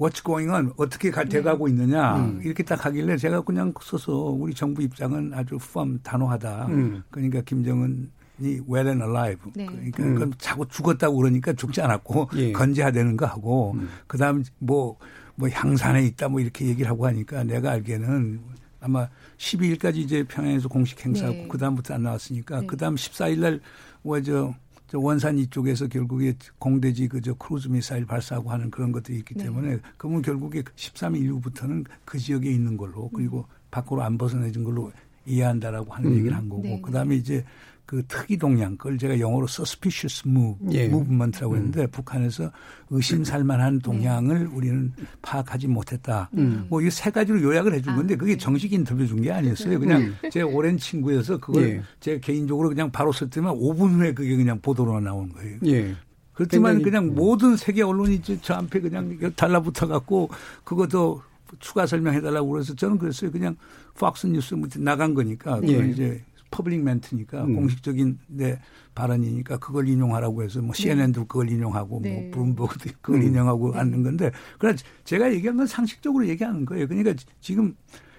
what's 0.00 0.24
going 0.24 0.50
on 0.50 0.72
어떻게 0.76 1.10
가, 1.10 1.22
돼가고 1.24 1.66
네. 1.66 1.72
있느냐 1.72 2.16
음. 2.16 2.40
이렇게 2.42 2.62
딱 2.62 2.84
하길래 2.84 3.16
제가 3.18 3.42
그냥 3.42 3.72
써서 3.82 4.12
우리 4.12 4.54
정부 4.54 4.82
입장은 4.82 5.32
아주 5.34 5.56
firm 5.56 6.00
단호하다. 6.02 6.66
음. 6.68 7.02
그러니까 7.10 7.42
김정은 7.42 8.10
이 8.40 8.60
well 8.68 8.88
and 8.88 9.04
alive. 9.04 9.52
네. 9.54 9.66
그러니까 9.66 10.24
음. 10.24 10.32
자꾸 10.38 10.66
죽었다고 10.66 11.16
그러니까 11.16 11.52
죽지 11.52 11.82
않았고 11.82 12.30
예. 12.36 12.52
건재하다는 12.52 13.16
거 13.18 13.26
하고 13.26 13.72
음. 13.74 13.88
그다음 14.06 14.42
뭐뭐 14.58 14.96
뭐 15.36 15.48
향산에 15.50 16.02
있다 16.06 16.28
뭐 16.28 16.40
이렇게 16.40 16.66
얘기를 16.66 16.90
하고 16.90 17.06
하니까 17.06 17.44
내가 17.44 17.72
알기에는 17.72 18.40
아마 18.80 19.06
12일까지 19.36 19.96
이제 19.96 20.24
평양에서 20.24 20.68
공식 20.68 21.04
행사하고 21.04 21.36
네. 21.36 21.48
그다음부터 21.48 21.94
안 21.94 22.04
나왔으니까 22.04 22.62
네. 22.62 22.66
그다음 22.66 22.94
14일 22.94 23.38
날 23.40 23.60
뭐저 24.02 24.32
저 24.32 24.54
원산 24.98 25.38
이쪽에서 25.38 25.86
결국에 25.88 26.34
공대지 26.58 27.08
그저 27.08 27.34
크루즈 27.34 27.68
미사일 27.68 28.06
발사하고 28.06 28.50
하는 28.50 28.70
그런 28.70 28.92
것들이 28.92 29.18
있기 29.18 29.34
네. 29.34 29.44
때문에 29.44 29.78
그러면 29.96 30.22
결국에 30.22 30.62
13일 30.62 31.22
이후부터는 31.24 31.84
그 32.04 32.18
지역에 32.18 32.50
있는 32.50 32.76
걸로 32.76 33.08
그리고 33.08 33.38
음. 33.38 33.54
밖으로 33.70 34.02
안 34.02 34.18
벗어나진 34.18 34.64
걸로 34.64 34.92
이해한다라고 35.26 35.92
하는 35.94 36.10
음. 36.10 36.16
얘기를 36.16 36.36
한 36.36 36.48
거고 36.48 36.62
네. 36.62 36.80
그다음에 36.80 37.16
이제 37.16 37.44
그 37.90 38.04
특이 38.06 38.36
동향 38.36 38.76
그걸 38.76 38.96
제가 38.98 39.18
영어로 39.18 39.48
suspicious 39.50 40.22
move, 40.24 40.56
예. 40.70 40.84
movement라고 40.84 41.54
음. 41.54 41.56
했는데 41.56 41.82
음. 41.82 41.88
북한에서 41.90 42.52
의심 42.90 43.24
살만한 43.24 43.78
네. 43.78 43.82
동향을 43.82 44.38
네. 44.38 44.44
우리는 44.44 44.92
파악하지 45.22 45.66
못했다. 45.66 46.30
음. 46.34 46.66
뭐이 46.68 46.88
세 46.92 47.10
가지로 47.10 47.42
요약을 47.42 47.74
해준 47.74 47.92
아, 47.92 47.96
건데 47.96 48.14
그게 48.14 48.34
네. 48.34 48.38
정식 48.38 48.72
인터뷰 48.72 49.04
준 49.08 49.20
게 49.20 49.32
아니었어요. 49.32 49.80
그냥 49.80 50.02
음. 50.02 50.14
제 50.30 50.40
오랜 50.42 50.78
친구여서 50.78 51.38
그걸 51.38 51.64
예. 51.64 51.82
제가 51.98 52.20
개인적으로 52.20 52.68
그냥 52.68 52.92
바로 52.92 53.10
썼더만 53.10 53.56
5분 53.56 53.98
후에 53.98 54.14
그게 54.14 54.36
그냥 54.36 54.60
보도로 54.60 55.00
나온 55.00 55.28
거예요. 55.30 55.58
예. 55.66 55.92
그렇지만 56.32 56.82
그냥 56.82 57.06
음. 57.06 57.16
모든 57.16 57.56
세계 57.56 57.82
언론이 57.82 58.22
저 58.40 58.54
앞에 58.54 58.78
그냥 58.78 59.18
달라붙어 59.34 59.88
갖고 59.88 60.30
그것도 60.62 61.22
추가 61.58 61.86
설명해달라고 61.86 62.50
그래서 62.50 62.72
저는 62.72 62.98
그랬어요. 62.98 63.32
그냥 63.32 63.56
Fox 63.98 64.28
News 64.28 64.54
뭐 64.54 64.68
나간 64.78 65.12
거니까 65.12 65.56
그걸 65.58 65.88
예. 65.88 65.90
이제 65.90 66.24
public 66.50 66.82
멘트니까 66.82 67.44
음. 67.44 67.54
공식적인 67.54 68.18
내 68.26 68.58
발언이니까 68.94 69.58
그걸 69.58 69.88
인용하라고 69.88 70.42
해서 70.42 70.60
뭐 70.60 70.74
CNN도 70.74 71.26
그걸 71.26 71.50
인용하고 71.50 71.88
뭐 71.88 72.00
네. 72.00 72.22
뭐 72.22 72.30
브룸버그도 72.32 72.90
그걸 73.00 73.22
음. 73.22 73.28
인용하고 73.28 73.72
네. 73.72 73.78
하는 73.78 74.02
건데 74.02 74.30
그러나 74.58 74.76
제가 75.04 75.32
얘기한 75.32 75.56
건 75.56 75.66
상식적으로 75.66 76.26
얘기하는 76.28 76.64
거예요. 76.64 76.88
그러니까 76.88 77.14
지금 77.40 77.74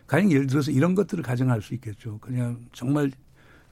가령 0.08 0.32
예를 0.32 0.48
들어서 0.48 0.72
이런 0.72 0.96
것들을 0.96 1.24
가정할 1.24 1.62
수 1.62 1.74
있겠죠. 1.76 2.20
그냥 2.20 2.60
정말 2.74 3.12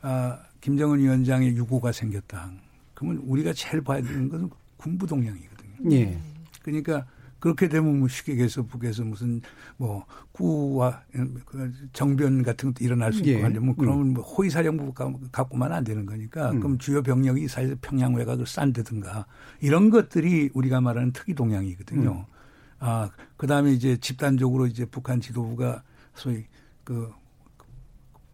아 0.01 0.39
김정은 0.61 0.99
위원장의 0.99 1.55
유고가 1.55 1.91
생겼다. 1.91 2.51
그러면 2.93 3.23
우리가 3.25 3.53
제일 3.53 3.81
봐야 3.81 4.01
되는 4.01 4.29
것은 4.29 4.49
군부 4.77 5.07
동향이거든요. 5.07 5.91
예. 5.91 6.17
그러니까 6.61 7.05
그렇게 7.39 7.69
되면 7.69 7.99
뭐 7.99 8.07
쉽게 8.07 8.33
얘기해서 8.33 8.63
북에서 8.63 9.03
무슨 9.03 9.41
뭐 9.77 10.05
구와 10.31 11.01
그 11.45 11.71
정변 11.93 12.43
같은 12.43 12.73
것도 12.73 12.83
일어날 12.83 13.13
수 13.13 13.19
있고 13.19 13.29
예. 13.29 13.41
하려면 13.41 13.75
그러면 13.75 14.13
뭐 14.13 14.23
호위사령부 14.23 14.93
갖고만 15.31 15.71
안 15.71 15.83
되는 15.83 16.05
거니까 16.05 16.51
음. 16.51 16.59
그럼 16.59 16.77
주요 16.77 17.01
병력이 17.01 17.47
사실 17.47 17.75
평양 17.81 18.13
외곽을 18.15 18.45
싼다든가 18.45 19.25
이런 19.61 19.89
것들이 19.89 20.49
우리가 20.53 20.81
말하는 20.81 21.11
특이 21.13 21.33
동향이거든요. 21.33 22.11
음. 22.11 22.39
아, 22.79 23.09
그 23.37 23.47
다음에 23.47 23.71
이제 23.73 23.97
집단적으로 23.97 24.65
이제 24.65 24.85
북한 24.85 25.19
지도부가 25.19 25.83
소위 26.13 26.45
그 26.83 27.11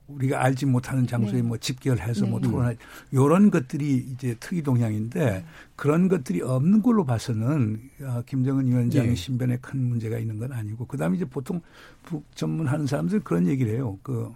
우리가 0.07 0.43
알지 0.43 0.65
못하는 0.65 1.07
장소에 1.07 1.41
네. 1.41 1.41
뭐 1.41 1.57
집결해서 1.57 2.25
뭐 2.25 2.39
네. 2.39 2.47
뭐 2.47 2.51
토론할 2.51 2.77
요런 3.13 3.49
것들이 3.49 4.05
이제 4.11 4.35
특이 4.39 4.61
동향인데 4.61 5.25
네. 5.25 5.45
그런 5.75 6.07
것들이 6.07 6.41
없는 6.41 6.81
걸로 6.81 7.05
봐서는 7.05 7.81
아, 8.03 8.23
김정은 8.25 8.67
위원장의 8.67 9.09
네. 9.09 9.15
신변에 9.15 9.57
큰 9.57 9.83
문제가 9.83 10.17
있는 10.19 10.37
건 10.37 10.51
아니고 10.51 10.85
그다음에 10.85 11.15
이제 11.15 11.25
보통 11.25 11.61
북 12.03 12.23
전문하는 12.35 12.85
사람들 12.85 13.21
그런 13.21 13.47
얘기를 13.47 13.73
해요. 13.73 13.97
그 14.03 14.31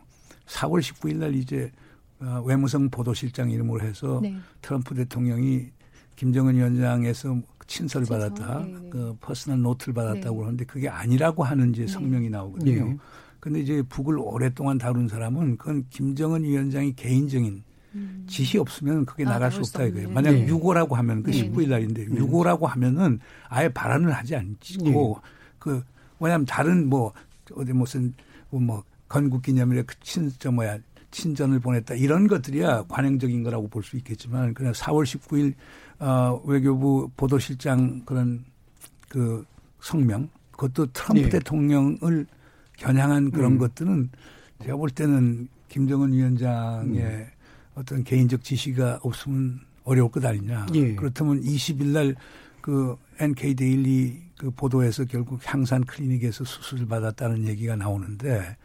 4월 0.47 0.81
19일 0.81 1.17
날 1.17 1.35
이제 1.35 1.71
아, 2.19 2.41
외무성 2.45 2.89
보도실장 2.89 3.51
이름으로 3.51 3.81
해서 3.81 4.19
네. 4.21 4.35
트럼프 4.61 4.95
대통령이 4.95 5.67
김정은 6.15 6.55
위원장에서 6.55 7.39
친서를 7.65 8.07
받았다. 8.07 8.65
네, 8.65 8.73
네. 8.73 8.89
그 8.89 9.15
personal 9.21 9.61
note를 9.61 9.93
받았다고 9.93 10.35
그러는데 10.35 10.65
그게 10.65 10.89
아니라고 10.89 11.43
하는 11.43 11.69
이제 11.69 11.87
성명이 11.87 12.29
나오거든요. 12.29 12.97
근데 13.39 13.59
이제 13.61 13.81
북을 13.83 14.17
오랫동안 14.17 14.77
다룬 14.77 15.07
사람은 15.07 15.57
그건 15.57 15.85
김정은 15.89 16.43
위원장이 16.43 16.93
개인적인 16.95 17.63
음. 17.95 18.25
지시 18.27 18.57
없으면 18.57 19.05
그게 19.05 19.25
아, 19.25 19.29
나갈 19.31 19.51
수 19.51 19.59
없다 19.59 19.83
이거예요. 19.85 20.09
만약 20.09 20.31
네. 20.31 20.45
유고라고 20.47 20.91
하면 20.93 21.23
그 21.23 21.31
네. 21.31 21.41
19일 21.49 21.69
날인데 21.69 22.05
네. 22.05 22.19
유고라고 22.19 22.65
하면은 22.65 23.19
아예 23.47 23.69
발언을 23.69 24.11
하지 24.11 24.35
않고 24.35 25.19
네. 25.21 25.29
그 25.57 25.83
왜냐하면 26.19 26.45
다른 26.45 26.87
뭐 26.87 27.13
어디 27.55 27.73
무슨 27.73 28.13
뭐 28.49 28.83
건국 29.07 29.41
기념일에 29.41 29.83
그 29.83 29.99
친저 30.01 30.51
뭐야 30.51 30.77
친전을 31.11 31.59
보냈다 31.59 31.95
이런 31.95 32.27
것들이야 32.27 32.83
관행적인 32.87 33.41
거라고 33.43 33.67
볼 33.67 33.81
수 33.83 33.97
있겠지만 33.97 34.53
그냥 34.53 34.73
4월 34.73 35.03
19일 35.03 35.53
어 35.99 36.39
외교부 36.45 37.09
보도실장 37.17 38.03
그런 38.05 38.45
그 39.07 39.43
성명 39.81 40.29
그것도 40.51 40.87
트럼프 40.93 41.23
네. 41.23 41.29
대통령을 41.29 42.27
겨냥한 42.79 43.31
그런 43.31 43.53
음. 43.53 43.57
것들은 43.57 44.09
제가 44.63 44.75
볼 44.77 44.89
때는 44.89 45.47
김정은 45.69 46.13
위원장의 46.13 47.03
음. 47.03 47.25
어떤 47.75 48.03
개인적 48.03 48.43
지시가 48.43 48.99
없으면 49.03 49.59
어려울 49.83 50.11
것 50.11 50.23
아니냐. 50.25 50.67
예. 50.73 50.95
그렇다면 50.95 51.41
20일 51.41 51.85
날 51.87 52.15
그 52.61 52.95
NK 53.19 53.55
Daily 53.55 54.21
그 54.37 54.51
보도에서 54.51 55.03
결국 55.05 55.39
향산 55.43 55.83
클리닉에서 55.83 56.43
수술을 56.43 56.87
받았다는 56.87 57.47
얘기가 57.47 57.75
나오는데 57.75 58.55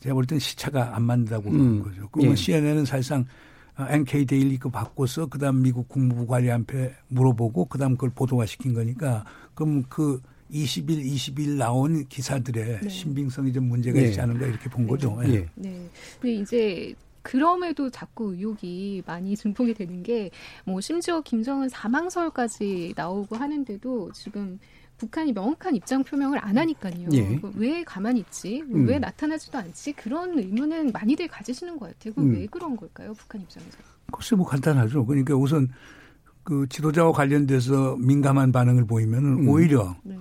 제가 0.00 0.14
볼 0.14 0.26
땐 0.26 0.38
시차가 0.38 0.94
안 0.96 1.04
맞는다고 1.04 1.50
음. 1.50 1.82
거죠. 1.82 2.08
그러면 2.10 2.32
예. 2.32 2.36
CNN은 2.36 2.84
사실상 2.84 3.24
NK 3.78 4.26
Daily 4.26 4.58
그 4.58 4.68
받고서 4.68 5.26
그다음 5.26 5.62
미국 5.62 5.88
국무부 5.88 6.26
관리한테 6.26 6.94
물어보고 7.08 7.66
그다음 7.66 7.92
그걸 7.92 8.10
보도화 8.10 8.46
시킨 8.46 8.74
거니까 8.74 9.24
그럼 9.54 9.84
그 9.88 10.20
20일, 10.54 11.04
20일 11.04 11.56
나온 11.56 12.06
기사들의 12.06 12.80
네. 12.82 12.88
신빙성이 12.88 13.52
좀 13.52 13.64
문제가 13.68 13.98
네. 13.98 14.06
있지 14.06 14.20
않은가 14.20 14.46
이렇게 14.46 14.70
본 14.70 14.86
거죠. 14.86 15.18
네. 15.20 15.28
네. 15.28 15.48
네. 15.56 15.90
근데 16.20 16.34
이제 16.36 16.94
그럼에도 17.22 17.90
자꾸 17.90 18.34
의혹이 18.34 19.02
많이 19.06 19.34
증폭이 19.36 19.74
되는 19.74 20.02
게 20.02 20.30
뭐 20.64 20.80
심지어 20.80 21.20
김정은 21.20 21.68
사망설까지 21.68 22.94
나오고 22.96 23.36
하는데도 23.36 24.12
지금 24.12 24.58
북한이 24.96 25.32
명확한 25.32 25.74
입장 25.74 26.04
표명을 26.04 26.38
안 26.42 26.56
하니까요. 26.56 27.08
예. 27.14 27.40
왜 27.56 27.82
가만히 27.82 28.20
있지? 28.20 28.62
음. 28.62 28.86
왜 28.86 29.00
나타나지도 29.00 29.58
않지? 29.58 29.92
그런 29.94 30.38
의문은 30.38 30.92
많이들 30.92 31.26
가지시는 31.26 31.76
것 31.78 31.86
같아요. 31.98 32.14
음. 32.18 32.32
왜 32.32 32.46
그런 32.46 32.76
걸까요? 32.76 33.12
북한 33.14 33.40
입장에서. 33.40 33.76
글쎄 34.12 34.36
뭐 34.36 34.46
간단하죠. 34.46 35.04
그러니까 35.04 35.34
우선 35.34 35.68
그 36.44 36.66
지도자와 36.68 37.10
관련돼서 37.12 37.96
민감한 37.96 38.52
반응을 38.52 38.86
보이면은 38.86 39.38
음. 39.40 39.48
오히려 39.48 39.96
네. 40.04 40.16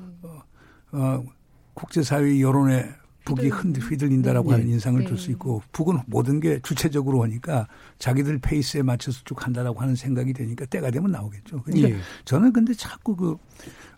어, 0.94 0.98
어, 0.98 1.26
국제사회 1.74 2.40
여론에 2.40 2.90
북이 3.26 3.48
흔들, 3.50 3.82
휘둘린다라고 3.82 4.50
네. 4.50 4.56
하는 4.56 4.70
인상을 4.70 5.00
네. 5.00 5.08
줄수 5.08 5.32
있고 5.32 5.62
북은 5.72 6.00
모든 6.08 6.40
게 6.40 6.60
주체적으로 6.62 7.20
오니까 7.20 7.68
자기들 7.98 8.40
페이스에 8.40 8.82
맞춰서 8.82 9.22
쭉 9.24 9.46
한다라고 9.46 9.80
하는 9.80 9.96
생각이 9.96 10.34
되니까 10.34 10.66
때가 10.66 10.92
되면 10.92 11.12
나오겠죠. 11.12 11.62
그러니까 11.64 11.90
예. 11.90 11.98
저는 12.26 12.52
근데 12.52 12.74
자꾸 12.74 13.16
그 13.16 13.38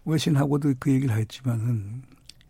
외신하고도 0.06 0.76
그 0.80 0.92
얘기를 0.92 1.16
했지만은 1.18 2.04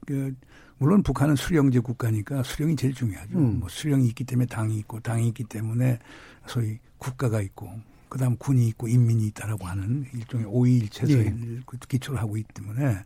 그 0.06 0.36
물론 0.78 1.02
북한은 1.02 1.38
수령제 1.38 1.80
국가니까 1.80 2.43
수령이 2.43 2.76
제일 2.76 2.93
중요하죠. 2.93 3.38
음. 3.38 3.60
뭐 3.62 3.70
수령이 3.70 4.08
있기 4.10 4.26
때문에 4.26 4.46
당이 4.48 4.78
있고 4.80 5.00
당이 5.00 5.30
있기 5.30 5.46
때문에 5.46 6.00
소위 6.46 6.80
국가가 6.98 7.41
있고 7.41 7.70
그다음 8.10 8.36
군이 8.38 8.68
있고 8.70 8.89
인민이 8.89 9.28
있다라고 9.28 9.66
하는 9.66 10.06
일종의 10.14 10.46
오이일 10.48 10.89
체제를 10.89 11.26
예. 11.26 11.78
기초로 11.88 12.18
하고 12.18 12.36
있기 12.38 12.54
때문에 12.54 12.98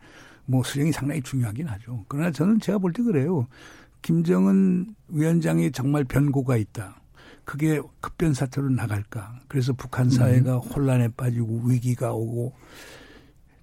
뭐 0.49 0.63
수령이 0.63 0.91
상당히 0.91 1.21
중요하긴 1.21 1.67
하죠. 1.67 2.03
그러나 2.07 2.31
저는 2.31 2.59
제가 2.59 2.79
볼 2.79 2.91
때 2.91 3.03
그래요. 3.03 3.47
김정은 4.01 4.95
위원장이 5.09 5.71
정말 5.71 6.03
변고가 6.03 6.57
있다. 6.57 6.99
그게 7.45 7.79
급변 8.01 8.33
사태로 8.33 8.69
나갈까? 8.69 9.41
그래서 9.47 9.73
북한 9.73 10.09
사회가 10.09 10.55
음. 10.55 10.59
혼란에 10.59 11.07
빠지고 11.09 11.61
위기가 11.65 12.13
오고 12.13 12.53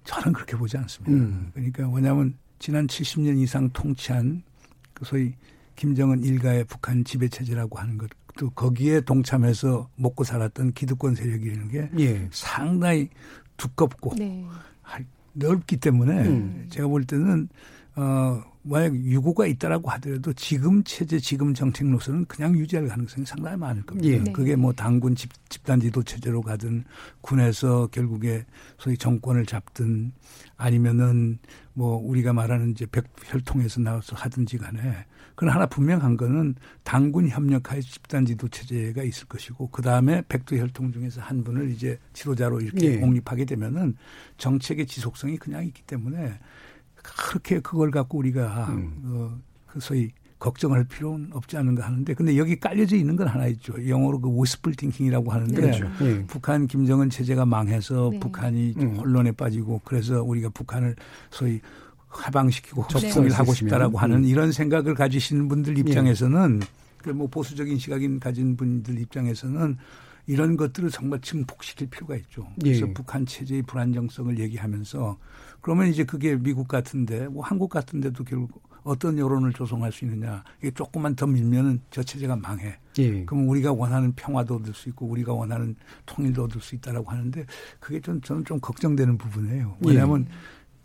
저는 0.05 0.31
그렇게 0.33 0.55
보지 0.55 0.77
않습니다. 0.77 1.11
음. 1.11 1.51
그러니까 1.53 1.89
왜냐하면 1.89 2.37
지난 2.59 2.87
70년 2.87 3.37
이상 3.39 3.69
통치한 3.71 4.43
그 4.93 5.03
소위 5.05 5.33
김정은 5.75 6.23
일가의 6.23 6.63
북한 6.65 7.03
지배 7.03 7.27
체제라고 7.27 7.77
하는 7.79 7.97
것, 7.97 8.09
또 8.37 8.49
거기에 8.51 9.01
동참해서 9.01 9.89
먹고 9.95 10.23
살았던 10.23 10.73
기득권 10.73 11.15
세력이라는 11.15 11.67
게 11.69 11.89
예. 11.99 12.29
상당히 12.31 13.09
두껍고 13.57 14.15
네. 14.15 14.45
넓기 15.37 15.77
때문에 15.77 16.27
음. 16.27 16.67
제가 16.69 16.87
볼 16.87 17.05
때는 17.05 17.49
어 17.95 18.43
만약 18.67 18.95
유고가 18.95 19.47
있다라고 19.47 19.89
하더라도 19.91 20.33
지금 20.33 20.83
체제 20.83 21.19
지금 21.19 21.53
정책로서는 21.53 22.25
그냥 22.25 22.57
유지할 22.57 22.87
가능성이 22.87 23.25
상당히 23.25 23.57
많을 23.57 23.83
겁니다. 23.83 24.07
예. 24.07 24.31
그게 24.31 24.55
뭐 24.55 24.73
당군 24.73 25.15
집, 25.15 25.31
집단 25.49 25.79
지도 25.79 26.03
체제로 26.03 26.41
가든 26.41 26.83
군에서 27.21 27.87
결국에 27.87 28.45
소위 28.77 28.97
정권을 28.97 29.45
잡든 29.45 30.11
아니면은 30.57 31.39
뭐 31.73 31.97
우리가 31.97 32.33
말하는 32.33 32.71
이제 32.71 32.85
백혈통에서 32.85 33.81
나와서 33.81 34.15
하든지 34.15 34.57
간에 34.57 35.05
그러나 35.35 35.55
하나 35.55 35.65
분명한 35.67 36.17
거는 36.17 36.55
당군 36.83 37.29
협력하에 37.29 37.79
집단 37.81 38.25
지도 38.25 38.47
체제가 38.47 39.03
있을 39.03 39.27
것이고 39.27 39.69
그 39.69 39.83
다음에 39.83 40.23
백두 40.27 40.57
혈통 40.57 40.91
중에서 40.91 41.21
한 41.21 41.43
분을 41.43 41.69
이제 41.69 41.99
지도자로 42.13 42.59
이렇게 42.59 42.93
예. 42.93 42.97
공립하게 42.97 43.45
되면은 43.45 43.95
정책의 44.37 44.87
지속성이 44.87 45.37
그냥 45.37 45.63
있기 45.63 45.83
때문에 45.83 46.39
그렇게 47.15 47.59
그걸 47.59 47.91
갖고 47.91 48.17
우리가 48.17 48.67
음. 48.69 49.01
어, 49.05 49.39
그 49.67 49.79
소위 49.79 50.11
걱정할 50.39 50.83
필요는 50.83 51.29
없지 51.33 51.57
않은가 51.57 51.85
하는데 51.85 52.13
근데 52.13 52.37
여기 52.37 52.59
깔려져 52.59 52.95
있는 52.95 53.15
건 53.15 53.27
하나 53.27 53.47
있죠. 53.47 53.73
영어로 53.87 54.21
그 54.21 54.29
위스플 54.29 54.75
팅킹이라고 54.75 55.31
하는데 55.31 55.55
그렇죠. 55.59 55.89
네. 55.99 56.25
북한 56.27 56.67
김정은 56.67 57.09
체제가 57.09 57.45
망해서 57.45 58.09
네. 58.11 58.19
북한이 58.19 58.75
음. 58.77 58.97
혼란에 58.97 59.31
빠지고 59.31 59.81
그래서 59.83 60.21
우리가 60.21 60.49
북한을 60.49 60.95
소위 61.31 61.59
해방시키고 62.25 62.87
접속을 62.87 63.31
하고 63.31 63.53
싶다라고 63.53 63.97
하는 63.97 64.17
음. 64.17 64.25
이런 64.25 64.51
생각을 64.51 64.93
가지시는 64.93 65.47
분들 65.47 65.77
입장에서는 65.79 66.59
예. 66.61 66.67
그뭐 66.97 67.27
보수적인 67.27 67.77
시각인 67.79 68.19
가진 68.19 68.55
분들 68.55 68.99
입장에서는 68.99 69.77
이런 70.27 70.57
것들을 70.57 70.89
정말 70.91 71.21
증폭시킬 71.21 71.89
필요가 71.89 72.15
있죠. 72.17 72.47
그래서 72.59 72.87
예. 72.87 72.93
북한 72.93 73.25
체제의 73.25 73.63
불안정성을 73.63 74.37
얘기하면서 74.39 75.17
그러면 75.61 75.87
이제 75.87 76.03
그게 76.03 76.35
미국 76.35 76.67
같은데 76.67 77.27
뭐 77.27 77.43
한국 77.43 77.69
같은데도 77.69 78.23
결국 78.25 78.61
어떤 78.83 79.17
여론을 79.17 79.53
조성할 79.53 79.91
수 79.91 80.05
있느냐. 80.05 80.43
이게 80.59 80.71
조금만 80.71 81.15
더 81.15 81.27
밀면은 81.27 81.81
저 81.91 82.03
체제가 82.03 82.35
망해. 82.35 82.77
예. 82.99 83.25
그럼 83.25 83.49
우리가 83.49 83.73
원하는 83.73 84.13
평화도 84.13 84.55
얻을 84.55 84.73
수 84.73 84.89
있고 84.89 85.07
우리가 85.07 85.33
원하는 85.33 85.75
통일도 86.05 86.45
얻을 86.45 86.61
수 86.61 86.75
있다라고 86.75 87.09
하는데 87.11 87.45
그게 87.79 87.99
좀 87.99 88.21
저는 88.21 88.45
좀 88.45 88.59
걱정되는 88.59 89.17
부분이에요. 89.17 89.77
왜냐하면 89.81 90.25
예. 90.29 90.33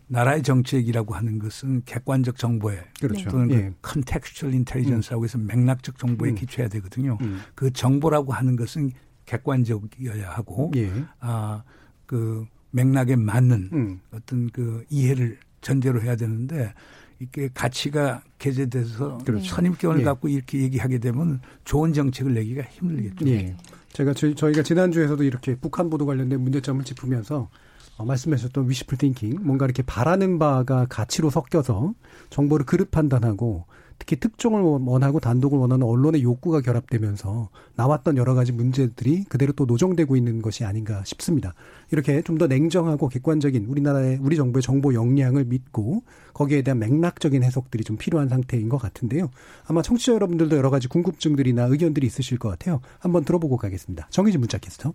나라의 0.07 0.43
정책이라고 0.43 1.15
하는 1.15 1.39
것은 1.39 1.83
객관적 1.85 2.37
정보에 2.37 2.83
그렇죠. 2.99 3.29
또는 3.29 3.47
그 3.47 3.53
예. 3.55 3.73
그 3.81 3.93
contextual 3.93 4.53
intelligence라고 4.53 5.23
해서 5.23 5.37
맥락적 5.37 5.97
정보에 5.97 6.31
음. 6.31 6.35
기초해야 6.35 6.69
되거든요. 6.69 7.17
음. 7.21 7.39
그 7.55 7.71
정보라고 7.71 8.33
하는 8.33 8.55
것은 8.55 8.91
객관적이어야 9.25 10.29
하고 10.29 10.71
예. 10.75 10.91
아그 11.19 12.45
맥락에 12.71 13.15
맞는 13.15 13.69
음. 13.73 13.99
어떤 14.11 14.49
그 14.49 14.83
이해를 14.89 15.37
전제로 15.61 16.01
해야 16.01 16.15
되는데 16.15 16.73
이게 17.19 17.49
가치가 17.53 18.21
개재돼서 18.39 19.19
그렇죠. 19.19 19.45
선입견을 19.45 20.01
예. 20.01 20.03
갖고 20.03 20.27
이렇게 20.27 20.59
얘기하게 20.59 20.97
되면 20.97 21.39
좋은 21.63 21.93
정책을 21.93 22.33
내기가 22.33 22.63
힘들겠죠. 22.63 23.27
예. 23.27 23.55
제가 23.93 24.13
저희, 24.13 24.35
저희가 24.35 24.63
지난주에서도 24.63 25.23
이렇게 25.23 25.55
북한 25.55 25.89
보도 25.89 26.05
관련된 26.05 26.41
문제점을 26.41 26.83
짚으면서 26.83 27.49
어, 27.97 28.05
말씀하셨던 28.05 28.69
위시풀 28.69 28.97
띵킹, 28.97 29.39
뭔가 29.43 29.65
이렇게 29.65 29.83
바라는 29.83 30.39
바가 30.39 30.87
가치로 30.89 31.29
섞여서 31.29 31.93
정보를 32.31 32.65
그릇 32.65 32.89
판단하고 32.89 33.65
특히 33.99 34.17
특종을 34.17 34.61
원하고 34.61 35.19
단독을 35.19 35.57
원하는 35.57 35.85
언론의 35.87 36.23
욕구가 36.23 36.61
결합되면서 36.61 37.49
나왔던 37.75 38.17
여러 38.17 38.33
가지 38.33 38.51
문제들이 38.51 39.25
그대로 39.25 39.53
또 39.53 39.65
노정되고 39.65 40.15
있는 40.15 40.41
것이 40.41 40.65
아닌가 40.65 41.03
싶습니다. 41.05 41.53
이렇게 41.91 42.21
좀 42.21 42.33
더 42.37 42.47
냉정하고 42.47 43.09
객관적인 43.09 43.65
우리나라의 43.65 44.17
우리 44.21 44.35
정부의 44.35 44.63
정보 44.63 44.93
역량을 44.93 45.45
믿고 45.45 46.03
거기에 46.33 46.63
대한 46.63 46.79
맥락적인 46.79 47.43
해석들이 47.43 47.83
좀 47.83 47.95
필요한 47.95 48.27
상태인 48.27 48.69
것 48.69 48.77
같은데요. 48.77 49.29
아마 49.67 49.81
청취자 49.83 50.13
여러분들도 50.13 50.57
여러 50.57 50.69
가지 50.71 50.87
궁금증들이나 50.87 51.65
의견들이 51.65 52.07
있으실 52.07 52.39
것 52.39 52.49
같아요. 52.49 52.81
한번 52.99 53.23
들어보고 53.23 53.57
가겠습니다. 53.57 54.07
정희진 54.09 54.39
문자 54.39 54.57
캐스터. 54.57 54.93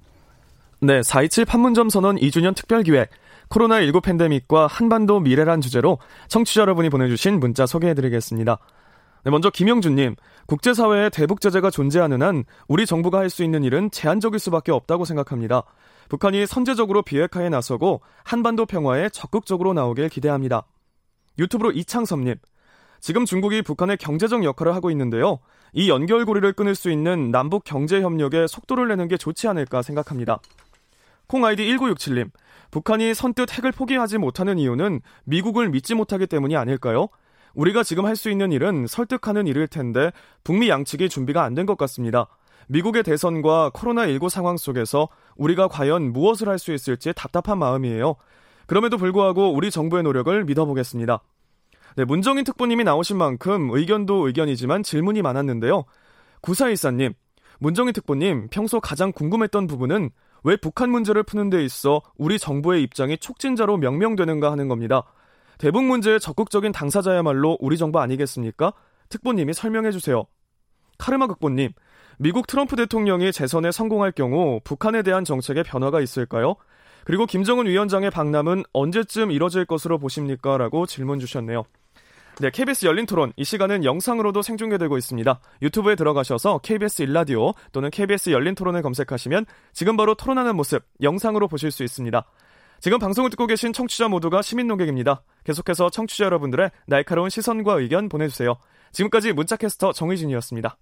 네, 0.81 1.01
4.27 1.01 1.47
판문점 1.47 1.91
선언 1.91 2.17
2주년 2.17 2.55
특별기획 2.55 3.11
코로나19 3.51 4.03
팬데믹과 4.03 4.67
한반도 4.67 5.21
미래란 5.21 5.61
주제로 5.61 5.99
청취자 6.29 6.61
여러분이 6.63 6.91
보내주신 6.91 7.41
문자 7.41 7.67
소개해드리겠습니다. 7.67 8.59
네, 9.29 9.31
먼저 9.31 9.51
김영준님, 9.51 10.17
국제사회에 10.47 11.11
대북 11.11 11.43
제재가 11.43 11.69
존재하는 11.69 12.23
한 12.23 12.45
우리 12.67 12.87
정부가 12.87 13.19
할 13.19 13.29
수 13.29 13.45
있는 13.45 13.63
일은 13.63 13.91
제한적일 13.91 14.39
수밖에 14.39 14.73
없다고 14.73 15.05
생각합니다. 15.05 15.65
북한이 16.09 16.47
선제적으로 16.47 17.03
비핵화에 17.03 17.51
나서고 17.51 18.01
한반도 18.25 18.65
평화에 18.65 19.11
적극적으로 19.11 19.75
나오길 19.75 20.09
기대합니다. 20.09 20.65
유튜브로 21.39 21.73
이창섭님, 21.73 22.37
지금 23.01 23.27
중국이 23.27 23.61
북한의 23.61 23.99
경제적 23.99 24.45
역할을 24.45 24.75
하고 24.75 24.91
있는데요. 24.93 25.41
이 25.75 25.91
연결고리를 25.91 26.51
끊을 26.55 26.75
수 26.75 26.91
있는 26.91 27.31
남북 27.31 27.65
경제 27.65 28.01
협력에 28.01 28.47
속도를 28.47 28.89
내는 28.89 29.09
게 29.09 29.19
좋지 29.19 29.47
않을까 29.47 29.83
생각합니다. 29.83 30.39
콩 31.27 31.45
아이디 31.45 31.65
1967님, 31.65 32.31
북한이 32.71 33.13
선뜻 33.13 33.59
핵을 33.59 33.73
포기하지 33.73 34.17
못하는 34.17 34.57
이유는 34.59 35.03
미국을 35.25 35.69
믿지 35.69 35.95
못하기 35.95 36.29
때문이 36.29 36.57
아닐까요? 36.57 37.09
우리가 37.55 37.83
지금 37.83 38.05
할 38.07 38.17
수 38.17 38.31
있는 38.31 38.53
일은 38.53 38.87
설득하는 38.87 39.47
일일 39.47 39.69
텐데 39.69 40.13
북미 40.45 40.69
양측이 40.69 41.09
준비가 41.09 41.45
안 41.45 41.55
된 41.55 41.67
것 41.67 41.77
같습니다. 41.79 42.27
미국의 42.69 43.03
대선과 43.03 43.71
코로나19 43.71 44.29
상황 44.29 44.57
속에서 44.57 45.09
우리가 45.37 45.69
과연 45.69 46.13
무엇을 46.13 46.49
할 46.49 46.59
수 46.59 46.73
있을지 46.73 47.13
답답한 47.15 47.59
마음이에요. 47.59 48.17
그럼에도 48.67 48.99
불구하고 48.99 49.53
우리 49.55 49.71
정부의 49.71 50.03
노력을 50.03 50.45
믿어보겠습니다. 50.45 51.23
네, 51.97 52.05
문정인 52.05 52.45
특보님이 52.45 52.85
나오신 52.85 53.17
만큼 53.17 53.71
의견도 53.73 54.27
의견이지만 54.27 54.83
질문이 54.83 55.23
많았는데요. 55.23 55.85
구사일사님, 56.43 57.15
문정인 57.59 57.93
특보님, 57.93 58.49
평소 58.51 58.81
가장 58.81 59.11
궁금했던 59.13 59.67
부분은 59.67 60.11
왜 60.45 60.57
북한 60.57 60.91
문제를 60.91 61.23
푸는 61.25 61.51
데 61.51 61.65
있어 61.65 62.03
우리 62.17 62.39
정부의 62.39 62.83
입장이 62.85 63.19
촉진자로 63.19 63.79
명명되는가 63.79 64.53
하는 64.53 64.69
겁니다. 64.69 65.03
대북 65.59 65.85
문제의 65.85 66.21
적극적인 66.21 66.73
당사자야말로 66.73 67.59
우리 67.61 67.77
정부 67.77 68.01
아니겠습니까? 68.01 68.73
특보님이 69.09 69.53
설명해 69.53 69.91
주세요. 69.91 70.25
카르마 70.99 71.27
극보님, 71.27 71.73
미국 72.19 72.47
트럼프 72.47 72.77
대통령이 72.77 73.33
재선에 73.33 73.71
성공할 73.71 74.13
경우 74.13 74.61
북한에 74.65 75.03
대한 75.03 75.25
정책에 75.25 75.63
변화가 75.63 76.01
있을까요? 76.01 76.57
그리고 77.05 77.27
김정은 77.27 77.67
위원장의 77.67 78.11
방남은 78.11 78.65
언제쯤 78.73 79.31
이뤄질 79.31 79.65
것으로 79.65 79.99
보십니까? 79.99 80.59
라고 80.59 80.87
질문 80.87 81.19
주셨네요. 81.21 81.65
네, 82.41 82.51
KBS 82.51 82.87
열린 82.87 83.07
토론. 83.07 83.33
이 83.37 83.45
시간은 83.45 83.85
영상으로도 83.85 84.43
생중계되고 84.43 84.97
있습니다. 84.97 85.41
유튜브에 85.63 85.97
들어가셔서 85.97 86.59
KBS 86.59 87.03
일라디오 87.03 87.53
또는 87.73 87.91
KBS 87.91 88.31
열린 88.31 88.55
토론을 88.55 88.83
검색하시면 88.83 89.47
지금 89.73 89.97
바로 89.97 90.15
토론하는 90.15 90.55
모습 90.55 90.85
영상으로 91.03 91.49
보실 91.49 91.73
수 91.73 91.83
있습니다. 91.83 92.25
지금 92.81 92.99
방송을 92.99 93.31
듣고 93.31 93.47
계신 93.47 93.73
청취자 93.73 94.09
모두가 94.09 94.41
시민 94.43 94.69
농객입니다. 94.69 95.23
계속해서 95.45 95.91
청취자 95.91 96.25
여러분들의 96.27 96.71
날카로운 96.87 97.29
시선과 97.29 97.75
의견 97.81 98.09
보내주세요. 98.09 98.57
지금까지 98.93 99.33
문자캐스터 99.33 99.93
정의진이었습니다. 99.93 100.77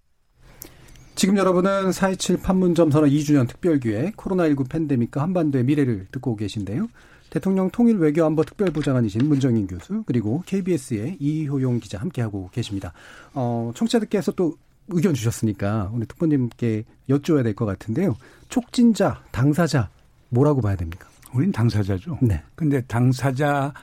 지금 1.14 1.38
여러분은 1.38 1.90
4.27 1.90 2.42
판문점 2.42 2.90
선언 2.90 3.09
2주년 3.09 3.49
특별기획 3.49 4.16
코로나19 4.16 4.68
팬데믹과 4.68 5.22
한반도의 5.22 5.64
미래를 5.64 6.09
듣고 6.12 6.36
계신데요. 6.36 6.88
대통령 7.30 7.70
통일 7.70 7.97
외교안보 7.97 8.44
특별보좌관이신 8.44 9.26
문정인 9.26 9.66
교수 9.66 10.05
그리고 10.07 10.42
KBS의 10.47 11.16
이효용 11.18 11.80
기자 11.80 11.99
함께하고 11.99 12.51
계십니다. 12.53 12.92
어, 13.32 13.72
청취자들께서 13.74 14.32
또 14.32 14.55
의견 14.88 15.14
주셨으니까 15.14 15.90
오늘 15.94 16.07
특보님께 16.07 16.84
여쭤야 17.09 17.42
될 17.42 17.55
것 17.55 17.64
같은데요. 17.64 18.14
촉진자, 18.51 19.22
당사자 19.32 19.88
뭐라고 20.28 20.61
봐야 20.61 20.76
됩니까? 20.76 21.09
우린 21.37 21.53
당사자죠. 21.53 22.18
네. 22.22 22.43
근데 22.55 22.80
당사자이면서 22.82 23.74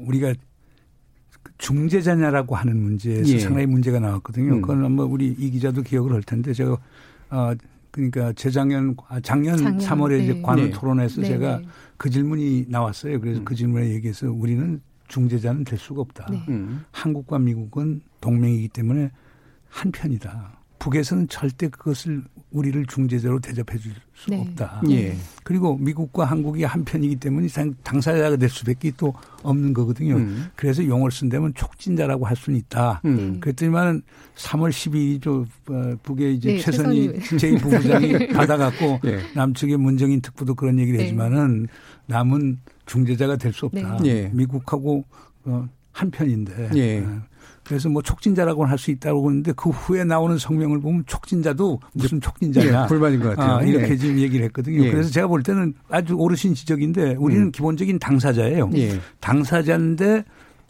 우리가 0.00 0.34
중재자냐라고 1.58 2.56
하는 2.56 2.82
문제에서 2.82 3.30
예. 3.30 3.38
상당히 3.38 3.66
문제가 3.66 4.00
나왔거든요. 4.00 4.54
음. 4.54 4.60
그건 4.60 4.84
아마 4.84 5.04
우리 5.04 5.28
이 5.28 5.50
기자도 5.50 5.82
기억을 5.82 6.12
할 6.12 6.22
텐데 6.22 6.52
제가 6.52 6.76
아 7.28 7.54
그러니까 7.90 8.32
재작년 8.32 8.96
아, 9.08 9.20
작년, 9.20 9.56
작년 9.56 9.78
3월에 9.78 10.18
네. 10.18 10.24
이제 10.24 10.42
관훈 10.42 10.64
네. 10.64 10.70
토론에서 10.72 11.20
네. 11.20 11.28
제가 11.28 11.58
네. 11.58 11.66
그 11.96 12.10
질문이 12.10 12.66
나왔어요. 12.68 13.20
그래서 13.20 13.40
음. 13.40 13.44
그 13.44 13.54
질문에 13.54 13.90
얘기해서 13.90 14.30
우리는 14.30 14.80
중재자는 15.06 15.64
될 15.64 15.78
수가 15.78 16.00
없다. 16.00 16.26
네. 16.28 16.44
음. 16.48 16.84
한국과 16.90 17.38
미국은 17.38 18.00
동맹이기 18.20 18.68
때문에 18.68 19.10
한 19.68 19.92
편이다. 19.92 20.58
북에서는 20.84 21.28
절대 21.28 21.68
그것을 21.68 22.22
우리를 22.50 22.84
중재자로 22.84 23.40
대접해 23.40 23.78
줄수 23.78 24.28
네. 24.28 24.42
없다. 24.42 24.82
예. 24.90 25.16
그리고 25.42 25.78
미국과 25.78 26.26
한국이 26.26 26.62
한 26.64 26.84
편이기 26.84 27.16
때문에 27.16 27.48
당사자가 27.82 28.36
될 28.36 28.50
수밖에 28.50 28.92
또 28.98 29.14
없는 29.42 29.72
거거든요. 29.72 30.16
음. 30.16 30.48
그래서 30.54 30.84
용어를 30.84 31.10
쓴다면 31.10 31.54
촉진자라고 31.54 32.26
할 32.26 32.36
수는 32.36 32.58
있다. 32.58 33.00
음. 33.06 33.40
그랬더니만 33.40 34.02
3월 34.36 34.68
12일 34.68 35.26
어, 35.70 35.96
북의 36.02 36.34
이제 36.36 36.52
네, 36.52 36.58
최선희 36.58 37.14
제2부부장이 37.14 38.34
받아갖고 38.36 39.00
네. 39.04 39.20
남측의 39.34 39.78
문정인 39.78 40.20
특보도 40.20 40.54
그런 40.54 40.78
얘기를 40.78 40.98
네. 40.98 41.04
하지만은 41.04 41.66
남은 42.06 42.58
중재자가 42.84 43.36
될 43.36 43.54
수 43.54 43.66
없다. 43.66 43.96
네. 44.02 44.08
예. 44.08 44.30
미국하고 44.34 45.02
어, 45.46 45.66
한 45.92 46.10
편인데. 46.10 46.70
예. 46.76 47.06
어, 47.64 47.68
그래서 47.68 47.88
뭐 47.88 48.02
촉진자라고 48.02 48.64
할수 48.66 48.90
있다고 48.90 49.28
하는데 49.28 49.52
그 49.56 49.70
후에 49.70 50.04
나오는 50.04 50.36
성명을 50.38 50.80
보면 50.80 51.04
촉진자도 51.06 51.80
무슨 51.94 52.20
촉진자냐. 52.20 52.84
예, 52.84 52.86
불만인 52.88 53.20
것 53.20 53.30
같아요. 53.36 53.56
아, 53.56 53.62
이렇게 53.62 53.90
예. 53.92 53.96
지금 53.96 54.18
얘기를 54.18 54.44
했거든요. 54.46 54.84
예. 54.84 54.90
그래서 54.90 55.10
제가 55.10 55.26
볼 55.26 55.42
때는 55.42 55.74
아주 55.88 56.14
오르신 56.14 56.54
지적인데 56.54 57.16
우리는 57.18 57.44
음. 57.44 57.52
기본적인 57.52 57.98
당사자예요. 57.98 58.70
예. 58.76 59.00
당사자인데 59.20 60.24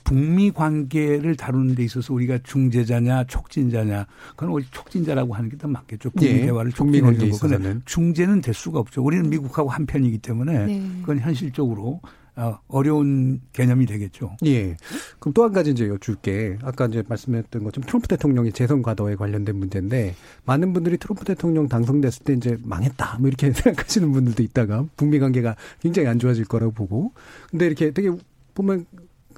북미 0.05 0.51
관계를 0.51 1.34
다루는 1.34 1.74
데 1.76 1.82
있어서 1.84 2.12
우리가 2.12 2.38
중재자냐 2.45 3.24
촉진자냐 3.24 4.07
그건 4.36 4.51
우리 4.51 4.64
촉진자라고 4.70 5.32
하는 5.34 5.49
게 5.49 5.57
더 5.57 5.66
맞겠죠. 5.66 6.11
북미 6.11 6.28
예. 6.28 6.40
대화를 6.42 6.72
촉진하는 6.72 7.30
거고. 7.30 7.80
중재는 7.86 8.40
될 8.42 8.53
수가 8.55 8.80
없죠. 8.80 9.03
우리는 9.03 9.30
미국하고 9.30 9.70
한 9.70 9.86
편이기 9.86 10.18
때문에 10.18 10.66
네. 10.66 10.82
그건 11.01 11.20
현실적으로 11.20 12.01
어, 12.37 12.59
어려운 12.66 13.41
개념이 13.53 13.87
되겠죠. 13.87 14.37
예. 14.45 14.76
그럼 15.20 15.32
또 15.35 15.45
한 15.45 15.53
가지 15.53 15.70
이제 15.70 15.89
여쭐게. 15.89 16.59
아까 16.62 16.87
이제 16.87 17.03
말씀했던 17.07 17.62
것처럼 17.62 17.87
트럼프 17.87 18.09
대통령의 18.09 18.53
재선 18.53 18.82
과도에 18.82 19.14
관련된 19.14 19.57
문제인데 19.57 20.14
많은 20.45 20.72
분들이 20.72 20.99
트럼프 20.99 21.24
대통령 21.24 21.68
당선됐을 21.68 22.24
때 22.24 22.32
이제 22.32 22.59
망했다. 22.62 23.18
뭐 23.20 23.28
이렇게 23.28 23.53
생각하시는 23.55 24.11
분들도 24.11 24.43
있다가 24.43 24.85
북미 24.97 25.18
관계가 25.18 25.57
굉장히 25.80 26.09
안 26.09 26.18
좋아질 26.18 26.47
거라고 26.47 26.72
보고. 26.72 27.12
근데 27.51 27.66
이렇게 27.66 27.93
되게 27.93 28.11
보면 28.55 28.87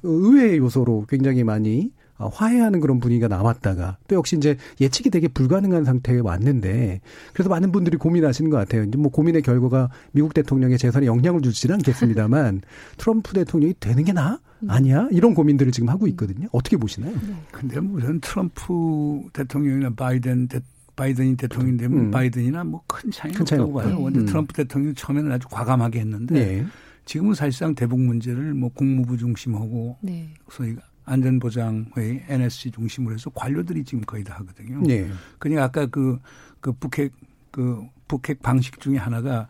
의외의 0.03 0.57
요소로 0.57 1.05
굉장히 1.09 1.43
많이 1.43 1.91
어, 1.91 1.96
화해하는 2.17 2.79
그런 2.79 2.99
분위기가 2.99 3.27
나왔다가 3.27 3.97
또 4.07 4.15
역시 4.15 4.35
이제 4.35 4.57
예측이 4.81 5.09
되게 5.09 5.27
불가능한 5.27 5.83
상태에 5.85 6.19
왔는데 6.19 7.01
그래서 7.33 7.49
많은 7.49 7.71
분들이 7.71 7.97
고민하시는 7.97 8.49
것 8.49 8.57
같아요. 8.57 8.83
이제 8.83 8.97
뭐 8.97 9.11
고민의 9.11 9.41
결과가 9.41 9.89
미국 10.11 10.33
대통령의 10.33 10.77
재선에 10.77 11.05
영향을 11.05 11.41
주지는 11.41 11.75
않겠습니다만 11.75 12.61
트럼프 12.97 13.33
대통령이 13.33 13.75
되는 13.79 14.03
게 14.03 14.13
나? 14.13 14.39
음. 14.63 14.69
아니야? 14.69 15.07
이런 15.11 15.33
고민들을 15.35 15.71
지금 15.71 15.89
하고 15.89 16.07
있거든요. 16.07 16.47
어떻게 16.51 16.77
보시나요? 16.77 17.13
네. 17.13 17.35
근데 17.51 17.79
무슨 17.79 18.19
트럼프 18.21 19.21
대통령이나 19.33 19.91
바이든 19.91 20.47
대, 20.47 20.59
바이든이 20.95 21.37
대통령이 21.37 21.77
되면 21.77 21.99
음. 21.99 22.11
바이든이나 22.11 22.63
뭐 22.63 22.81
큰 22.87 23.11
차이는 23.11 23.41
없다고 23.41 23.73
봐요. 23.73 24.03
근데 24.03 24.19
음. 24.21 24.25
트럼프 24.25 24.53
대통령이 24.53 24.95
처음에는 24.95 25.31
아주 25.31 25.47
과감하게 25.49 25.99
했는데 25.99 26.33
네. 26.33 26.65
지금은 27.05 27.35
사실상 27.35 27.75
대북 27.75 27.99
문제를 27.99 28.53
뭐 28.53 28.69
국무부 28.73 29.17
중심하고 29.17 29.97
네. 30.01 30.33
소위 30.49 30.75
안전보장회 31.07 32.25
NSC 32.27 32.71
중심으로 32.71 33.15
해서 33.15 33.29
관료들이 33.31 33.83
지금 33.83 34.01
거의 34.01 34.23
다 34.23 34.35
하거든요. 34.35 34.81
네. 34.81 35.09
그러니까 35.39 35.63
아까 35.63 35.85
그, 35.87 36.19
그 36.59 36.73
북핵, 36.73 37.13
그 37.49 37.87
북핵 38.07 38.41
방식 38.41 38.79
중에 38.79 38.97
하나가 38.97 39.47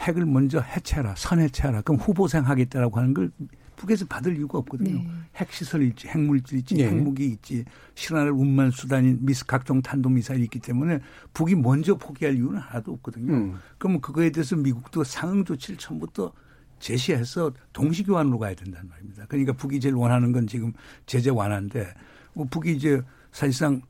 핵을 0.00 0.26
먼저 0.26 0.60
해체하라, 0.60 1.14
선해체하라. 1.16 1.82
그럼 1.82 2.00
후보생 2.00 2.46
하겠다라고 2.46 2.98
하는 2.98 3.14
걸 3.14 3.30
북에서 3.76 4.06
받을 4.06 4.36
이유가 4.36 4.58
없거든요. 4.58 4.98
네. 4.98 5.08
핵시설이 5.36 5.88
있지, 5.88 6.08
핵물질 6.08 6.58
있지, 6.58 6.74
네. 6.74 6.88
핵무기 6.88 7.26
있지, 7.26 7.64
실현할 7.94 8.30
운반 8.30 8.72
수단인 8.72 9.18
미스 9.22 9.46
각종 9.46 9.82
탄도미사일이 9.82 10.44
있기 10.44 10.58
때문에 10.58 10.98
북이 11.32 11.54
먼저 11.56 11.96
포기할 11.96 12.36
이유는 12.36 12.58
하나도 12.58 12.92
없거든요. 12.92 13.32
음. 13.32 13.54
그러면 13.78 14.00
그거에 14.00 14.30
대해서 14.30 14.56
미국도 14.56 15.04
상응 15.04 15.44
조치를 15.44 15.78
처음부터 15.78 16.32
제시해서 16.82 17.52
동시교환으로 17.72 18.38
가야 18.38 18.54
된다는 18.54 18.88
말입니다. 18.88 19.24
그러니까 19.28 19.52
북이 19.52 19.80
제일 19.80 19.94
원하는 19.94 20.32
건 20.32 20.46
지금 20.46 20.72
제재 21.06 21.30
완화인데 21.30 21.94
뭐 22.34 22.44
북이 22.50 22.74
이제 22.74 23.00
사실상 23.30 23.80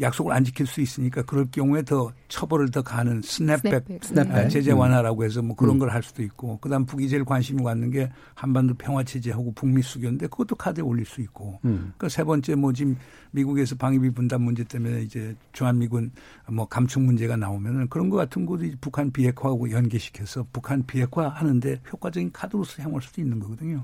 약속을 0.00 0.32
안 0.32 0.44
지킬 0.44 0.66
수 0.66 0.80
있으니까 0.80 1.22
그럴 1.22 1.46
경우에 1.50 1.82
더 1.82 2.12
처벌을 2.28 2.70
더 2.70 2.82
가는 2.82 3.20
snapback, 3.22 3.84
snapback. 4.00 4.34
아, 4.34 4.48
제재 4.48 4.72
음. 4.72 4.78
완화라고 4.78 5.24
해서 5.24 5.42
뭐 5.42 5.56
그런 5.56 5.76
음. 5.76 5.78
걸할 5.80 6.02
수도 6.02 6.22
있고 6.22 6.58
그다음 6.58 6.86
북이 6.86 7.08
제일 7.08 7.24
관심이 7.24 7.62
갖는 7.62 7.90
게 7.90 8.10
한반도 8.34 8.74
평화 8.74 9.02
체제하고 9.02 9.52
북미 9.54 9.82
수교인데 9.82 10.28
그것도 10.28 10.56
카드에 10.56 10.82
올릴 10.82 11.04
수 11.04 11.20
있고 11.20 11.58
음. 11.64 11.92
그러니까 11.96 12.08
세 12.08 12.22
번째 12.22 12.54
뭐 12.54 12.72
지금 12.72 12.96
미국에서 13.32 13.74
방위비 13.76 14.10
분담 14.10 14.42
문제 14.42 14.64
때문에 14.64 15.02
이제 15.02 15.34
주한미군 15.52 16.12
뭐 16.48 16.66
감축 16.66 17.02
문제가 17.02 17.36
나오면은 17.36 17.88
그런 17.88 18.08
거 18.08 18.16
같은 18.16 18.46
것도 18.46 18.64
북한 18.80 19.10
비핵화하고 19.10 19.70
연계시켜서 19.70 20.46
북한 20.52 20.84
비핵화 20.86 21.28
하는데 21.28 21.80
효과적인 21.92 22.30
카드로 22.32 22.64
사용할 22.64 23.02
수도 23.02 23.20
있는 23.20 23.38
거거든요. 23.40 23.82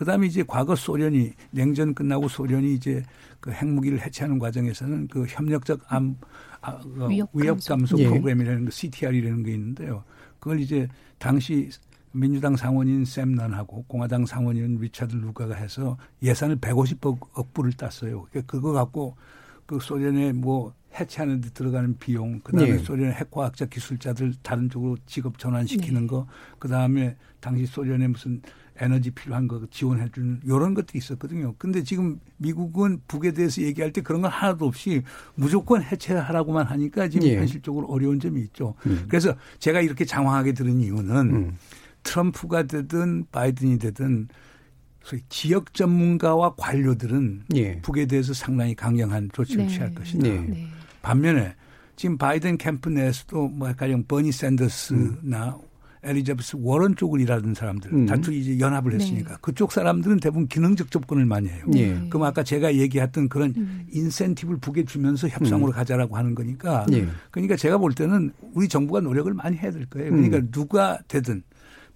그다음에 0.00 0.26
이제 0.28 0.42
과거 0.42 0.74
소련이 0.74 1.32
냉전 1.50 1.92
끝나고 1.92 2.26
소련이 2.26 2.72
이제 2.72 3.02
그 3.38 3.52
핵무기를 3.52 4.00
해체하는 4.00 4.38
과정에서는 4.38 5.08
그 5.08 5.26
협력적 5.28 5.78
암 5.92 6.16
아, 6.62 6.78
그 6.78 7.08
위협 7.34 7.62
감소 7.62 7.98
예. 7.98 8.08
프로그램이라는 8.08 8.64
거 8.64 8.70
CTR이라는 8.70 9.42
게 9.42 9.52
있는데요. 9.52 10.04
그걸 10.38 10.60
이제 10.60 10.88
당시 11.18 11.68
민주당 12.12 12.56
상원인 12.56 13.04
샘넌하고 13.04 13.84
공화당 13.88 14.24
상원인 14.24 14.78
리차드 14.78 15.16
루가가 15.16 15.54
해서 15.54 15.98
예산을 16.22 16.56
150억 16.56 17.52
불을 17.52 17.74
땄어요. 17.74 18.26
그러니까 18.30 18.50
그거 18.50 18.72
갖고 18.72 19.16
그 19.66 19.80
소련의 19.80 20.32
뭐 20.32 20.72
해체하는 20.98 21.42
데 21.42 21.50
들어가는 21.50 21.98
비용, 21.98 22.40
그다음에 22.40 22.72
네. 22.72 22.78
소련의 22.78 23.12
핵과학자 23.12 23.66
기술자들 23.66 24.32
다른 24.42 24.70
쪽으로 24.70 24.96
직업 25.04 25.38
전환시키는 25.38 26.00
네. 26.00 26.06
거, 26.06 26.26
그다음에 26.58 27.16
당시 27.38 27.66
소련의 27.66 28.08
무슨 28.08 28.40
에너지 28.80 29.10
필요한 29.10 29.46
거 29.46 29.60
지원해 29.70 30.08
주는 30.12 30.40
이런 30.44 30.72
것들이 30.72 30.98
있었거든요. 30.98 31.54
근데 31.58 31.82
지금 31.82 32.18
미국은 32.38 33.00
북에 33.06 33.32
대해서 33.32 33.60
얘기할 33.60 33.92
때 33.92 34.00
그런 34.00 34.22
건 34.22 34.30
하나도 34.30 34.66
없이 34.66 35.02
무조건 35.34 35.82
해체하라고만 35.82 36.66
하니까 36.66 37.08
지금 37.08 37.28
예. 37.28 37.36
현실적으로 37.36 37.86
어려운 37.88 38.18
점이 38.18 38.40
있죠. 38.42 38.74
음. 38.86 39.04
그래서 39.08 39.34
제가 39.58 39.82
이렇게 39.82 40.04
장황하게 40.04 40.52
들은 40.54 40.80
이유는 40.80 41.16
음. 41.16 41.56
트럼프가 42.02 42.62
되든 42.62 43.26
바이든이 43.30 43.78
되든 43.78 44.28
소위 45.02 45.20
지역 45.28 45.74
전문가와 45.74 46.54
관료들은 46.56 47.44
예. 47.56 47.80
북에 47.82 48.06
대해서 48.06 48.32
상당히 48.32 48.74
강경한 48.74 49.30
조치를 49.32 49.66
네. 49.66 49.72
취할 49.72 49.94
것이다. 49.94 50.22
네. 50.22 50.68
반면에 51.02 51.54
지금 51.96 52.16
바이든 52.16 52.56
캠프 52.56 52.88
내에서도 52.88 53.48
뭐 53.48 53.72
가령 53.74 54.04
버니 54.04 54.32
샌더스나 54.32 55.48
음. 55.48 55.69
엘리자베스 56.02 56.56
워런 56.58 56.96
쪽을 56.96 57.20
일하던 57.20 57.54
사람들 57.54 57.92
음. 57.92 58.06
다투 58.06 58.32
이제 58.32 58.58
연합을 58.58 58.92
네. 58.92 58.96
했으니까 58.96 59.30
네. 59.30 59.36
그쪽 59.40 59.72
사람들은 59.72 60.20
대부분 60.20 60.48
기능적 60.48 60.90
접근을 60.90 61.26
많이 61.26 61.48
해요. 61.48 61.64
네. 61.68 62.08
그럼 62.08 62.24
아까 62.24 62.42
제가 62.42 62.74
얘기했던 62.74 63.28
그런 63.28 63.52
음. 63.56 63.86
인센티브를 63.92 64.60
북에 64.60 64.84
주면서 64.84 65.28
협상으로 65.28 65.72
음. 65.72 65.72
가자라고 65.72 66.16
하는 66.16 66.34
거니까 66.34 66.86
네. 66.88 67.06
그러니까 67.30 67.56
제가 67.56 67.78
볼 67.78 67.92
때는 67.92 68.32
우리 68.54 68.68
정부가 68.68 69.00
노력을 69.00 69.32
많이 69.34 69.56
해야 69.56 69.70
될 69.70 69.86
거예요. 69.86 70.10
그러니까 70.10 70.38
음. 70.38 70.48
누가 70.50 70.98
되든 71.06 71.42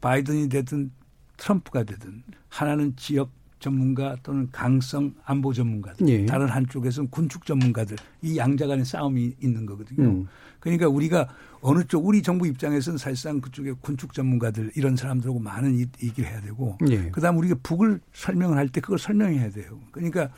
바이든이 0.00 0.50
되든 0.50 0.90
트럼프가 1.38 1.84
되든 1.84 2.22
하나는 2.48 2.94
지역 2.96 3.30
전문가 3.58 4.14
또는 4.22 4.48
강성 4.52 5.14
안보 5.24 5.54
전문가들 5.54 6.06
예. 6.08 6.26
다른 6.26 6.48
한쪽에서는 6.48 7.08
군축 7.08 7.46
전문가들 7.46 7.96
이 8.20 8.36
양자 8.36 8.66
간의 8.66 8.84
싸움이 8.84 9.36
있는 9.40 9.64
거거든요. 9.64 10.04
음. 10.06 10.26
그러니까 10.60 10.88
우리가 10.88 11.28
어느 11.66 11.82
쪽 11.84 12.06
우리 12.06 12.20
정부 12.20 12.46
입장에서는 12.46 12.98
사실상 12.98 13.40
그쪽에 13.40 13.72
군축 13.80 14.12
전문가들 14.12 14.70
이런 14.76 14.96
사람들하고 14.96 15.38
많은 15.38 15.78
얘기를 15.78 16.30
해야 16.30 16.38
되고 16.42 16.76
예. 16.90 17.08
그다음 17.10 17.38
우리가 17.38 17.56
북을 17.62 18.00
설명을 18.12 18.58
할 18.58 18.68
때 18.68 18.82
그걸 18.82 18.98
설명해야 18.98 19.48
돼요. 19.48 19.80
그러니까 19.90 20.28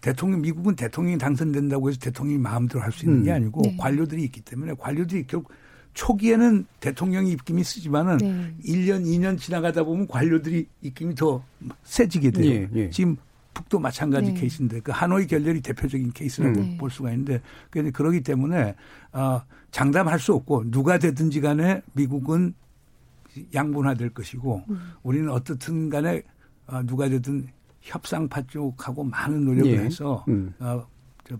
대통령 0.00 0.40
미국은 0.40 0.74
대통령이 0.74 1.16
당선된다고 1.18 1.88
해서 1.88 1.98
대통령이 2.00 2.38
마음대로 2.38 2.80
할 2.80 2.90
수 2.90 3.04
있는 3.06 3.22
게 3.22 3.30
음. 3.30 3.36
아니고 3.36 3.62
네. 3.62 3.76
관료들이 3.78 4.24
있기 4.24 4.40
때문에 4.40 4.74
관료들이 4.76 5.26
결국 5.28 5.52
초기에는 5.94 6.66
대통령이 6.80 7.30
입김이 7.32 7.62
쓰지만은 7.62 8.16
네. 8.18 8.54
1년, 8.64 9.04
2년 9.04 9.38
지나가다 9.38 9.84
보면 9.84 10.08
관료들이 10.08 10.66
입김이 10.82 11.14
더 11.14 11.40
세지게 11.84 12.32
돼요. 12.32 12.50
예, 12.50 12.68
예. 12.74 12.90
지금 12.90 13.16
북도 13.58 13.80
마찬가지 13.80 14.32
네. 14.32 14.40
케이스인데 14.40 14.80
그 14.80 14.92
하노이 14.92 15.26
결렬이 15.26 15.62
대표적인 15.62 16.12
케이스라고 16.12 16.60
네. 16.60 16.76
볼 16.76 16.90
수가 16.90 17.10
있는데 17.10 17.40
그래서 17.70 17.90
그러기 17.90 18.20
때문에 18.20 18.76
어 19.12 19.42
장담할 19.72 20.20
수 20.20 20.32
없고 20.34 20.70
누가 20.70 20.98
되든지 20.98 21.40
간에 21.40 21.82
미국은 21.92 22.54
양분화될 23.52 24.10
것이고 24.10 24.62
음. 24.70 24.92
우리는 25.02 25.28
어떻든 25.28 25.90
간에 25.90 26.22
어 26.68 26.82
누가 26.84 27.08
되든 27.08 27.48
협상파 27.80 28.42
쪽하고 28.42 29.02
많은 29.02 29.44
노력을 29.44 29.72
예. 29.72 29.78
해서 29.78 30.24
음. 30.28 30.54
어 30.60 30.86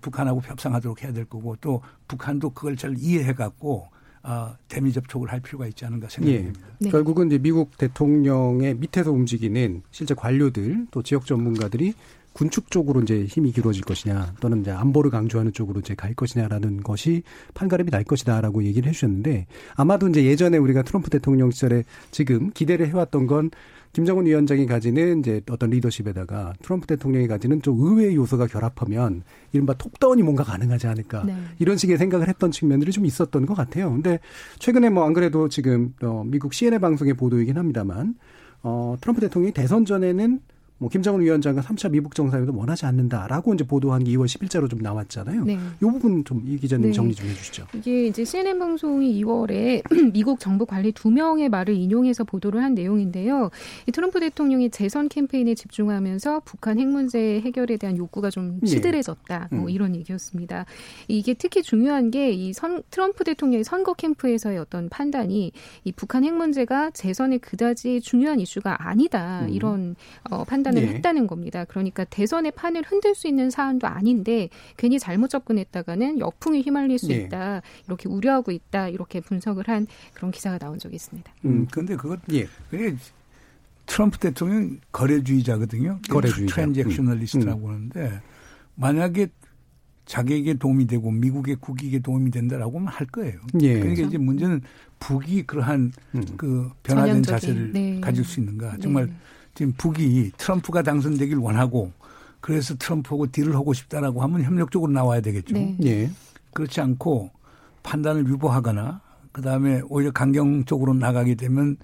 북한하고 0.00 0.40
협상하도록 0.42 1.04
해야 1.04 1.12
될 1.12 1.24
거고 1.24 1.54
또 1.60 1.80
북한도 2.08 2.50
그걸 2.50 2.76
잘 2.76 2.94
이해해 2.98 3.32
갖고 3.32 3.88
어, 4.28 4.54
대미 4.68 4.92
접촉을 4.92 5.32
할 5.32 5.40
필요가 5.40 5.66
있지 5.66 5.86
않은가 5.86 6.10
생각됩니다. 6.10 6.60
예. 6.60 6.74
네. 6.80 6.90
결국은 6.90 7.28
이제 7.28 7.38
미국 7.38 7.78
대통령의 7.78 8.74
밑에서 8.74 9.10
움직이는 9.10 9.80
실제 9.90 10.14
관료들 10.14 10.88
또 10.90 11.02
지역 11.02 11.24
전문가들이 11.24 11.94
군축 12.34 12.70
쪽으로 12.70 13.00
이제 13.00 13.24
힘이 13.24 13.52
길어질 13.52 13.82
것이냐 13.84 14.34
또는 14.40 14.60
이제 14.60 14.70
안보를 14.70 15.10
강조하는 15.10 15.52
쪽으로 15.54 15.80
이제 15.80 15.94
갈 15.94 16.12
것이냐라는 16.12 16.82
것이 16.82 17.22
판가름이 17.54 17.90
날 17.90 18.04
것이다라고 18.04 18.64
얘기를 18.64 18.86
해주셨는데 18.90 19.46
아마도 19.74 20.08
이제 20.08 20.22
예전에 20.22 20.58
우리가 20.58 20.82
트럼프 20.82 21.08
대통령 21.08 21.50
시절에 21.50 21.84
지금 22.10 22.50
기대를 22.50 22.86
해왔던 22.88 23.26
건 23.28 23.50
김정은 23.92 24.26
위원장이 24.26 24.66
가지는 24.66 25.20
이제 25.20 25.40
어떤 25.50 25.70
리더십에다가 25.70 26.52
트럼프 26.62 26.86
대통령이 26.86 27.26
가지는 27.26 27.60
좀 27.62 27.80
의외의 27.80 28.14
요소가 28.14 28.46
결합하면 28.46 29.22
이른바 29.52 29.74
톱다운이 29.74 30.22
뭔가 30.22 30.44
가능하지 30.44 30.86
않을까 30.86 31.24
네. 31.24 31.34
이런 31.58 31.76
식의 31.76 31.98
생각을 31.98 32.28
했던 32.28 32.50
측면들이 32.50 32.92
좀 32.92 33.04
있었던 33.06 33.46
것 33.46 33.54
같아요. 33.54 33.90
근데 33.90 34.20
최근에 34.58 34.90
뭐 34.90 35.08
안 35.08 35.14
그래도 35.14 35.48
지금 35.48 35.94
어 36.02 36.22
미국 36.26 36.52
CNN 36.52 36.80
방송의 36.80 37.14
보도이긴 37.14 37.56
합니다만 37.56 38.14
어 38.62 38.96
트럼프 39.00 39.20
대통령이 39.22 39.52
대선 39.52 39.84
전에는 39.86 40.40
뭐 40.78 40.88
김정은 40.88 41.20
위원장과 41.20 41.62
3차 41.62 41.90
미국 41.90 42.14
정상회담 42.14 42.56
원하지 42.56 42.86
않는다라고 42.86 43.54
이제 43.54 43.64
보도한 43.64 44.04
게 44.04 44.12
2월 44.12 44.26
10일자로 44.26 44.70
좀 44.70 44.78
나왔잖아요. 44.80 45.44
네. 45.44 45.54
이 45.54 45.80
부분 45.84 46.24
좀 46.24 46.42
이 46.46 46.56
기자님 46.56 46.86
네. 46.88 46.92
정리 46.92 47.14
좀 47.14 47.28
해주시죠. 47.28 47.66
이게 47.74 48.06
이제 48.06 48.24
CNN 48.24 48.58
방송이 48.58 49.22
2월에 49.22 49.82
미국 50.14 50.40
정부 50.40 50.64
관리 50.66 50.92
두 50.92 51.10
명의 51.10 51.48
말을 51.48 51.74
인용해서 51.74 52.24
보도를 52.24 52.62
한 52.62 52.74
내용인데요. 52.74 53.50
이 53.86 53.92
트럼프 53.92 54.20
대통령이 54.20 54.70
재선 54.70 55.08
캠페인에 55.08 55.54
집중하면서 55.54 56.42
북한 56.44 56.78
핵 56.78 56.86
문제 56.88 57.40
해결에 57.40 57.76
대한 57.76 57.96
욕구가 57.96 58.30
좀 58.30 58.60
예. 58.62 58.66
시들해졌다. 58.66 59.48
네. 59.50 59.56
뭐 59.56 59.66
음. 59.66 59.70
이런 59.70 59.96
얘기였습니다. 59.96 60.64
이게 61.08 61.34
특히 61.34 61.62
중요한 61.62 62.10
게 62.10 62.28
이 62.32 62.52
트럼프 62.90 63.24
대통령의 63.24 63.64
선거 63.64 63.94
캠프에서의 63.94 64.58
어떤 64.58 64.88
판단이 64.88 65.52
이 65.84 65.92
북한 65.92 66.24
핵 66.24 66.34
문제가 66.34 66.90
재선에 66.90 67.38
그다지 67.38 68.00
중요한 68.00 68.38
이슈가 68.40 68.88
아니다. 68.88 69.42
음. 69.42 69.48
이런 69.50 69.96
어, 70.30 70.44
판단. 70.44 70.67
판단을 70.68 70.88
네. 70.88 70.94
했다는 70.94 71.26
겁니다. 71.26 71.64
그러니까 71.64 72.04
대선의 72.04 72.52
판을 72.52 72.82
흔들 72.86 73.14
수 73.14 73.26
있는 73.28 73.50
사안도 73.50 73.86
아닌데 73.86 74.48
괜히 74.76 74.98
잘못 74.98 75.28
접근했다가는 75.28 76.20
역풍에 76.20 76.60
휘말릴 76.60 76.98
수 76.98 77.08
네. 77.08 77.16
있다. 77.16 77.62
이렇게 77.86 78.08
우려하고 78.08 78.52
있다. 78.52 78.88
이렇게 78.88 79.20
분석을 79.20 79.68
한 79.68 79.86
그런 80.14 80.30
기사가 80.30 80.58
나온 80.58 80.78
적이 80.78 80.96
있습니다. 80.96 81.32
음, 81.44 81.66
근데 81.70 81.96
그것 81.96 82.20
예. 82.32 82.46
그게 82.70 82.96
트럼프 83.86 84.18
대통령 84.18 84.78
거래주의자거든요. 84.92 86.00
거래주의자. 86.08 86.54
트랜잭셔널리스트라고 86.54 87.66
음. 87.66 87.72
하는데 87.72 88.20
만약에 88.74 89.28
자기에게 90.04 90.54
도움이 90.54 90.86
되고 90.86 91.10
미국의 91.10 91.56
국익에 91.56 91.98
도움이 91.98 92.30
된다라고 92.30 92.78
하면 92.78 92.88
할 92.88 93.06
거예요. 93.08 93.38
예. 93.60 93.74
그러니까 93.74 93.94
그렇죠. 93.94 94.02
이제 94.08 94.18
문제는 94.18 94.62
북이 95.00 95.42
그러한 95.42 95.92
음. 96.14 96.24
그 96.36 96.70
변화된 96.82 97.22
자세를 97.22 97.72
네. 97.72 98.00
가질 98.00 98.24
수 98.24 98.40
있는가. 98.40 98.78
정말 98.78 99.06
네. 99.06 99.12
지금 99.58 99.72
북이 99.76 100.30
트럼프가 100.36 100.82
당선되길 100.82 101.36
원하고 101.36 101.90
그래서 102.38 102.76
트럼프하고 102.76 103.26
딜을 103.32 103.56
하고 103.56 103.72
싶다라고 103.72 104.22
하면 104.22 104.44
협력적으로 104.44 104.92
나와야 104.92 105.20
되겠죠. 105.20 105.52
네. 105.52 105.76
예. 105.82 106.10
그렇지 106.54 106.80
않고 106.80 107.32
판단을 107.82 108.24
유보하거나 108.28 109.00
그 109.32 109.42
다음에 109.42 109.80
오히려 109.88 110.12
강경 110.12 110.64
쪽으로 110.64 110.94
나가게 110.94 111.34
되면 111.34 111.76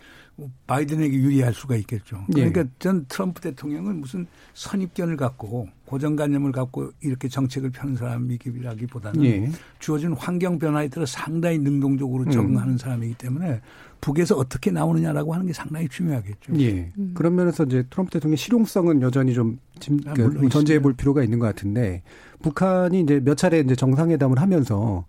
바이든에게 0.67 1.17
유리할 1.17 1.55
수가 1.55 1.77
있겠죠. 1.77 2.25
그러니까 2.33 2.63
예. 2.63 2.65
전 2.79 3.07
트럼프 3.09 3.41
대통령은 3.41 4.01
무슨 4.01 4.27
선입견을 4.55 5.17
갖고 5.17 5.69
고정관념을 5.87 6.51
갖고 6.51 6.91
이렇게 7.01 7.29
정책을 7.29 7.71
펴는 7.71 7.97
사람이기보다는 7.97 9.25
예. 9.25 9.51
주어진 9.79 10.13
환경 10.13 10.59
변화에 10.59 10.89
따라 10.89 11.07
상당히 11.07 11.59
능동적으로 11.59 12.29
적응하는 12.31 12.73
음. 12.73 12.79
사람이기 12.79 13.15
때문에 13.15 13.61
북에서 14.01 14.37
어떻게 14.37 14.71
나오느냐라고 14.71 15.33
하는 15.33 15.47
게 15.47 15.53
상당히 15.53 15.89
중요하겠죠. 15.89 16.59
예. 16.59 16.93
음. 16.99 17.13
그런 17.15 17.37
면에서 17.37 17.65
이제 17.65 17.85
트럼프 17.89 18.11
대통령의 18.11 18.37
실용성은 18.37 19.03
여전히 19.03 19.35
좀 19.35 19.59
아, 20.07 20.15
그 20.15 20.49
전제해 20.49 20.81
볼 20.81 20.95
필요가 20.95 21.23
있는 21.23 21.39
것 21.39 21.47
같은데 21.47 22.03
북한이 22.43 23.01
이제 23.01 23.21
몇 23.21 23.37
차례 23.37 23.61
이제 23.61 23.75
정상회담을 23.75 24.41
하면서 24.41 25.07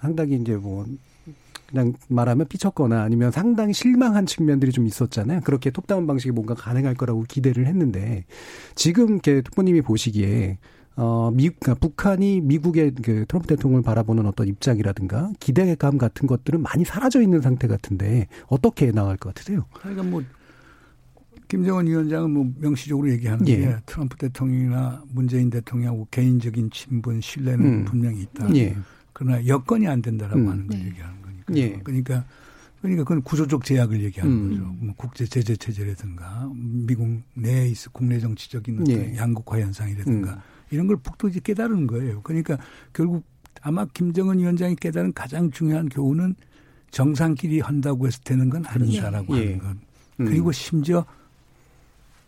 상당히 0.00 0.36
이제 0.36 0.56
뭐 0.56 0.86
그냥 1.72 1.94
말하면 2.08 2.46
삐쳤거나 2.48 3.02
아니면 3.02 3.32
상당히 3.32 3.72
실망한 3.72 4.26
측면들이 4.26 4.72
좀 4.72 4.86
있었잖아요. 4.86 5.40
그렇게 5.40 5.70
톱다운 5.70 6.06
방식이 6.06 6.30
뭔가 6.30 6.54
가능할 6.54 6.94
거라고 6.94 7.24
기대를 7.26 7.66
했는데 7.66 8.24
지금 8.74 9.08
이렇게 9.08 9.40
특보님이 9.40 9.80
보시기에 9.80 10.58
어, 10.96 11.30
미, 11.32 11.48
그러니까 11.48 11.74
북한이 11.74 12.42
미국의 12.42 12.92
그 13.02 13.24
트럼프 13.26 13.48
대통령을 13.48 13.82
바라보는 13.82 14.26
어떤 14.26 14.46
입장이라든가 14.46 15.32
기대감 15.40 15.96
같은 15.96 16.26
것들은 16.26 16.60
많이 16.60 16.84
사라져 16.84 17.22
있는 17.22 17.40
상태 17.40 17.66
같은데 17.66 18.28
어떻게 18.48 18.92
나갈 18.92 19.16
것 19.16 19.34
같으세요? 19.34 19.64
그러니까 19.72 20.02
뭐 20.02 20.22
김정은 21.48 21.86
위원장은 21.86 22.30
뭐 22.30 22.52
명시적으로 22.58 23.10
얘기하는 23.10 23.48
예. 23.48 23.56
게 23.56 23.76
트럼프 23.86 24.16
대통령이나 24.18 25.02
문재인 25.08 25.48
대통령하고 25.48 26.08
개인적인 26.10 26.70
친분 26.70 27.22
신뢰는 27.22 27.64
음. 27.64 27.84
분명히 27.86 28.20
있다. 28.20 28.54
예. 28.56 28.76
그러나 29.14 29.46
여건이 29.46 29.86
안 29.86 30.02
된다라고 30.02 30.40
음. 30.40 30.48
하는 30.48 30.66
걸 30.66 30.78
네. 30.78 30.86
얘기하는 30.86 31.21
거니까. 31.46 31.66
예. 31.66 31.80
그러니까 31.82 32.24
그러니까 32.80 33.04
그건 33.04 33.22
구조적 33.22 33.64
제약을 33.64 34.02
얘기하는 34.02 34.34
음. 34.34 34.50
거죠. 34.50 34.64
뭐 34.80 34.94
국제 34.96 35.24
제재 35.24 35.54
체제라든가 35.54 36.50
미국 36.54 37.22
내에 37.34 37.68
있어 37.68 37.90
국내 37.90 38.18
정치적인 38.18 38.84
예. 38.88 39.16
양극화 39.16 39.60
현상이라든가 39.60 40.32
음. 40.32 40.38
이런 40.70 40.86
걸 40.88 40.96
북도 40.96 41.28
이제 41.28 41.40
깨달은 41.40 41.86
거예요. 41.86 42.22
그러니까 42.22 42.58
결국 42.92 43.24
아마 43.60 43.84
김정은 43.84 44.38
위원장이 44.38 44.76
깨달은 44.76 45.12
가장 45.12 45.50
중요한 45.52 45.88
교훈은 45.88 46.34
정상끼리 46.90 47.60
한다고 47.60 48.06
해서 48.06 48.20
되는 48.24 48.50
건 48.50 48.64
아니다라고 48.66 49.36
예. 49.36 49.44
하는 49.44 49.58
것. 49.58 49.76
음. 50.20 50.24
그리고 50.26 50.50
심지어 50.50 51.04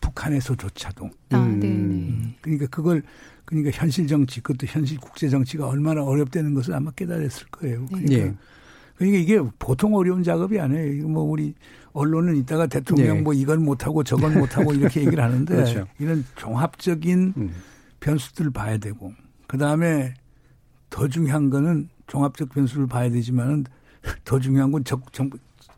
북한에서조차도. 0.01 1.11
아, 1.31 1.39
음. 1.39 1.61
네, 1.61 1.69
네. 1.69 1.75
음. 1.75 2.35
그러니까 2.41 2.67
그걸 2.67 3.03
그러니까 3.45 3.71
현실 3.77 4.07
정치, 4.07 4.41
그것도 4.41 4.67
현실 4.67 4.99
국제 4.99 5.29
정치가 5.29 5.67
얼마나 5.67 6.03
어렵다는 6.03 6.55
것을 6.55 6.75
아마 6.75 6.91
깨달았을 6.93 7.47
거예요. 7.49 7.87
그러니까, 7.87 8.13
예. 8.13 8.35
그러니까 8.97 9.19
이게 9.19 9.41
보통 9.59 9.95
어려운 9.95 10.23
작업이 10.23 10.59
아니에요. 10.59 10.93
이거 10.93 11.09
뭐 11.09 11.23
우리 11.25 11.55
언론은 11.93 12.37
이따가 12.37 12.67
대통령 12.67 13.17
네. 13.17 13.23
뭐 13.23 13.33
이건 13.33 13.65
못하고 13.65 14.05
저건 14.05 14.35
못하고 14.39 14.73
이렇게 14.73 15.01
얘기를 15.01 15.23
하는데 15.23 15.55
그렇죠. 15.55 15.87
이런 15.99 16.25
종합적인 16.37 17.35
음. 17.37 17.55
변수들을 18.01 18.51
봐야 18.51 18.79
되고 18.79 19.13
그 19.47 19.59
다음에 19.59 20.15
더 20.91 21.09
중요한 21.09 21.51
거는 21.51 21.89
종합적 22.07 22.51
변수를 22.51 22.87
봐야 22.87 23.11
되지만은 23.11 23.65
더 24.25 24.39
중요한 24.39 24.71
건 24.71 24.85
정, 24.85 25.01
정, 25.13 25.31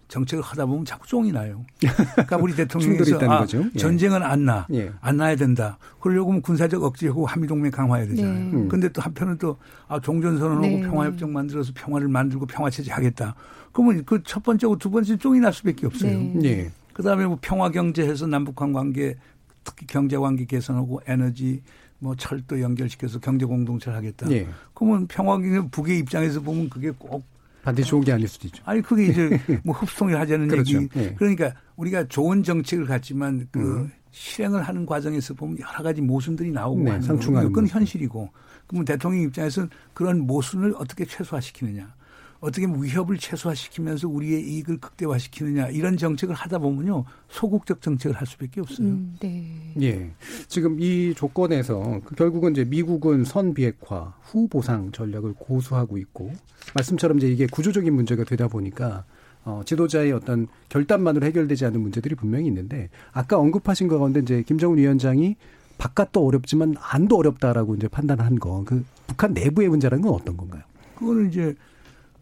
정책을 0.09 0.43
하다 0.43 0.67
보면 0.67 0.85
자꾸 0.85 1.07
쫑이 1.09 1.33
나요. 1.33 1.65
그러니까 1.81 2.37
우리 2.37 2.55
대통령께서 2.57 3.19
아, 3.29 3.41
거죠. 3.41 3.65
예. 3.75 3.79
전쟁은 3.79 4.23
안 4.23 4.45
나. 4.45 4.67
예. 4.73 4.93
안 5.01 5.17
나야 5.17 5.35
된다. 5.37 5.79
그러려고 6.01 6.31
하면 6.31 6.43
군사적 6.43 6.83
억제하고 6.83 7.27
한미 7.27 7.47
동맹 7.49 7.71
강화해야 7.71 8.07
되잖아요. 8.09 8.35
네. 8.35 8.51
음. 8.53 8.69
근데 8.69 8.89
또 8.91 9.03
한편은 9.03 9.39
또 9.39 9.57
아, 9.89 10.01
종전선언하고 10.01 10.67
네. 10.67 10.81
평화협정 10.83 11.33
만들어서 11.33 11.73
평화를 11.75 12.09
만들고 12.09 12.47
평화체제 12.47 12.93
하겠다. 12.93 13.35
그러면 13.73 14.05
그 14.05 14.23
첫 14.25 14.43
번째고 14.43 14.79
두 14.79 14.91
번째 14.91 15.17
쫑이 15.17 15.41
날 15.41 15.53
수밖에 15.53 15.87
없어요. 15.87 16.19
네. 16.19 16.41
예. 16.45 16.71
그다음에 16.93 17.27
뭐 17.27 17.39
평화 17.41 17.71
경제해서 17.71 18.27
남북한 18.27 18.73
관계 18.73 19.17
특히 19.65 19.87
경제 19.87 20.17
관계 20.17 20.45
개선하고 20.45 21.01
에너지 21.07 21.63
뭐 21.99 22.15
철도 22.15 22.61
연결시켜서 22.61 23.19
경제 23.19 23.45
공동체를 23.45 23.97
하겠다. 23.99 24.31
예. 24.31 24.47
그러면 24.73 25.07
평화 25.09 25.37
경제 25.39 25.61
북의 25.71 25.99
입장에서 25.99 26.41
보면 26.41 26.71
그게 26.71 26.93
꼭 26.97 27.25
반드시 27.67 27.89
좋은 27.89 28.05
게 28.05 28.13
아닐 28.13 28.29
수도 28.29 28.47
있죠. 28.47 28.63
아니 28.65 28.81
그게 28.81 29.07
이제 29.07 29.29
뭐 29.65 29.75
흡수통일 29.75 30.17
하자는 30.19 30.47
그렇죠. 30.47 30.83
얘기. 30.83 30.89
예. 31.01 31.15
그러니까 31.19 31.53
우리가 31.75 32.07
좋은 32.07 32.45
정책을 32.45 32.87
갖지만 32.87 33.49
그 33.51 33.59
음. 33.59 33.93
실행을 34.13 34.63
하는 34.63 34.87
과정에서 34.87 35.35
보면 35.35 35.59
여러 35.59 35.83
가지 35.83 36.01
모순들이 36.01 36.53
나오고 36.53 36.85
네, 36.85 37.01
상충하는 37.01 37.49
그건 37.49 37.67
현실이고. 37.67 38.31
그러면 38.69 38.85
대통령 38.85 39.23
입장에서는 39.23 39.69
그런 39.95 40.21
모순을 40.21 40.75
어떻게 40.79 41.05
최소화시키느냐. 41.05 41.93
어떻게 42.41 42.67
위협을 42.67 43.19
최소화시키면서 43.19 44.09
우리의 44.09 44.43
이익을 44.43 44.79
극대화시키느냐 44.79 45.69
이런 45.69 45.97
정책을 45.97 46.35
하다 46.35 46.59
보면요 46.59 47.05
소극적 47.29 47.81
정책을 47.83 48.17
할 48.17 48.27
수밖에 48.27 48.61
없어요. 48.61 48.89
음, 48.89 49.17
네. 49.21 49.73
예. 49.81 50.11
지금 50.49 50.79
이 50.81 51.15
조건에서 51.15 52.01
그 52.05 52.15
결국은 52.15 52.53
이제 52.53 52.65
미국은 52.65 53.25
선 53.25 53.55
비핵화 53.55 54.15
후 54.23 54.49
보상 54.49 54.93
전략을 54.93 55.35
고수하고 55.35 55.99
있고 55.99 56.33
말씀처럼 56.75 57.19
이제 57.19 57.29
이게 57.29 57.47
구조적인 57.47 57.93
문제가 57.95 58.25
되다 58.25 58.49
보니까 58.49 59.05
어, 59.45 59.63
지도자의 59.65 60.13
어떤 60.13 60.49
결단만으로 60.69 61.25
해결되지 61.27 61.65
않는 61.67 61.81
문제들이 61.81 62.17
분명히 62.17 62.47
있는데 62.47 62.91
아까 63.13 63.39
언급하신 63.39 63.87
것 63.89 63.99
가운데 63.99 64.21
이제 64.21 64.43
김정은 64.43 64.79
위원장이 64.79 65.37
바깥도 65.79 66.27
어렵지만 66.27 66.75
안도 66.81 67.17
어렵다라고 67.19 67.77
이제 67.77 67.87
판단한 67.87 68.39
거 68.39 68.65
그 68.65 68.85
북한 69.07 69.33
내부의 69.33 69.69
문제라는 69.69 70.03
건 70.03 70.13
어떤 70.13 70.37
건가요? 70.37 70.63
그거는 70.99 71.31
이제 71.31 71.55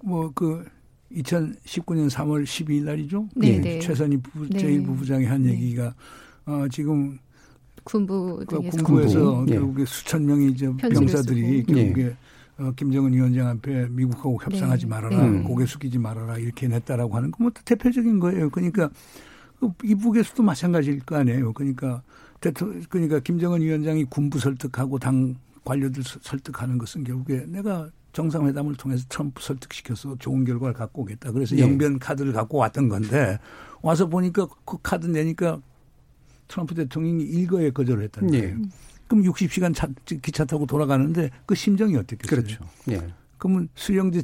뭐 0.05 0.31
그 0.35 0.65
2019년 1.15 2.11
3월 2.11 2.45
12일 2.45 2.85
날이죠. 2.85 3.29
네, 3.37 3.61
네. 3.61 3.79
최선희 3.79 4.17
부, 4.19 4.49
네. 4.49 4.59
제1부부장이 4.59 5.27
한 5.27 5.43
네. 5.43 5.53
얘기가 5.53 5.95
어, 6.47 6.67
지금 6.71 7.19
군부 7.85 8.43
그 8.47 8.61
군부에서 8.61 9.45
네. 9.47 9.55
결국에 9.55 9.85
수천 9.85 10.27
명의 10.27 10.51
이제 10.51 10.71
병사들이 10.77 11.65
결국에 11.65 12.17
어, 12.59 12.73
김정은 12.77 13.13
위원장 13.13 13.49
앞에 13.49 13.89
미국하고 13.91 14.39
협상하지 14.43 14.87
말아라, 14.87 15.29
네. 15.29 15.43
고개 15.43 15.67
숙이지 15.67 15.99
말아라 15.99 16.39
이렇게 16.39 16.69
냈다라고 16.69 17.17
하는 17.17 17.31
거뭐 17.31 17.51
대표적인 17.65 18.21
거예요. 18.21 18.49
그러니까 18.51 18.91
그 19.59 19.73
이북에서도 19.83 20.43
마찬가지일 20.43 21.01
거 21.01 21.17
아니에요. 21.17 21.53
그러니까 21.53 22.03
대통령 22.41 22.83
그러니까 22.89 23.21
김정은 23.21 23.61
위원장이 23.61 24.05
군부 24.05 24.39
설득하고 24.39 24.99
당 24.99 25.35
관료들 25.65 26.03
설득하는 26.05 26.79
것은 26.79 27.05
결국에 27.05 27.45
내가 27.47 27.91
정상회담을 28.15 28.77
통해서 28.77 29.05
트럼프 29.09 29.43
설득시켜서 29.43 30.17
좋은 30.19 30.45
결과를 30.45 30.73
갖고 30.73 31.03
오겠다. 31.03 31.33
그래서 31.33 31.57
예. 31.57 31.61
영변 31.61 31.99
카드를 31.99 32.33
갖고 32.33 32.57
왔던 32.59 32.89
건데 32.89 33.39
와서 33.83 34.07
보니까 34.07 34.47
그 34.65 34.79
카드 34.83 35.07
내니까 35.07 35.61
트럼프 36.49 36.75
대통령이 36.75 37.25
일거에 37.25 37.71
거절을 37.71 38.05
했다는 38.05 38.35
예. 38.35 38.41
거예요. 38.41 38.57
예. 38.57 38.69
그럼 39.09 39.25
60시간 39.25 39.75
차, 39.75 39.89
기차 40.23 40.45
타고 40.45 40.65
돌아가는데 40.65 41.31
그 41.45 41.55
심정이 41.55 41.97
어땠겠어요? 41.97 42.41
그렇죠. 42.41 42.65
예. 42.91 43.07
그러면 43.37 43.69
수령제 43.75 44.23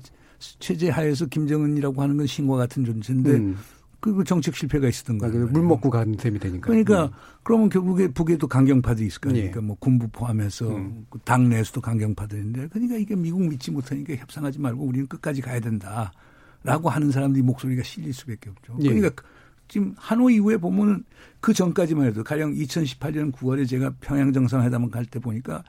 체제 0.58 0.88
하에서 0.88 1.26
김정은이라고 1.26 2.00
하는 2.00 2.16
건 2.16 2.26
신과 2.26 2.56
같은 2.56 2.84
존재인데 2.84 3.30
음. 3.32 3.58
그 4.00 4.24
정책 4.24 4.56
실패가 4.56 4.88
있었던 4.88 5.18
거예요. 5.18 5.46
물 5.48 5.62
먹고 5.62 5.90
간 5.90 6.16
셈이 6.18 6.38
되니까. 6.38 6.66
그러니까 6.66 7.04
음. 7.04 7.10
그러면 7.42 7.68
결국에 7.68 8.08
북에도 8.08 8.46
강경파도 8.48 9.04
있을 9.04 9.20
거니까 9.20 9.56
예. 9.56 9.60
뭐 9.60 9.76
군부 9.78 10.08
포함해서 10.08 10.74
음. 10.74 11.06
그 11.10 11.18
당내에서도 11.24 11.80
강경파들인데 11.80 12.68
그러니까 12.68 12.96
이게 12.96 13.14
미국 13.14 13.42
믿지 13.42 13.70
못하니까 13.70 14.14
협상하지 14.14 14.58
말고 14.58 14.82
우리는 14.84 15.06
끝까지 15.06 15.42
가야 15.42 15.60
된다라고 15.60 16.88
하는 16.88 17.10
사람들이 17.10 17.42
목소리가 17.42 17.82
실릴 17.82 18.12
수밖에 18.14 18.50
없죠. 18.50 18.76
예. 18.80 18.88
그러니까 18.88 19.22
지금 19.68 19.94
하노이 19.96 20.34
이후에 20.36 20.56
보면은 20.56 21.04
그 21.40 21.52
전까지만 21.52 22.06
해도 22.06 22.24
가령 22.24 22.54
2018년 22.54 23.32
9월에 23.32 23.68
제가 23.68 23.94
평양 24.00 24.32
정상회담을 24.32 24.90
갈 24.90 25.04
때 25.04 25.20
보니까 25.20 25.62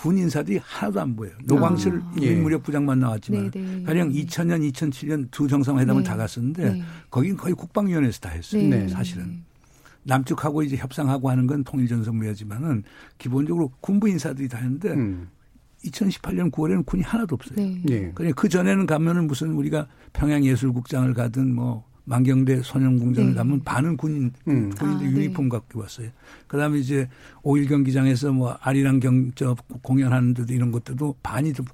군 0.00 0.16
인사들이 0.16 0.60
하나도 0.62 1.00
안 1.00 1.16
보여요. 1.16 1.34
노광철 1.44 2.00
아. 2.04 2.12
인민무력 2.16 2.60
예. 2.60 2.62
부장만 2.62 3.00
나왔지만 3.00 3.50
네네. 3.50 3.76
네. 3.78 3.82
가령 3.82 4.12
2000년, 4.12 4.72
2007년 4.72 5.28
두 5.32 5.48
정상회담을 5.48 6.02
네. 6.04 6.08
다 6.08 6.16
갔었는데 6.16 6.72
네. 6.72 6.82
거긴 7.10 7.36
거의 7.36 7.54
국방위원회에서 7.54 8.20
다 8.20 8.30
했어요. 8.30 8.62
네. 8.62 8.86
사실은. 8.88 9.42
남쪽하고 10.04 10.62
이제 10.62 10.76
협상하고 10.76 11.28
하는 11.28 11.48
건 11.48 11.64
통일전선무야지만은 11.64 12.84
기본적으로 13.18 13.72
군부 13.80 14.08
인사들이 14.08 14.48
다 14.48 14.58
했는데 14.58 14.90
음. 14.90 15.28
2018년 15.84 16.52
9월에는 16.52 16.86
군이 16.86 17.02
하나도 17.02 17.34
없어요. 17.34 17.56
네. 17.56 17.82
네. 17.84 18.12
그그 18.14 18.48
전에는 18.48 18.86
가면은 18.86 19.26
무슨 19.26 19.52
우리가 19.52 19.88
평양예술국장을 20.12 21.12
가든 21.12 21.52
뭐 21.52 21.84
만경대 22.08 22.62
소년공장을 22.62 23.30
네. 23.30 23.36
가면 23.36 23.64
반은 23.64 23.96
군인 23.98 24.32
음. 24.48 24.70
군인들 24.70 25.06
아, 25.06 25.10
유니폼 25.10 25.44
네. 25.44 25.48
갖고 25.50 25.80
왔어요. 25.80 26.08
그다음에 26.46 26.78
이제 26.78 27.08
오일 27.42 27.68
경기장에서 27.68 28.32
뭐 28.32 28.56
아리랑 28.60 29.00
경저 29.00 29.56
공연하는 29.82 30.32
데도 30.32 30.54
이런 30.54 30.72
것들도 30.72 31.16
반이 31.22 31.52
좀 31.52 31.66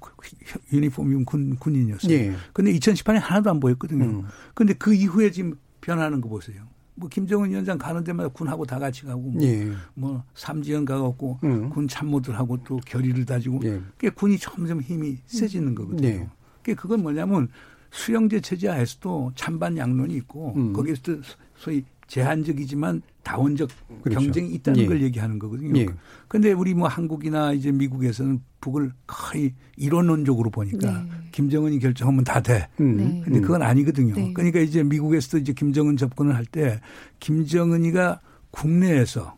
유니폼이 0.73 1.23
군 1.23 1.55
군인이었어요. 1.55 2.13
예. 2.13 2.33
근데 2.51 2.73
2018년 2.73 3.19
하나도 3.19 3.49
안 3.49 3.59
보였거든요. 3.61 4.03
음. 4.03 4.23
근데 4.53 4.73
그 4.73 4.93
이후에 4.93 5.31
지금 5.31 5.55
변하는 5.79 6.19
거 6.19 6.27
보세요. 6.27 6.63
뭐 6.95 7.07
김정은 7.07 7.49
위원장 7.49 7.77
가는 7.77 8.03
데마다 8.03 8.29
군하고 8.29 8.65
다 8.65 8.77
같이 8.77 9.05
가고 9.05 9.21
뭐, 9.21 9.41
예. 9.41 9.71
뭐 9.93 10.23
삼지연 10.33 10.83
가갖고 10.83 11.39
음. 11.45 11.69
군 11.69 11.87
참모들하고 11.87 12.63
또 12.65 12.77
결의를 12.85 13.25
다지고 13.25 13.61
예. 13.63 13.81
그 13.97 14.11
군이 14.11 14.37
점점 14.37 14.81
힘이 14.81 15.17
세지는 15.27 15.75
거거든요. 15.75 16.07
예. 16.07 16.29
그게 16.57 16.73
그건 16.73 17.03
뭐냐면 17.03 17.47
수령제 17.95 18.41
체제 18.41 18.67
하에서도 18.67 19.31
찬반 19.35 19.77
양론이 19.77 20.13
있고 20.15 20.53
음. 20.55 20.73
거기에서도 20.73 21.21
소위 21.55 21.83
제한적이지만 22.07 23.01
다원적 23.23 23.69
그렇죠. 24.03 24.19
경쟁이 24.19 24.53
있다는 24.53 24.81
예. 24.81 24.85
걸 24.85 25.01
얘기하는 25.01 25.39
거거든요. 25.39 25.79
예. 25.79 25.87
근데 26.27 26.51
우리 26.51 26.73
뭐 26.75 26.87
한국이나 26.87 27.53
이제 27.53 27.71
미국에서는 27.71 28.41
북을 28.61 28.91
거의 29.07 29.53
이론론적으로 29.77 30.51
보니까 30.51 30.91
네. 30.91 31.09
김정은이 31.31 31.79
결정하면 31.79 32.23
다 32.23 32.41
돼. 32.41 32.67
음. 32.79 32.97
네. 32.97 33.21
근데 33.23 33.39
그건 33.39 33.63
아니거든요. 33.63 34.13
네. 34.13 34.33
그러니까 34.33 34.59
이제 34.59 34.83
미국에서도 34.83 35.37
이제 35.39 35.53
김정은 35.53 35.97
접근을 35.97 36.35
할 36.35 36.45
때 36.45 36.79
김정은이가 37.19 38.19
국내에서 38.51 39.35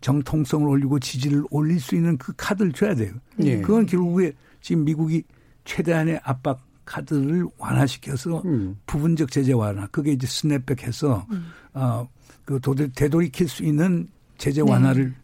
정통성을 0.00 0.68
올리고 0.68 1.00
지지를 1.00 1.42
올릴 1.50 1.80
수 1.80 1.96
있는 1.96 2.16
그 2.18 2.32
카드를 2.36 2.72
줘야 2.72 2.94
돼요. 2.94 3.12
예. 3.40 3.60
그건 3.60 3.86
결국에 3.86 4.34
지금 4.60 4.84
미국이 4.84 5.24
최대한의 5.64 6.20
압박 6.22 6.60
카드를 6.88 7.46
완화시켜서 7.58 8.42
음. 8.46 8.76
부분적 8.86 9.30
제재 9.30 9.52
완화 9.52 9.86
그게 9.88 10.12
이제 10.12 10.26
스냅백해서 10.26 11.26
음. 11.30 11.46
어그 11.74 12.60
되돌이킬 12.94 13.48
수 13.48 13.62
있는 13.62 14.08
제재 14.38 14.62
네. 14.62 14.70
완화를 14.70 15.08
네. 15.10 15.14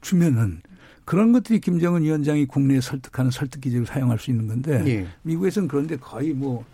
주면은 0.00 0.62
그런 1.04 1.32
것들이 1.32 1.60
김정은 1.60 2.02
위원장이 2.02 2.46
국내에 2.46 2.80
설득하는 2.80 3.30
설득 3.30 3.60
기제로 3.60 3.84
사용할 3.84 4.18
수 4.18 4.30
있는 4.30 4.46
건데 4.46 4.82
네. 4.82 5.06
미국에서는 5.22 5.68
그런데 5.68 5.96
거의 5.96 6.32
뭐 6.32 6.64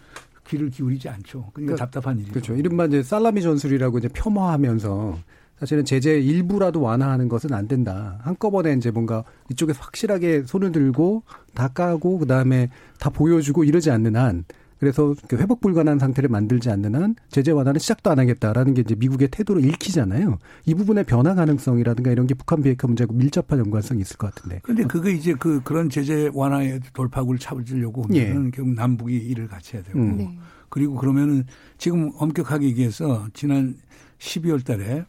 귀를 0.48 0.70
기울이지 0.70 1.08
않죠. 1.08 1.50
그러니까, 1.52 1.52
그러니까 1.54 1.76
답답한 1.76 2.18
일이죠. 2.18 2.32
그렇죠. 2.32 2.54
이른바 2.54 2.84
이제 2.84 3.02
살라미 3.02 3.42
전술이라고 3.42 3.98
이제 3.98 4.08
폄하하면서 4.08 5.18
사실은 5.58 5.84
제재 5.84 6.18
일부라도 6.20 6.80
완화하는 6.80 7.28
것은 7.28 7.52
안 7.52 7.68
된다. 7.68 8.18
한꺼번에 8.22 8.72
이제 8.74 8.90
뭔가 8.90 9.24
이쪽에서 9.50 9.80
확실하게 9.80 10.44
손을 10.46 10.72
들고 10.72 11.22
다 11.54 11.68
까고 11.68 12.18
그다음에 12.18 12.70
다 12.98 13.10
보여주고 13.10 13.64
이러지 13.64 13.90
않는 13.90 14.16
한 14.16 14.44
그래서 14.78 15.14
회복 15.32 15.60
불가능한 15.60 15.98
상태를 15.98 16.28
만들지 16.28 16.68
않는 16.70 16.94
한 16.94 17.14
제재 17.30 17.52
완화는 17.52 17.78
시작도 17.78 18.10
안 18.10 18.18
하겠다라는 18.18 18.74
게 18.74 18.82
이제 18.82 18.94
미국의 18.94 19.28
태도로 19.28 19.60
읽히잖아요. 19.60 20.38
이 20.66 20.74
부분의 20.74 21.04
변화 21.04 21.34
가능성이라든가 21.34 22.10
이런 22.10 22.26
게 22.26 22.34
북한 22.34 22.62
비핵화 22.62 22.86
문제하고 22.86 23.14
밀접한 23.14 23.58
연관성이 23.60 24.02
있을 24.02 24.16
것 24.18 24.34
같은데. 24.34 24.60
그런데 24.62 24.84
그게 24.84 25.12
이제 25.12 25.34
그 25.34 25.62
그런 25.62 25.88
제재 25.88 26.30
완화의 26.34 26.80
돌파구를 26.92 27.38
찾으려고 27.38 28.02
하면 28.02 28.16
예. 28.16 28.50
결국 28.50 28.74
남북이 28.74 29.16
일을 29.16 29.48
같이 29.48 29.76
해야 29.76 29.82
되고 29.82 29.98
음. 29.98 30.16
네. 30.18 30.38
그리고 30.68 30.96
그러면은 30.96 31.46
지금 31.78 32.10
엄격하게 32.18 32.66
얘기해서 32.66 33.28
지난 33.32 33.76
12월 34.18 34.64
달에 34.64 35.06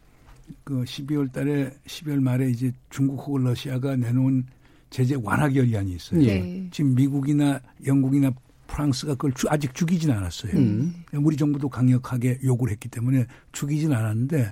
그 0.64 0.84
12월 0.84 1.32
달에 1.32 1.72
12월 1.88 2.20
말에 2.22 2.50
이제 2.50 2.72
중국하고 2.90 3.38
러시아가 3.40 3.96
내놓은 3.96 4.46
제재 4.90 5.16
완화 5.22 5.50
결의안이 5.50 5.94
있어요. 5.94 6.22
네. 6.22 6.68
지금 6.72 6.96
미국이나 6.96 7.60
영국이나 7.86 8.32
프랑스가 8.68 9.16
그걸 9.16 9.34
아직 9.50 9.74
죽이진 9.74 10.12
않았어요. 10.12 10.54
음. 10.54 10.94
우리 11.14 11.36
정부도 11.38 11.70
강력하게 11.70 12.40
요구를 12.44 12.72
했기 12.74 12.90
때문에 12.90 13.26
죽이진 13.52 13.92
않았는데 13.94 14.52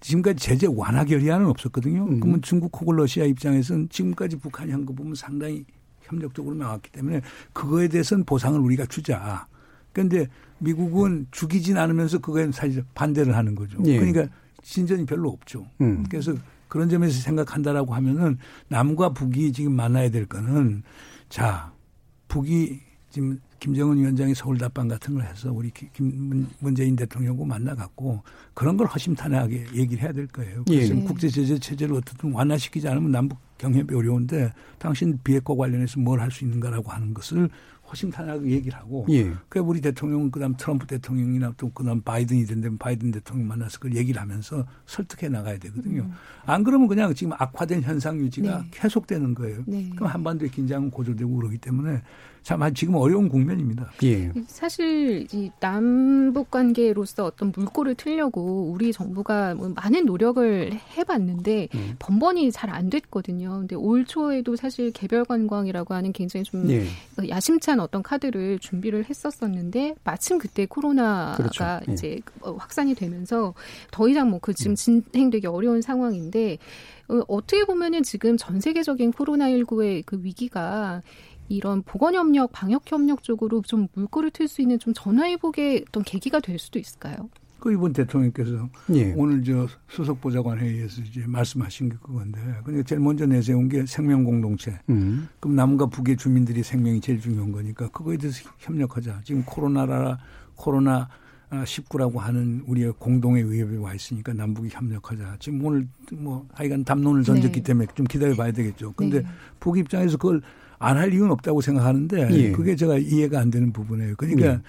지금까지 0.00 0.38
제재 0.38 0.66
완화 0.70 1.04
결의안은 1.04 1.46
없었거든요. 1.46 2.04
음. 2.04 2.20
그러면 2.20 2.42
중국하고 2.42 2.92
러시아 2.92 3.24
입장에서는 3.24 3.88
지금까지 3.90 4.36
북한이 4.36 4.72
한 4.72 4.84
거 4.84 4.92
보면 4.92 5.14
상당히 5.14 5.64
협력적으로 6.02 6.54
나왔기 6.56 6.90
때문에 6.92 7.20
그거에 7.52 7.88
대해서는 7.88 8.24
보상을 8.24 8.58
우리가 8.58 8.86
주자. 8.86 9.46
그런데 9.92 10.26
미국은 10.58 11.26
죽이진 11.30 11.78
않으면서 11.78 12.18
그거에 12.18 12.50
사실 12.52 12.84
반대를 12.94 13.36
하는 13.36 13.54
거죠. 13.54 13.78
예. 13.86 13.98
그러니까 13.98 14.26
진전이 14.64 15.06
별로 15.06 15.30
없죠. 15.30 15.66
음. 15.80 16.04
그래서 16.10 16.34
그런 16.68 16.88
점에서 16.88 17.20
생각한다라고 17.20 17.94
하면은 17.94 18.38
남과 18.68 19.10
북이 19.10 19.52
지금 19.52 19.72
만나야 19.76 20.10
될 20.10 20.26
거는 20.26 20.82
자 21.28 21.72
북이 22.28 22.80
지금 23.10 23.38
김정은 23.60 23.96
위원장이 23.96 24.34
서울 24.34 24.58
답방 24.58 24.88
같은 24.88 25.14
걸 25.14 25.24
해서 25.24 25.52
우리 25.52 25.70
김 25.70 26.46
문재인 26.58 26.96
대통령하고 26.96 27.44
만나갖고 27.46 28.22
그런 28.52 28.76
걸 28.76 28.86
허심탄회하게 28.88 29.66
얘기를 29.74 30.02
해야 30.02 30.12
될 30.12 30.26
거예요. 30.26 30.64
그래서 30.66 30.94
예. 30.94 31.00
국제 31.04 31.28
제재 31.28 31.58
체제를 31.58 31.94
어떻든 31.94 32.32
완화시키지 32.32 32.88
않으면 32.88 33.10
남북 33.12 33.38
경협이 33.58 33.94
어려운데 33.94 34.52
당신 34.78 35.18
비핵화 35.22 35.54
관련해서 35.54 36.00
뭘 36.00 36.20
할 36.20 36.30
수 36.30 36.44
있는가라고 36.44 36.90
하는 36.90 37.14
것을 37.14 37.48
허심탄회하게 37.90 38.50
얘기를 38.50 38.78
하고 38.78 39.06
예. 39.10 39.32
그래 39.48 39.62
우리 39.62 39.80
대통령은 39.80 40.30
그다음 40.30 40.54
트럼프 40.56 40.86
대통령이나 40.86 41.54
또 41.56 41.70
그다음 41.70 42.00
바이든이 42.00 42.46
된다면 42.46 42.78
바이든 42.78 43.10
대통령 43.10 43.48
만나서 43.48 43.78
그걸 43.78 43.96
얘기를 43.96 44.20
하면서 44.20 44.66
설득해 44.86 45.28
나가야 45.28 45.58
되거든요. 45.58 46.02
음. 46.02 46.12
안 46.46 46.64
그러면 46.64 46.88
그냥 46.88 47.14
지금 47.14 47.32
악화된 47.34 47.82
현상 47.82 48.18
유지가 48.18 48.58
네. 48.62 48.68
계속되는 48.70 49.34
거예요. 49.34 49.62
네. 49.66 49.90
그럼 49.94 50.10
한반도의 50.10 50.50
긴장은 50.50 50.90
고조되고 50.90 51.36
그러기 51.36 51.58
때문에 51.58 52.02
참 52.44 52.72
지금 52.74 52.94
어려운 52.94 53.28
국면입니다. 53.28 53.90
예. 54.04 54.30
사실 54.46 55.26
이 55.32 55.50
남북 55.58 56.52
관계로서 56.52 57.24
어떤 57.24 57.52
물꼬를 57.56 57.96
틀려고 57.96 58.70
우리 58.70 58.92
정부가 58.92 59.54
뭐 59.54 59.70
많은 59.74 60.06
노력을 60.06 60.72
해봤는데 60.96 61.68
음. 61.74 61.96
번번이 61.98 62.52
잘 62.52 62.70
안 62.74 62.90
됐거든요. 62.90 63.58
근데 63.60 63.76
올 63.76 64.04
초에도 64.04 64.56
사실 64.56 64.90
개별 64.92 65.24
관광이라고 65.24 65.94
하는 65.94 66.12
굉장히 66.12 66.44
좀 66.44 66.68
예. 66.70 66.86
야심찬 67.28 67.78
어떤 67.80 68.02
카드를 68.02 68.58
준비를 68.58 69.08
했었었는데 69.08 69.94
마침 70.04 70.38
그때 70.38 70.66
코로나가 70.66 71.36
그렇죠. 71.36 71.64
예. 71.88 71.92
이제 71.92 72.20
확산이 72.56 72.94
되면서 72.94 73.54
더 73.90 74.08
이상 74.08 74.30
뭐 74.30 74.44
그 74.44 74.52
지금 74.52 74.72
음. 74.72 74.76
진행되기 74.76 75.46
어려운 75.46 75.80
상황인데 75.80 76.58
어, 77.08 77.20
어떻게 77.28 77.64
보면은 77.64 78.02
지금 78.02 78.36
전 78.36 78.60
세계적인 78.60 79.12
코로나19의 79.12 80.02
그 80.04 80.20
위기가 80.22 81.00
이런 81.48 81.82
보건협력, 81.82 82.52
방역협력 82.52 83.22
쪽으로 83.22 83.62
좀 83.62 83.88
물꼬를 83.94 84.30
틀 84.30 84.48
수 84.48 84.62
있는 84.62 84.78
좀 84.78 84.94
전화위복의 84.94 85.84
어떤 85.88 86.02
계기가 86.02 86.40
될 86.40 86.58
수도 86.58 86.78
있을까요? 86.78 87.28
그 87.58 87.72
이번 87.72 87.94
대통령께서 87.94 88.68
예. 88.92 89.14
오늘 89.16 89.42
저 89.42 89.66
수석 89.88 90.20
보좌관 90.20 90.58
회의에서 90.58 91.00
이제 91.00 91.24
말씀하신 91.26 91.88
게 91.88 91.96
그건데 92.02 92.38
그러니까 92.62 92.86
제일 92.86 93.00
먼저 93.00 93.24
내세운 93.24 93.70
게 93.70 93.86
생명 93.86 94.22
공동체. 94.22 94.78
음. 94.90 95.28
그럼 95.40 95.56
남과 95.56 95.86
북의 95.86 96.18
주민들이 96.18 96.62
생명이 96.62 97.00
제일 97.00 97.20
중요한 97.20 97.52
거니까 97.52 97.88
그거에 97.88 98.18
대해서 98.18 98.50
협력하자. 98.58 99.22
지금 99.24 99.42
코로나라 99.46 100.18
코로나 100.56 101.08
19라고 101.50 102.18
하는 102.18 102.62
우리의 102.66 102.92
공동의 102.98 103.50
위협이 103.50 103.76
와 103.76 103.94
있으니까 103.94 104.34
남북이 104.34 104.68
협력하자. 104.70 105.36
지금 105.38 105.64
오늘 105.64 105.88
뭐 106.12 106.46
하여간 106.52 106.84
담론을 106.84 107.22
던졌기 107.22 107.60
네. 107.60 107.62
때문에 107.62 107.86
좀 107.94 108.06
기다려 108.06 108.34
봐야 108.34 108.52
되겠죠. 108.52 108.92
근데 108.92 109.22
네. 109.22 109.28
북 109.58 109.78
입장에서 109.78 110.18
그걸 110.18 110.42
안 110.86 110.96
할 110.96 111.12
이유는 111.12 111.30
없다고 111.30 111.60
생각하는데 111.60 112.28
예. 112.32 112.52
그게 112.52 112.76
제가 112.76 112.98
이해가 112.98 113.40
안 113.40 113.50
되는 113.50 113.72
부분이에요. 113.72 114.14
그러니까 114.16 114.46
예. 114.46 114.60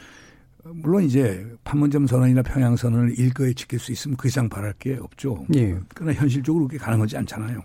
물론 0.73 1.03
이제 1.03 1.45
판문점 1.63 2.07
선언이나 2.07 2.41
평양 2.41 2.75
선언을 2.75 3.19
일거에 3.19 3.53
지킬 3.53 3.77
수 3.79 3.91
있으면 3.91 4.17
그 4.17 4.27
이상 4.27 4.49
바랄 4.49 4.73
게 4.79 4.97
없죠. 4.99 5.45
예. 5.55 5.77
그러나 5.93 6.13
현실적으로 6.13 6.67
그게 6.67 6.77
가능하지 6.77 7.17
않잖아요. 7.17 7.61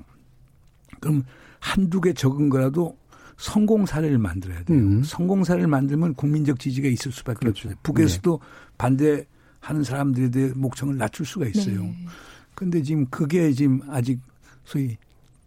그럼 1.01 1.23
한두 1.61 2.01
개 2.01 2.13
적은 2.13 2.49
거라도 2.51 2.97
성공 3.39 3.87
사례를 3.87 4.19
만들어야 4.19 4.63
돼요. 4.65 4.79
음. 4.79 5.03
성공 5.03 5.45
사례를 5.45 5.67
만들면 5.67 6.15
국민적 6.15 6.59
지지가 6.59 6.89
있을 6.89 7.11
수밖에 7.11 7.39
그렇죠. 7.39 7.69
없어요. 7.69 7.79
북에서도 7.83 8.39
네. 8.41 8.47
반대하는 8.77 9.83
사람들에 9.83 10.31
대해 10.31 10.53
목청을 10.55 10.99
낮출 10.99 11.25
수가 11.25 11.47
있어요. 11.47 11.83
네. 11.83 12.07
근데 12.55 12.83
지금 12.83 13.07
그게 13.07 13.51
지금 13.53 13.81
아직 13.89 14.21
소위 14.65 14.99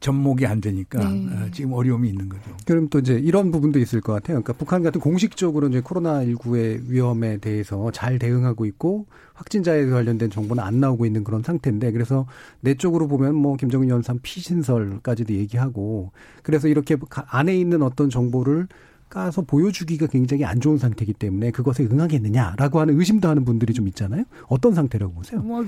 접목이 0.04 0.46
안 0.46 0.60
되니까 0.60 1.00
네. 1.00 1.28
어, 1.28 1.50
지금 1.52 1.74
어려움이 1.74 2.10
있는 2.10 2.28
거죠. 2.28 2.56
그럼 2.66 2.90
또 2.90 3.00
이제 3.00 3.14
이런 3.14 3.52
부분도 3.52 3.80
있을 3.80 4.02
것 4.02 4.12
같아요. 4.12 4.42
그러니까 4.42 4.54
북한 4.54 4.84
같은 4.84 5.00
공식적으로 5.00 5.70
이제 5.70 5.82
코로나19의 5.82 6.90
위험에 6.90 7.38
대해서 7.38 7.90
잘 7.92 8.20
대응하고 8.20 8.66
있고 8.66 9.08
확진자에 9.34 9.86
관련된 9.88 10.30
정보는 10.30 10.62
안 10.62 10.82
나오고 10.82 11.06
있는 11.06 11.24
그런 11.24 11.42
상태인데 11.42 11.94
그래서 11.94 12.28
내 12.60 12.76
쪽으로 12.76 13.08
보면 13.08 13.34
뭐 13.34 13.56
김정은 13.56 13.88
연산 13.88 14.20
피신설까지도 14.22 15.34
얘기하고 15.34 16.12
그래서 16.44 16.68
이렇게 16.68 16.98
안에 17.10 17.58
있는 17.58 17.82
어떤 17.82 18.10
정보를 18.10 18.68
까서 19.10 19.44
보여주기가 19.44 20.08
굉장히 20.08 20.44
안 20.44 20.60
좋은 20.60 20.80
상태이기 20.80 21.14
때문에 21.14 21.52
그것에 21.52 21.84
응하겠느냐라고 21.86 22.80
하는 22.80 23.00
의심도 23.00 23.30
하는 23.30 23.46
분들이 23.46 23.72
좀 23.72 23.88
있잖아요. 23.88 24.24
어떤 24.48 24.74
상태라고 24.74 25.14
보세요? 25.14 25.40
뭐, 25.40 25.64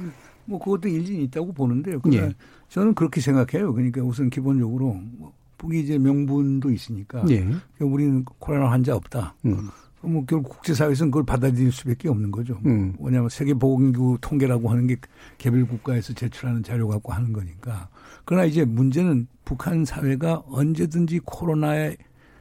뭐 0.45 0.59
그것도 0.59 0.87
일리는 0.87 1.21
있다고 1.21 1.53
보는데요. 1.53 1.99
그러니까 1.99 2.27
예. 2.27 2.33
저는 2.69 2.93
그렇게 2.93 3.21
생각해요. 3.21 3.73
그러니까 3.73 4.01
우선 4.01 4.29
기본적으로 4.29 4.99
뭐 5.17 5.33
북이 5.57 5.81
이제 5.81 5.97
명분도 5.97 6.71
있으니까 6.71 7.23
예. 7.29 7.39
그러니까 7.39 7.85
우리는 7.85 8.25
코로나 8.39 8.71
환자 8.71 8.95
없다. 8.95 9.35
음. 9.45 9.69
뭐 10.01 10.23
결국 10.25 10.49
국제사회에서는 10.49 11.11
그걸 11.11 11.25
받아들일 11.25 11.71
수밖에 11.71 12.09
없는 12.09 12.31
거죠. 12.31 12.59
음. 12.65 12.95
왜냐하면 12.99 13.29
세계보건기구 13.29 14.19
통계라고 14.21 14.69
하는 14.69 14.87
게 14.87 14.97
개별 15.37 15.65
국가에서 15.65 16.13
제출하는 16.13 16.63
자료 16.63 16.87
갖고 16.87 17.11
하는 17.11 17.33
거니까. 17.33 17.89
그러나 18.23 18.45
이제 18.45 18.65
문제는 18.65 19.27
북한 19.43 19.83
사회가 19.83 20.43
언제든지 20.47 21.21
코로나에 21.25 21.97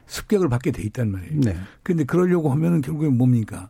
습격을 0.07 0.49
받게 0.49 0.71
돼 0.71 0.83
있단 0.83 1.11
말이에요. 1.11 1.41
네. 1.41 1.55
그런데 1.81 2.03
그러려고 2.03 2.51
하면은 2.51 2.81
결국엔 2.81 3.17
뭡니까? 3.17 3.69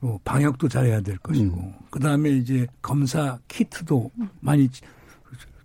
뭐 0.00 0.18
방역도 0.24 0.68
잘해야 0.68 1.00
될 1.00 1.16
것이고, 1.18 1.56
음. 1.56 1.72
그 1.90 1.98
다음에 2.00 2.30
이제 2.30 2.66
검사 2.82 3.38
키트도 3.48 4.10
많이 4.40 4.68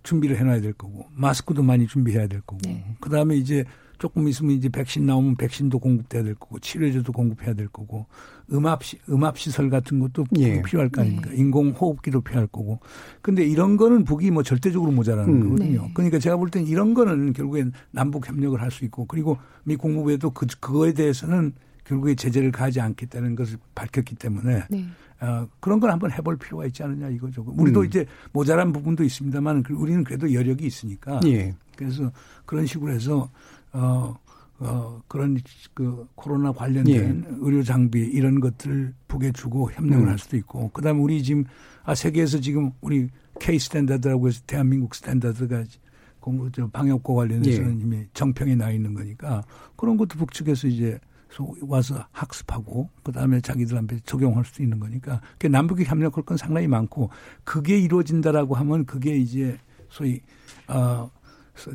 준비를 0.02 0.36
해놔야 0.38 0.60
될 0.60 0.72
거고 0.72 1.06
마스크도 1.14 1.62
많이 1.62 1.86
준비해야 1.86 2.26
될 2.26 2.40
거고 2.40 2.58
네. 2.64 2.84
그다음에 3.00 3.36
이제 3.36 3.64
조금 3.98 4.26
있으면 4.26 4.56
이제 4.56 4.68
백신 4.68 5.06
나오면 5.06 5.36
백신도 5.36 5.78
공급돼야 5.78 6.24
될 6.24 6.34
거고 6.34 6.58
치료제도 6.58 7.12
공급해야 7.12 7.54
될 7.54 7.68
거고 7.68 8.06
음압 8.52 8.82
시, 8.82 8.98
음압 9.08 9.38
시설 9.38 9.70
같은 9.70 10.00
것도 10.00 10.24
예. 10.38 10.60
필요할 10.62 10.88
거 10.88 11.02
아닙니까? 11.02 11.30
예. 11.32 11.36
인공 11.36 11.70
호흡기도 11.70 12.20
필요할 12.20 12.48
거고. 12.48 12.80
근데 13.22 13.44
이런 13.46 13.76
거는 13.76 14.02
북이 14.02 14.32
뭐 14.32 14.42
절대적으로 14.42 14.90
모자라는 14.90 15.32
음. 15.32 15.40
거거든요. 15.44 15.82
네. 15.82 15.90
그러니까 15.94 16.18
제가 16.18 16.36
볼 16.36 16.50
땐 16.50 16.66
이런 16.66 16.94
거는 16.94 17.32
결국엔 17.32 17.72
남북 17.92 18.28
협력을 18.28 18.60
할 18.60 18.72
수 18.72 18.84
있고 18.84 19.04
그리고 19.06 19.38
미 19.62 19.76
국무부에도 19.76 20.30
그 20.30 20.46
그거에 20.58 20.92
대해서는 20.94 21.52
결국에 21.92 22.14
제재를 22.14 22.50
가하지 22.50 22.80
않겠다는 22.80 23.34
것을 23.34 23.58
밝혔기 23.74 24.14
때문에 24.14 24.64
네. 24.70 24.86
어, 25.20 25.46
그런 25.60 25.78
걸 25.78 25.90
한번 25.90 26.10
해볼 26.10 26.36
필요가 26.38 26.64
있지 26.66 26.82
않느냐 26.82 27.10
이거죠. 27.10 27.44
우리도 27.46 27.80
음. 27.80 27.86
이제 27.86 28.06
모자란 28.32 28.72
부분도 28.72 29.04
있습니다만 29.04 29.64
우리는 29.70 30.02
그래도 30.02 30.32
여력이 30.32 30.66
있으니까. 30.66 31.20
예. 31.26 31.54
그래서 31.76 32.10
그런 32.46 32.66
식으로 32.66 32.92
해서 32.92 33.30
어, 33.72 34.14
어, 34.58 35.02
그런 35.06 35.38
그 35.74 36.06
코로나 36.14 36.50
관련된 36.50 37.24
예. 37.28 37.36
의료 37.40 37.62
장비 37.62 38.00
이런 38.00 38.40
것들 38.40 38.94
북에 39.06 39.32
주고 39.32 39.70
협력을 39.70 40.04
음. 40.04 40.08
할 40.08 40.18
수도 40.18 40.36
있고 40.38 40.70
그다음에 40.70 40.98
우리 40.98 41.22
지금 41.22 41.44
아 41.84 41.94
세계에서 41.94 42.40
지금 42.40 42.72
우리 42.80 43.08
K 43.38 43.58
스탠다드라고 43.58 44.28
해서 44.28 44.42
대한민국 44.46 44.94
standard가 44.94 45.64
공부 46.20 46.50
저 46.52 46.66
방역과 46.68 47.12
관련해서는 47.12 47.78
예. 47.78 47.82
이미 47.82 48.06
정평이 48.14 48.56
나 48.56 48.70
있는 48.70 48.94
거니까 48.94 49.42
그런 49.76 49.96
것도 49.96 50.18
북측에서 50.18 50.68
이제 50.68 50.98
와서 51.62 52.06
학습하고 52.12 52.88
그다음에 53.02 53.40
자기들한테 53.40 54.00
적용할 54.04 54.44
수 54.44 54.62
있는 54.62 54.78
거니까 54.78 55.20
그 55.38 55.46
남북이 55.46 55.84
협력할 55.84 56.24
건 56.24 56.36
상당히 56.36 56.66
많고 56.66 57.10
그게 57.44 57.78
이루어진다라고 57.78 58.54
하면 58.54 58.84
그게 58.84 59.16
이제 59.16 59.58
소위 59.88 60.20
어 60.68 61.10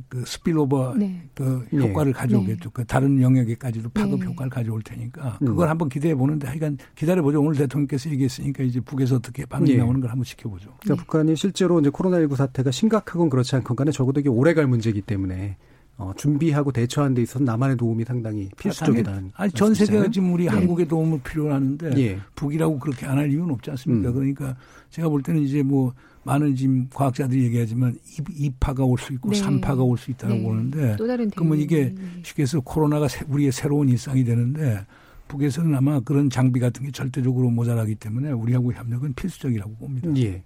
그 0.09 0.23
spillover 0.25 0.95
네. 0.97 1.29
그 1.33 1.65
효과를 1.71 2.11
네. 2.11 2.19
가져오겠죠. 2.19 2.63
네. 2.63 2.69
그 2.73 2.85
다른 2.85 3.21
영역에까지도 3.21 3.89
파급 3.89 4.19
네. 4.19 4.25
효과를 4.25 4.49
가져올 4.49 4.81
테니까 4.81 5.37
음. 5.41 5.45
그걸 5.45 5.67
음. 5.67 5.69
한번 5.69 5.89
기대해 5.89 6.15
보는데 6.15 6.47
하여간 6.47 6.77
기다려 6.95 7.21
보죠. 7.21 7.41
오늘 7.41 7.55
대통령께서 7.55 8.09
얘기했으니까 8.09 8.63
이제 8.63 8.79
북에서 8.79 9.17
어떻게 9.17 9.45
반응이 9.45 9.71
네. 9.71 9.77
나오는 9.77 10.01
걸 10.01 10.09
한번 10.09 10.25
지켜보죠. 10.25 10.73
그러니까 10.81 11.03
북한이 11.03 11.35
실제로 11.35 11.79
이제 11.79 11.89
코로나19 11.89 12.35
사태가 12.35 12.71
심각하건 12.71 13.29
그렇지 13.29 13.55
않건 13.55 13.75
간에 13.75 13.91
적어도 13.91 14.19
이게 14.19 14.29
오래 14.29 14.53
갈 14.53 14.67
문제이기 14.67 15.01
때문에 15.03 15.57
어, 15.97 16.13
준비하고 16.15 16.71
대처하는 16.71 17.15
데 17.15 17.23
있어서 17.23 17.43
남한의 17.43 17.75
도움이 17.77 18.03
상당히 18.05 18.49
필수적이다는. 18.57 19.31
아니, 19.35 19.51
전 19.51 19.73
세계가 19.73 20.09
지금 20.11 20.31
우리 20.33 20.43
네. 20.43 20.49
한국의 20.51 20.87
도움을 20.87 21.19
필요로 21.23 21.53
하는데 21.53 21.91
예. 21.97 22.19
북이라고 22.35 22.77
그렇게 22.77 23.05
안 23.07 23.17
할 23.17 23.31
이유는 23.31 23.49
없지 23.55 23.71
않습니까? 23.71 24.09
음. 24.09 24.13
그러니까 24.13 24.55
제가 24.91 25.09
볼 25.09 25.23
때는 25.23 25.41
이제 25.41 25.63
뭐 25.63 25.93
많은 26.23 26.55
지금 26.55 26.87
과학자들이 26.93 27.43
얘기하지만 27.45 27.97
2파가 28.19 28.87
올 28.87 28.99
수 28.99 29.11
있고 29.13 29.31
네. 29.31 29.41
3파가 29.41 29.79
올 29.87 29.97
수 29.97 30.11
있다고 30.11 30.33
네. 30.33 30.43
보는데 30.43 30.95
또 30.97 31.07
다른 31.07 31.31
그러면 31.31 31.57
이게 31.57 31.95
쉽게 32.23 32.43
해서 32.43 32.59
코로나가 32.59 33.07
우리의 33.27 33.51
새로운 33.51 33.89
일상이 33.89 34.23
되는데 34.23 34.85
북에서는 35.29 35.73
아마 35.75 35.99
그런 35.99 36.29
장비 36.29 36.59
같은 36.59 36.85
게 36.85 36.91
절대적으로 36.91 37.49
모자라기 37.49 37.95
때문에 37.95 38.31
우리하고 38.31 38.71
협력은 38.71 39.13
필수적이라고 39.15 39.71
봅니다. 39.77 40.09
예. 40.17 40.43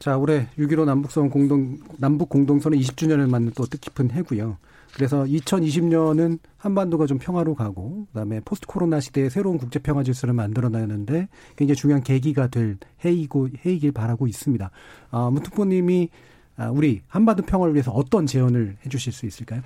자, 0.00 0.16
올해 0.18 0.48
6.15 0.58 0.84
남북선 0.84 1.30
공동, 1.30 1.78
남북 1.98 2.28
공동선언 2.28 2.78
20주년을 2.78 3.28
맞는 3.28 3.52
또 3.56 3.64
뜻깊은 3.64 4.10
해고요. 4.12 4.56
그래서 4.94 5.24
2020년은 5.24 6.38
한반도가 6.56 7.06
좀 7.06 7.18
평화로 7.18 7.54
가고 7.54 8.06
그다음에 8.06 8.40
포스트 8.40 8.66
코로나 8.66 9.00
시대에 9.00 9.28
새로운 9.28 9.58
국제 9.58 9.78
평화 9.78 10.02
질서를 10.02 10.34
만들어내는데 10.34 11.28
굉장히 11.56 11.76
중요한 11.76 12.02
계기가 12.02 12.48
될 12.48 12.78
해이고 13.04 13.48
해이길 13.64 13.92
바라고 13.92 14.26
있습니다. 14.26 14.70
아, 15.10 15.30
무투포님이 15.30 16.08
아, 16.56 16.70
우리 16.70 17.02
한반도 17.06 17.44
평화를 17.44 17.74
위해서 17.74 17.92
어떤 17.92 18.26
제언을 18.26 18.76
해 18.84 18.88
주실 18.88 19.12
수 19.12 19.26
있을까요? 19.26 19.62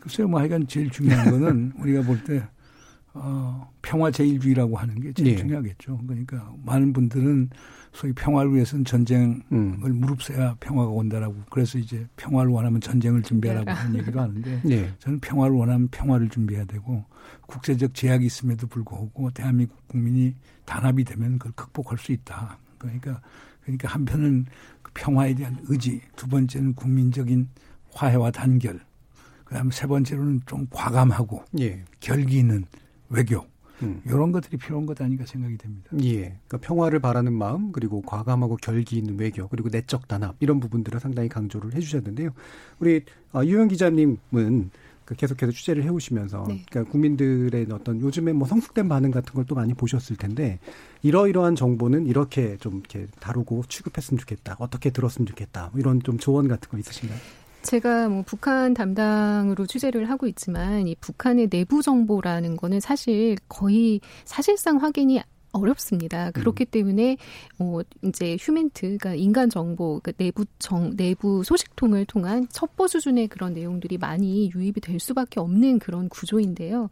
글쎄요, 0.00 0.28
뭐 0.28 0.38
하여간 0.40 0.66
제일 0.68 0.90
중요한 0.90 1.28
거는 1.30 1.72
우리가 1.78 2.02
볼 2.02 2.22
때 2.24 2.42
어, 3.14 3.68
평화 3.82 4.10
제일주의라고 4.10 4.76
하는 4.76 5.00
게 5.00 5.12
제일 5.12 5.30
네. 5.30 5.36
중요하겠죠. 5.36 5.98
그러니까 6.06 6.52
많은 6.64 6.92
분들은 6.92 7.50
소위 7.98 8.12
평화를 8.12 8.54
위해서는 8.54 8.84
전쟁을 8.84 9.42
음. 9.50 9.80
무릅써야 9.80 10.54
평화가 10.60 10.88
온다라고 10.88 11.34
그래서 11.50 11.78
이제 11.78 12.06
평화를 12.16 12.48
원하면 12.48 12.80
전쟁을 12.80 13.24
준비하라고 13.24 13.68
하는 13.68 13.98
얘기도 13.98 14.20
하는데 14.20 14.60
네. 14.62 14.94
저는 15.00 15.18
평화를 15.18 15.56
원하면 15.56 15.88
평화를 15.88 16.28
준비해야 16.28 16.64
되고 16.64 17.04
국제적 17.48 17.94
제약이 17.94 18.24
있음에도 18.24 18.68
불구하고 18.68 19.32
대한민국 19.32 19.76
국민이 19.88 20.36
단합이 20.64 21.02
되면 21.02 21.40
그걸 21.40 21.52
극복할 21.56 21.98
수 21.98 22.12
있다. 22.12 22.58
그러니까 22.78 23.20
그러니까 23.62 23.88
한편은 23.88 24.46
그 24.82 24.92
평화에 24.94 25.34
대한 25.34 25.58
의지, 25.64 26.00
두 26.14 26.28
번째는 26.28 26.74
국민적인 26.74 27.48
화해와 27.94 28.30
단결, 28.30 28.78
그다음에 29.44 29.70
세 29.72 29.88
번째로는 29.88 30.42
좀 30.46 30.68
과감하고 30.70 31.42
예. 31.58 31.82
결기 31.98 32.38
있는 32.38 32.64
외교 33.08 33.44
음. 33.82 34.00
이런 34.04 34.32
것들이 34.32 34.56
필요한 34.56 34.86
것 34.86 35.00
아닌가 35.00 35.24
생각이 35.26 35.56
됩니다. 35.56 35.90
예. 36.02 36.38
그러니까 36.46 36.58
평화를 36.58 37.00
바라는 37.00 37.32
마음 37.32 37.72
그리고 37.72 38.02
과감하고 38.02 38.56
결기 38.56 38.96
있는 38.98 39.18
외교 39.18 39.48
그리고 39.48 39.68
내적 39.68 40.08
단합 40.08 40.36
이런 40.40 40.60
부분들을 40.60 41.00
상당히 41.00 41.28
강조를 41.28 41.74
해주셨는데요. 41.74 42.30
우리 42.80 43.04
어, 43.32 43.44
유영 43.44 43.68
기자님은 43.68 44.70
그 45.04 45.14
계속해서 45.14 45.52
취재를 45.52 45.84
해오시면서 45.84 46.44
네. 46.48 46.62
그러니까 46.68 46.92
국민들의 46.92 47.66
어떤 47.72 47.98
요즘에 47.98 48.34
뭐 48.34 48.46
성숙된 48.46 48.90
반응 48.90 49.10
같은 49.10 49.32
걸 49.32 49.48
또 49.48 49.54
많이 49.54 49.72
보셨을 49.72 50.16
텐데 50.16 50.58
이러이러한 51.02 51.56
정보는 51.56 52.06
이렇게 52.06 52.58
좀 52.58 52.74
이렇게 52.74 53.06
다루고 53.18 53.64
취급했으면 53.68 54.18
좋겠다 54.18 54.56
어떻게 54.58 54.90
들었으면 54.90 55.26
좋겠다 55.26 55.70
뭐 55.72 55.80
이런 55.80 56.02
좀 56.02 56.18
조언 56.18 56.46
같은 56.46 56.68
거 56.68 56.76
있으신가요? 56.76 57.18
제가 57.68 58.08
뭐 58.08 58.22
북한 58.22 58.72
담당으로 58.72 59.66
취재를 59.66 60.08
하고 60.08 60.26
있지만 60.26 60.88
이 60.88 60.94
북한의 60.94 61.50
내부 61.50 61.82
정보라는 61.82 62.56
거는 62.56 62.80
사실 62.80 63.36
거의 63.46 64.00
사실상 64.24 64.78
확인이 64.78 65.20
어렵습니다. 65.52 66.30
그렇기 66.30 66.64
음. 66.64 66.70
때문에 66.70 67.16
어 67.58 67.80
이제 68.02 68.38
휴멘트 68.40 68.80
그러니까 68.80 69.14
인간 69.14 69.50
정보 69.50 70.00
그러니까 70.00 70.12
내부 70.16 70.46
정 70.58 70.96
내부 70.96 71.44
소식통을 71.44 72.06
통한 72.06 72.46
첩보 72.50 72.86
수준의 72.86 73.28
그런 73.28 73.52
내용들이 73.52 73.98
많이 73.98 74.50
유입이 74.54 74.80
될 74.80 74.98
수밖에 74.98 75.38
없는 75.38 75.78
그런 75.78 76.08
구조인데요. 76.08 76.88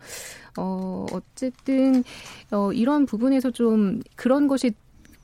어 0.59 1.07
어쨌든 1.11 2.05
어 2.51 2.71
이런 2.73 3.07
부분에서 3.07 3.51
좀 3.51 4.01
그런 4.15 4.47
것이 4.47 4.73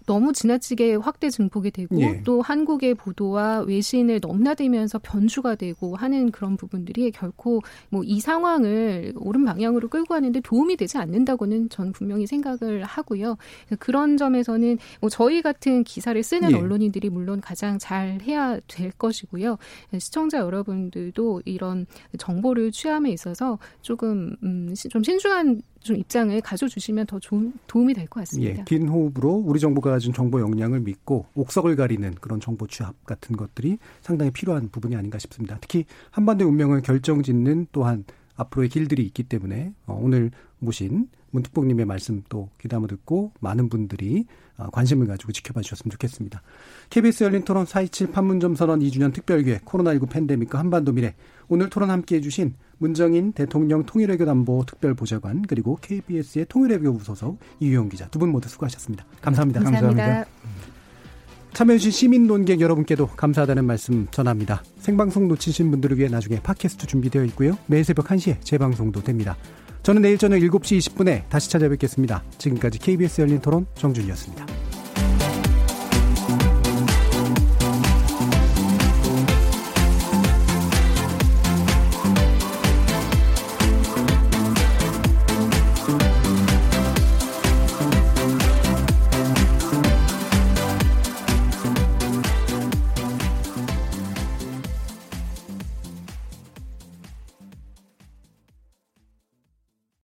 너무 0.07 0.33
지나치게 0.33 0.97
확대 0.97 1.31
증폭이 1.31 1.71
되고 1.71 2.01
예. 2.01 2.23
또 2.25 2.43
한국의 2.43 2.95
보도와 2.95 3.61
외신을 3.61 4.21
넘나들면서 4.23 5.01
변주가 5.03 5.55
되고 5.55 5.97
하는 5.97 6.31
그런 6.31 6.57
부분들이 6.57 7.11
결코 7.11 7.61
뭐 7.91 8.03
이 8.13 8.21
상황을 8.21 9.15
옳은 9.17 9.45
방향으로 9.45 9.89
끌고 9.89 10.09
가는데 10.09 10.41
도움이 10.41 10.77
되지 10.77 10.99
않는다고는 10.99 11.69
전 11.71 11.93
분명히 11.93 12.27
생각을 12.27 12.85
하고요. 12.85 13.37
그런 13.79 14.17
점에서는 14.17 14.79
뭐 15.01 15.09
저희 15.09 15.41
같은 15.41 15.85
기사를 15.85 16.21
쓰는 16.23 16.51
예. 16.53 16.57
언론인들이 16.57 17.11
물론 17.11 17.41
가장 17.41 17.79
잘 17.79 18.21
해야 18.23 18.59
될 18.69 18.91
것이고요. 18.93 19.57
시청자 19.99 20.39
여러분들도 20.39 21.43
이런 21.45 21.87
정보를 22.19 22.73
취함에 22.73 23.11
있어서 23.11 23.59
조금 23.81 24.37
음, 24.43 24.75
좀 24.91 25.03
신중한 25.03 25.63
좀 25.83 25.97
입장을 25.97 26.41
가져주시면 26.41 27.07
더 27.07 27.19
좋은 27.19 27.53
도움이 27.67 27.95
될 27.95 28.07
것 28.07 28.21
같습니다. 28.21 28.61
예, 28.61 28.65
긴 28.67 28.89
호흡으로 28.89 29.43
우리 29.47 29.61
정부가 29.61 29.91
가진 29.91 30.13
정보 30.13 30.41
역량을 30.41 30.81
믿고 30.81 31.27
옥석을 31.35 31.77
가리는 31.77 32.15
그런 32.21 32.41
정보 32.41 32.67
취합 32.67 32.95
같은 33.05 33.37
것들이 33.37 33.79
상당히 34.01 34.31
필요한 34.31 34.69
부분이 34.71 34.97
아닌가 34.97 35.19
싶습니다. 35.19 35.59
특히 35.61 35.85
한반도의 36.11 36.49
운명을 36.51 36.83
결정짓는 36.83 37.69
또한 37.73 38.05
앞으로의 38.37 38.69
길들이 38.69 39.05
있기 39.05 39.25
때문에 39.25 39.73
어, 39.87 39.99
오늘 40.03 40.31
모신 40.59 41.09
문특복님의 41.33 41.87
말씀 41.87 42.23
또 42.29 42.49
귀담아 42.61 42.87
듣고 42.87 43.33
많은 43.41 43.69
분들이 43.69 44.27
어, 44.59 44.69
관심을 44.71 45.07
가지고 45.07 45.33
지켜봐 45.33 45.63
주셨으면 45.63 45.91
좋겠습니다. 45.93 46.43
KBS 46.91 47.25
열린 47.25 47.43
토론 47.45 47.65
427 47.65 48.13
판문점 48.13 48.55
선언 48.55 48.81
2주년 48.81 49.13
특별기획 49.13 49.65
코로나19 49.65 50.11
팬데믹과 50.11 50.59
한반도 50.59 50.93
미래 50.93 51.15
오늘 51.53 51.69
토론 51.69 51.91
함께해 51.91 52.23
주신 52.23 52.55
문정인 52.79 53.33
대통령 53.33 53.85
통일외교 53.85 54.25
담보 54.25 54.65
특별보좌관 54.67 55.43
그리고 55.47 55.77
KBS의 55.83 56.47
통일외교 56.49 56.97
부소속 56.97 57.41
이유영 57.61 57.91
기자 57.91 58.09
두 58.09 58.19
분 58.19 58.31
모두 58.31 58.49
수고하셨습니다. 58.49 59.05
감사합니다. 59.21 59.61
감사합니다. 59.61 60.03
감사합니다. 60.03 60.31
참여해주신 61.53 61.91
시민 61.91 62.27
논객 62.27 62.59
여러분께도 62.63 63.09
감사하다는 63.09 63.67
말씀 63.67 64.07
전합니다. 64.11 64.63
생방송 64.79 65.29
놓치신 65.29 65.71
분들을 65.71 65.99
위해 65.99 66.09
나중에 66.09 66.41
팟캐스트 66.41 66.87
준비되어 66.87 67.23
있고요. 67.25 67.59
매일 67.67 67.85
새벽 67.85 68.07
1시에 68.07 68.41
재방송도 68.41 69.03
됩니다. 69.03 69.37
저는 69.83 70.01
내일 70.01 70.17
저녁 70.17 70.39
7시 70.39 70.79
20분에 70.79 71.29
다시 71.29 71.51
찾아뵙겠습니다. 71.51 72.25
지금까지 72.39 72.79
KBS 72.79 73.21
열린 73.21 73.43
토론 73.43 73.67
정준이었습니다. 73.75 74.72